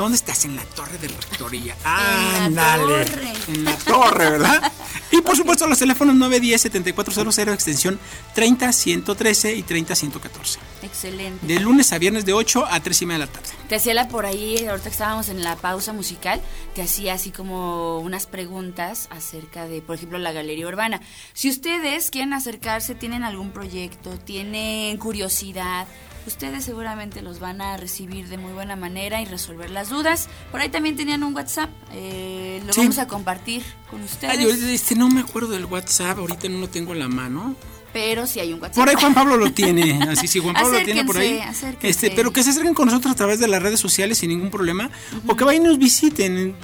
¿Dónde 0.00 0.16
estás? 0.16 0.46
En 0.46 0.56
la 0.56 0.62
torre 0.62 0.96
de 0.96 1.08
rectoría. 1.08 1.76
En 1.84 2.54
la 2.54 2.72
Ándale. 2.72 3.04
torre. 3.04 3.32
En 3.48 3.64
la 3.64 3.76
torre, 3.76 4.30
¿verdad? 4.30 4.72
Y 5.10 5.20
por 5.20 5.36
supuesto 5.36 5.66
los 5.66 5.78
teléfonos 5.78 6.16
910-7400, 6.16 7.52
extensión 7.52 8.00
30-113 8.34 9.58
y 9.58 9.62
30-114. 9.62 10.56
Excelente. 10.82 11.46
De 11.46 11.60
lunes 11.60 11.92
a 11.92 11.98
viernes 11.98 12.24
de 12.24 12.32
8 12.32 12.64
a 12.70 12.80
3 12.80 13.02
y 13.02 13.06
media 13.06 13.18
de 13.18 13.26
la 13.26 13.32
tarde. 13.32 13.48
Te 13.68 13.74
hacía 13.74 13.92
la 13.92 14.08
por 14.08 14.24
ahí, 14.24 14.64
ahorita 14.64 14.84
que 14.84 14.88
estábamos 14.88 15.28
en 15.28 15.42
la 15.42 15.56
pausa 15.56 15.92
musical, 15.92 16.40
te 16.74 16.80
hacía 16.80 17.12
así 17.12 17.30
como 17.30 17.98
unas 17.98 18.26
preguntas 18.26 19.06
acerca 19.10 19.66
de, 19.66 19.82
por 19.82 19.96
ejemplo, 19.96 20.18
la 20.18 20.32
galería 20.32 20.66
urbana. 20.66 21.02
Si 21.34 21.50
ustedes 21.50 22.10
quieren 22.10 22.32
acercarse, 22.32 22.94
tienen 22.94 23.22
algún 23.22 23.50
proyecto, 23.50 24.18
tienen 24.18 24.96
curiosidad, 24.96 25.86
ustedes 26.26 26.64
seguramente 26.64 27.22
los 27.22 27.38
van 27.40 27.60
a 27.60 27.76
recibir 27.76 28.28
de 28.28 28.36
muy 28.38 28.52
buena 28.52 28.76
manera 28.76 29.20
y 29.20 29.24
resolver 29.24 29.70
las 29.70 29.88
dudas. 29.88 30.28
Por 30.50 30.60
ahí 30.60 30.68
también 30.68 30.96
tenían 30.96 31.22
un 31.22 31.34
WhatsApp, 31.34 31.70
eh, 31.92 32.62
lo 32.66 32.72
Sí. 32.72 32.80
vamos 32.80 32.98
a 32.98 33.06
compartir 33.08 33.62
con 33.90 34.02
ustedes. 34.02 34.36
Ay, 34.38 34.44
yo, 34.44 34.50
este, 34.50 34.94
no 34.94 35.08
me 35.08 35.20
acuerdo 35.20 35.48
del 35.52 35.64
WhatsApp, 35.66 36.18
ahorita 36.18 36.48
no 36.48 36.58
lo 36.60 36.68
tengo 36.68 36.92
en 36.92 36.98
la 37.00 37.08
mano. 37.08 37.54
pero 37.92 38.24
si 38.26 38.38
hay 38.38 38.52
un 38.52 38.60
WhatsApp. 38.62 38.76
Por 38.76 38.88
ahí 38.88 38.94
Juan 38.94 39.14
Pablo 39.14 39.36
lo 39.36 39.52
tiene, 39.52 40.00
así 40.08 40.28
sí, 40.28 40.38
Juan 40.38 40.54
Pablo 40.54 40.78
lo 40.78 40.84
tiene 40.84 41.04
por 41.04 41.18
ahí. 41.18 41.40
Acérquense. 41.40 41.88
Este, 41.88 42.10
pero 42.12 42.32
que 42.32 42.44
se 42.44 42.50
acerquen 42.50 42.72
con 42.72 42.86
nosotros 42.86 43.10
a 43.12 43.16
través 43.16 43.40
de 43.40 43.48
las 43.48 43.60
redes 43.60 43.80
sociales 43.80 44.18
sin 44.18 44.28
ningún 44.30 44.48
problema, 44.50 44.90
o 45.26 45.34
que 45.34 45.42
vayan 45.42 45.62
y 45.64 45.66
nos 45.66 45.78
visiten. 45.78 46.54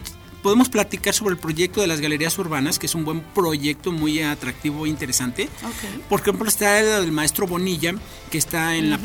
Podemos 0.43 0.69
platicar 0.69 1.13
sobre 1.13 1.33
el 1.35 1.41
proyecto 1.41 1.81
de 1.81 1.89
las 1.89 2.01
galerías 2.01 2.39
urbanas, 2.39 2.79
que 2.79 2.87
es 2.87 2.95
un 2.95 3.05
buen 3.05 3.21
proyecto 3.23 3.91
muy 3.91 4.23
atractivo 4.23 4.87
e 4.87 4.89
interesante. 4.89 5.49
Ok. 5.65 6.03
Por 6.09 6.21
ejemplo, 6.21 6.47
está 6.49 6.79
el 6.79 7.03
del 7.03 7.11
maestro 7.11 7.49
Bonilla, 7.49 7.93
que 8.31 8.39
está 8.39 8.77
en 8.77 8.91
la 8.91 8.99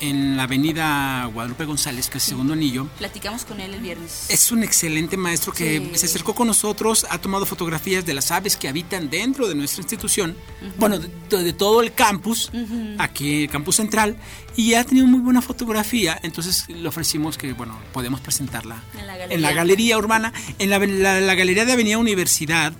en 0.00 0.36
la 0.36 0.42
avenida 0.44 1.24
Guadalupe 1.32 1.64
González, 1.64 2.08
que 2.10 2.18
es 2.18 2.24
el 2.24 2.28
segundo 2.30 2.52
anillo. 2.52 2.86
Platicamos 2.98 3.44
con 3.44 3.60
él 3.60 3.72
el 3.74 3.80
viernes. 3.80 4.26
Es 4.28 4.52
un 4.52 4.62
excelente 4.62 5.16
maestro 5.16 5.52
que 5.52 5.78
Sí. 5.94 5.98
se 5.98 6.06
acercó 6.06 6.34
con 6.34 6.46
nosotros, 6.46 7.06
ha 7.08 7.18
tomado 7.18 7.46
fotografías 7.46 8.04
de 8.04 8.12
las 8.14 8.30
aves 8.30 8.56
que 8.56 8.68
habitan 8.68 9.08
dentro 9.10 9.48
de 9.48 9.54
nuestra 9.54 9.80
institución, 9.82 10.36
bueno, 10.78 10.98
de, 10.98 11.08
de 11.42 11.52
todo 11.52 11.80
el 11.82 11.94
campus, 11.94 12.50
aquí 12.98 13.44
el 13.44 13.50
campus 13.50 13.76
central, 13.76 14.16
y 14.56 14.74
ha 14.74 14.84
tenido 14.84 15.06
muy 15.06 15.20
buena 15.20 15.40
fotografía, 15.42 16.18
entonces 16.22 16.68
le 16.68 16.86
ofrecimos 16.88 17.38
que, 17.38 17.52
bueno, 17.54 17.78
podemos 17.92 18.20
presentarla 18.20 18.82
En 18.98 19.06
la 19.06 19.14
en 19.14 19.18
galería. 19.20 19.38
la 19.48 19.52
galería 19.54 19.98
urbana, 19.98 20.32
en 20.58 20.70
la, 20.70 20.78
la- 20.78 21.20
la 21.20 21.34
galería 21.34 21.64
de 21.64 21.72
Avenida 21.72 21.98
Universidad, 21.98 22.72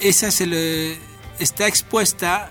esa 0.00 0.30
se 0.30 0.46
le, 0.46 0.98
está 1.38 1.66
expuesta 1.66 2.50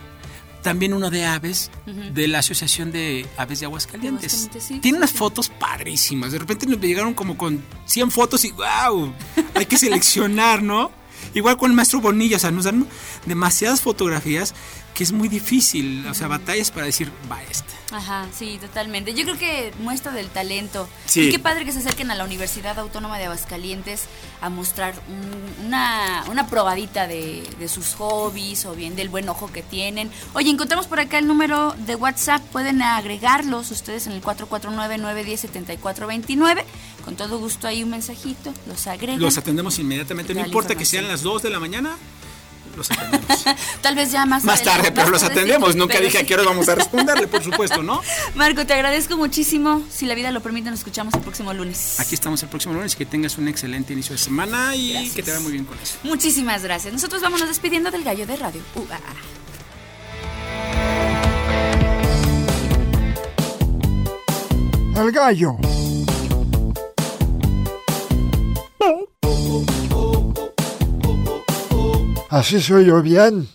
también 0.61 0.93
uno 0.93 1.09
de 1.09 1.25
aves 1.25 1.71
de 1.85 2.27
la 2.27 2.39
Asociación 2.39 2.91
de 2.91 3.25
Aves 3.37 3.59
de 3.59 3.65
Aguascalientes. 3.65 4.33
Aguascalientes, 4.33 4.63
sí, 4.63 4.79
Tiene 4.79 4.97
sí, 4.97 4.99
unas 4.99 5.11
sí. 5.11 5.17
fotos 5.17 5.49
padrísimas. 5.49 6.31
De 6.31 6.39
repente 6.39 6.65
nos 6.65 6.79
llegaron 6.79 7.13
como 7.13 7.37
con 7.37 7.63
100 7.85 8.11
fotos 8.11 8.45
y 8.45 8.51
wow, 8.51 9.13
hay 9.55 9.65
que 9.65 9.77
seleccionar, 9.77 10.61
¿no? 10.61 10.91
Igual 11.33 11.57
con 11.57 11.71
el 11.71 11.75
maestro 11.75 12.01
Bonilla, 12.01 12.37
o 12.37 12.39
sea, 12.39 12.51
nos 12.51 12.65
dan 12.65 12.87
demasiadas 13.25 13.81
fotografías 13.81 14.53
que 14.93 15.03
es 15.05 15.11
muy 15.11 15.27
difícil, 15.29 16.05
o 16.07 16.13
sea, 16.13 16.27
batallas 16.27 16.69
para 16.71 16.85
decir, 16.85 17.11
va 17.31 17.41
esta. 17.43 17.65
Ajá, 17.95 18.27
sí, 18.37 18.57
totalmente. 18.61 19.13
Yo 19.13 19.23
creo 19.23 19.37
que 19.37 19.73
muestra 19.79 20.11
del 20.13 20.27
talento. 20.29 20.87
Sí. 21.05 21.21
Y 21.21 21.31
qué 21.31 21.39
padre 21.39 21.65
que 21.65 21.71
se 21.71 21.79
acerquen 21.79 22.11
a 22.11 22.15
la 22.15 22.23
Universidad 22.25 22.77
Autónoma 22.79 23.17
de 23.17 23.25
Aguascalientes 23.25 24.03
a 24.41 24.49
mostrar 24.49 24.93
un- 25.09 25.65
una, 25.67 26.23
una 26.29 26.47
probadita 26.47 27.07
de, 27.07 27.43
de 27.59 27.67
sus 27.67 27.95
hobbies 27.95 28.65
o 28.65 28.73
bien 28.75 28.95
del 28.95 29.09
buen 29.09 29.27
ojo 29.29 29.51
que 29.51 29.61
tienen. 29.63 30.09
Oye, 30.33 30.49
encontramos 30.49 30.87
por 30.87 30.99
acá 30.99 31.17
el 31.19 31.27
número 31.27 31.75
de 31.85 31.95
WhatsApp. 31.95 32.41
Pueden 32.51 32.81
agregarlos 32.81 33.71
ustedes 33.71 34.07
en 34.07 34.13
el 34.13 34.21
449-910-7429. 34.21 36.63
Con 37.03 37.15
todo 37.15 37.39
gusto 37.39 37.67
ahí 37.67 37.83
un 37.83 37.89
mensajito. 37.89 38.53
Los 38.67 38.87
agregan. 38.87 39.19
Los 39.19 39.37
atendemos 39.37 39.79
inmediatamente, 39.79 40.33
no 40.33 40.45
importa 40.45 40.75
que 40.75 40.85
sean 40.85 41.07
las 41.07 41.21
2 41.23 41.41
de 41.43 41.49
la 41.49 41.59
mañana, 41.59 41.97
los 42.75 42.89
atendemos. 42.91 43.45
Tal 43.81 43.95
vez 43.95 44.11
ya 44.11 44.25
más 44.25 44.43
Más 44.43 44.63
tarde, 44.63 44.91
pero 44.91 45.09
los 45.09 45.23
atendemos. 45.23 45.73
sí, 45.73 45.77
Nunca 45.77 45.99
dije 45.99 46.17
a 46.17 46.21
sí. 46.21 46.25
qué 46.27 46.33
hora 46.35 46.43
vamos 46.43 46.67
a 46.69 46.75
responderle, 46.81 47.27
por 47.27 47.43
supuesto, 47.43 47.83
¿no? 47.83 48.01
Marco, 48.35 48.65
te 48.65 48.73
agradezco 48.73 49.17
muchísimo. 49.17 49.83
Si 49.91 50.05
la 50.05 50.15
vida 50.15 50.31
lo 50.31 50.41
permite, 50.41 50.69
nos 50.69 50.79
escuchamos 50.79 51.13
el 51.13 51.21
próximo 51.21 51.53
lunes. 51.53 51.99
Aquí 51.99 52.15
estamos 52.15 52.41
el 52.43 52.49
próximo 52.49 52.73
lunes 52.73 52.93
y 52.93 52.97
que 52.97 53.05
tengas 53.05 53.37
un 53.37 53.47
excelente 53.47 53.93
inicio 53.93 54.13
de 54.13 54.19
semana 54.19 54.75
y 54.75 55.09
que 55.09 55.23
te 55.23 55.31
vaya 55.31 55.41
muy 55.43 55.51
bien 55.53 55.65
con 55.65 55.77
eso. 55.79 55.95
Muchísimas 56.03 56.63
gracias. 56.63 56.93
Nosotros 56.93 57.21
vámonos 57.21 57.47
despidiendo 57.47 57.91
del 57.91 58.03
gallo 58.03 58.25
de 58.25 58.35
radio. 58.35 58.61
UAA. 58.75 58.99
El 64.95 65.11
gallo. 65.11 65.55
Así 72.31 72.61
soy 72.61 72.85
yo 72.85 73.01
bien. 73.01 73.49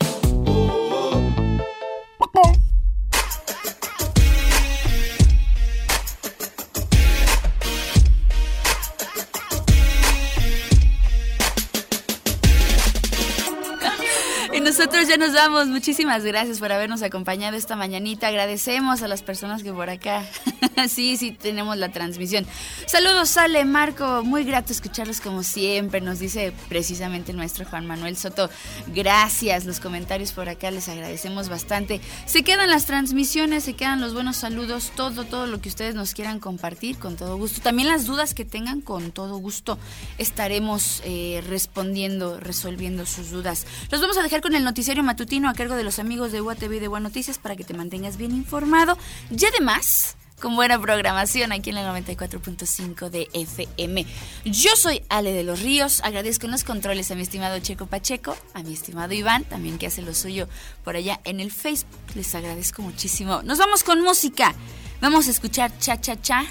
Nosotros 15.06 15.32
ya 15.32 15.40
nos 15.40 15.52
vamos. 15.52 15.68
Muchísimas 15.68 16.24
gracias 16.24 16.58
por 16.58 16.72
habernos 16.72 17.00
acompañado 17.02 17.56
esta 17.56 17.76
mañanita. 17.76 18.26
Agradecemos 18.26 19.02
a 19.02 19.08
las 19.08 19.22
personas 19.22 19.62
que 19.62 19.72
por 19.72 19.88
acá. 19.88 20.24
sí, 20.88 21.16
sí, 21.16 21.30
tenemos 21.30 21.76
la 21.76 21.90
transmisión. 21.90 22.44
Saludos, 22.86 23.28
Sale, 23.28 23.64
Marco. 23.64 24.24
Muy 24.24 24.42
grato 24.42 24.72
escucharlos 24.72 25.20
como 25.20 25.44
siempre. 25.44 26.00
Nos 26.00 26.18
dice 26.18 26.52
precisamente 26.68 27.32
nuestro 27.34 27.64
Juan 27.66 27.86
Manuel 27.86 28.16
Soto. 28.16 28.50
Gracias. 28.88 29.64
Los 29.64 29.78
comentarios 29.78 30.32
por 30.32 30.48
acá 30.48 30.72
les 30.72 30.88
agradecemos 30.88 31.48
bastante. 31.48 32.00
Se 32.24 32.42
quedan 32.42 32.68
las 32.68 32.86
transmisiones, 32.86 33.62
se 33.62 33.74
quedan 33.74 34.00
los 34.00 34.12
buenos 34.12 34.36
saludos, 34.36 34.90
todo, 34.96 35.22
todo 35.22 35.46
lo 35.46 35.60
que 35.60 35.68
ustedes 35.68 35.94
nos 35.94 36.14
quieran 36.14 36.40
compartir 36.40 36.98
con 36.98 37.14
todo 37.14 37.36
gusto. 37.36 37.60
También 37.60 37.86
las 37.86 38.06
dudas 38.06 38.34
que 38.34 38.44
tengan 38.44 38.80
con 38.80 39.12
todo 39.12 39.36
gusto 39.36 39.78
estaremos 40.18 41.00
eh, 41.04 41.44
respondiendo, 41.46 42.40
resolviendo 42.40 43.06
sus 43.06 43.30
dudas. 43.30 43.66
Los 43.90 44.00
vamos 44.00 44.18
a 44.18 44.24
dejar 44.24 44.40
con 44.40 44.56
el 44.56 44.64
matutino 45.02 45.48
a 45.48 45.54
cargo 45.54 45.74
de 45.74 45.84
los 45.84 45.98
amigos 45.98 46.32
de 46.32 46.40
UATV 46.40 46.74
y 46.74 46.78
de 46.80 46.88
Buenas 46.88 47.10
Noticias 47.10 47.38
para 47.38 47.56
que 47.56 47.64
te 47.64 47.74
mantengas 47.74 48.16
bien 48.16 48.32
informado. 48.32 48.96
Y 49.30 49.44
además, 49.44 50.16
con 50.40 50.54
buena 50.54 50.80
programación 50.80 51.52
aquí 51.52 51.70
en 51.70 51.78
el 51.78 51.86
94.5 51.86 53.08
de 53.08 53.28
FM. 53.32 54.06
Yo 54.44 54.76
soy 54.76 55.02
Ale 55.08 55.32
de 55.32 55.44
los 55.44 55.60
Ríos, 55.62 56.00
agradezco 56.02 56.46
en 56.46 56.52
los 56.52 56.64
controles 56.64 57.10
a 57.10 57.14
mi 57.14 57.22
estimado 57.22 57.58
Checo 57.58 57.86
Pacheco, 57.86 58.36
a 58.54 58.62
mi 58.62 58.74
estimado 58.74 59.14
Iván, 59.14 59.44
también 59.44 59.78
que 59.78 59.86
hace 59.86 60.02
lo 60.02 60.14
suyo 60.14 60.48
por 60.84 60.96
allá 60.96 61.20
en 61.24 61.40
el 61.40 61.50
Facebook. 61.50 61.88
Les 62.14 62.34
agradezco 62.34 62.82
muchísimo. 62.82 63.42
Nos 63.42 63.58
vamos 63.58 63.82
con 63.82 64.02
música. 64.02 64.54
Vamos 65.00 65.26
a 65.28 65.30
escuchar 65.30 65.76
Cha 65.78 66.00
Cha 66.00 66.20
Cha, 66.20 66.44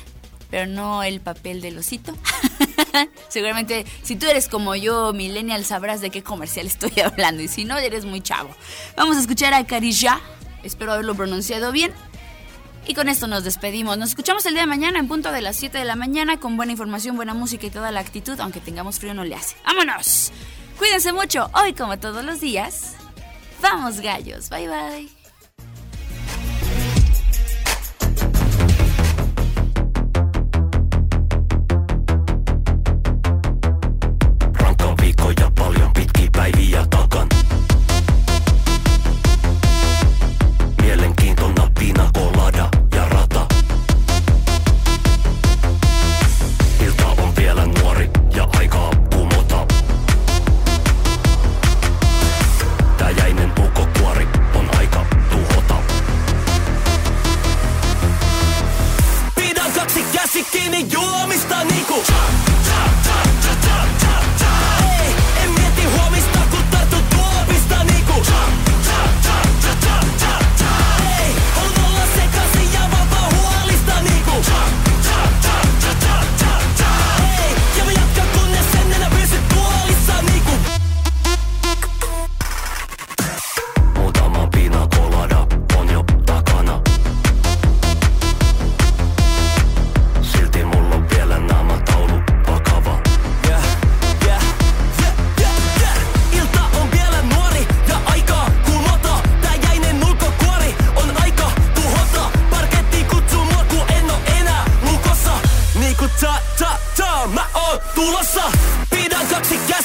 pero 0.49 0.65
no 0.65 1.03
el 1.03 1.21
papel 1.21 1.61
del 1.61 1.77
osito. 1.77 2.13
Seguramente 3.29 3.85
si 4.03 4.15
tú 4.15 4.27
eres 4.27 4.47
como 4.47 4.75
yo, 4.75 5.13
millennial, 5.13 5.65
sabrás 5.65 6.01
de 6.01 6.09
qué 6.09 6.23
comercial 6.23 6.67
estoy 6.67 6.93
hablando 7.03 7.41
y 7.41 7.47
si 7.47 7.65
no, 7.65 7.77
eres 7.77 8.05
muy 8.05 8.21
chavo. 8.21 8.49
Vamos 8.95 9.17
a 9.17 9.21
escuchar 9.21 9.53
a 9.53 9.65
Karija, 9.65 10.19
espero 10.63 10.93
haberlo 10.93 11.15
pronunciado 11.15 11.71
bien. 11.71 11.91
Y 12.87 12.93
con 12.93 13.09
esto 13.09 13.25
nos 13.25 13.43
despedimos. 13.43 13.97
Nos 13.97 14.09
escuchamos 14.09 14.45
el 14.45 14.53
día 14.53 14.61
de 14.61 14.67
mañana 14.67 14.99
en 14.99 15.07
punto 15.07 15.31
de 15.31 15.41
las 15.41 15.55
7 15.55 15.77
de 15.77 15.85
la 15.85 15.95
mañana 15.95 16.39
con 16.39 16.55
buena 16.55 16.71
información, 16.71 17.15
buena 17.15 17.33
música 17.33 17.65
y 17.65 17.71
toda 17.71 17.91
la 17.91 17.99
actitud, 17.99 18.39
aunque 18.39 18.59
tengamos 18.59 18.99
frío 18.99 19.15
no 19.15 19.23
le 19.23 19.33
hace. 19.33 19.55
¡Vámonos! 19.65 20.31
Cuídense 20.77 21.11
mucho, 21.11 21.49
hoy 21.53 21.73
como 21.73 21.97
todos 21.97 22.23
los 22.23 22.41
días. 22.41 22.95
Vamos 23.61 24.01
gallos, 24.01 24.49
bye 24.49 24.67
bye. 24.67 25.24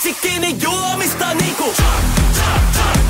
Klassikki, 0.01 0.39
niin 0.39 0.63
juomista 0.63 1.35
niinku 1.35 1.65
chop, 1.65 1.75
chop, 2.35 2.73
chop. 2.73 3.10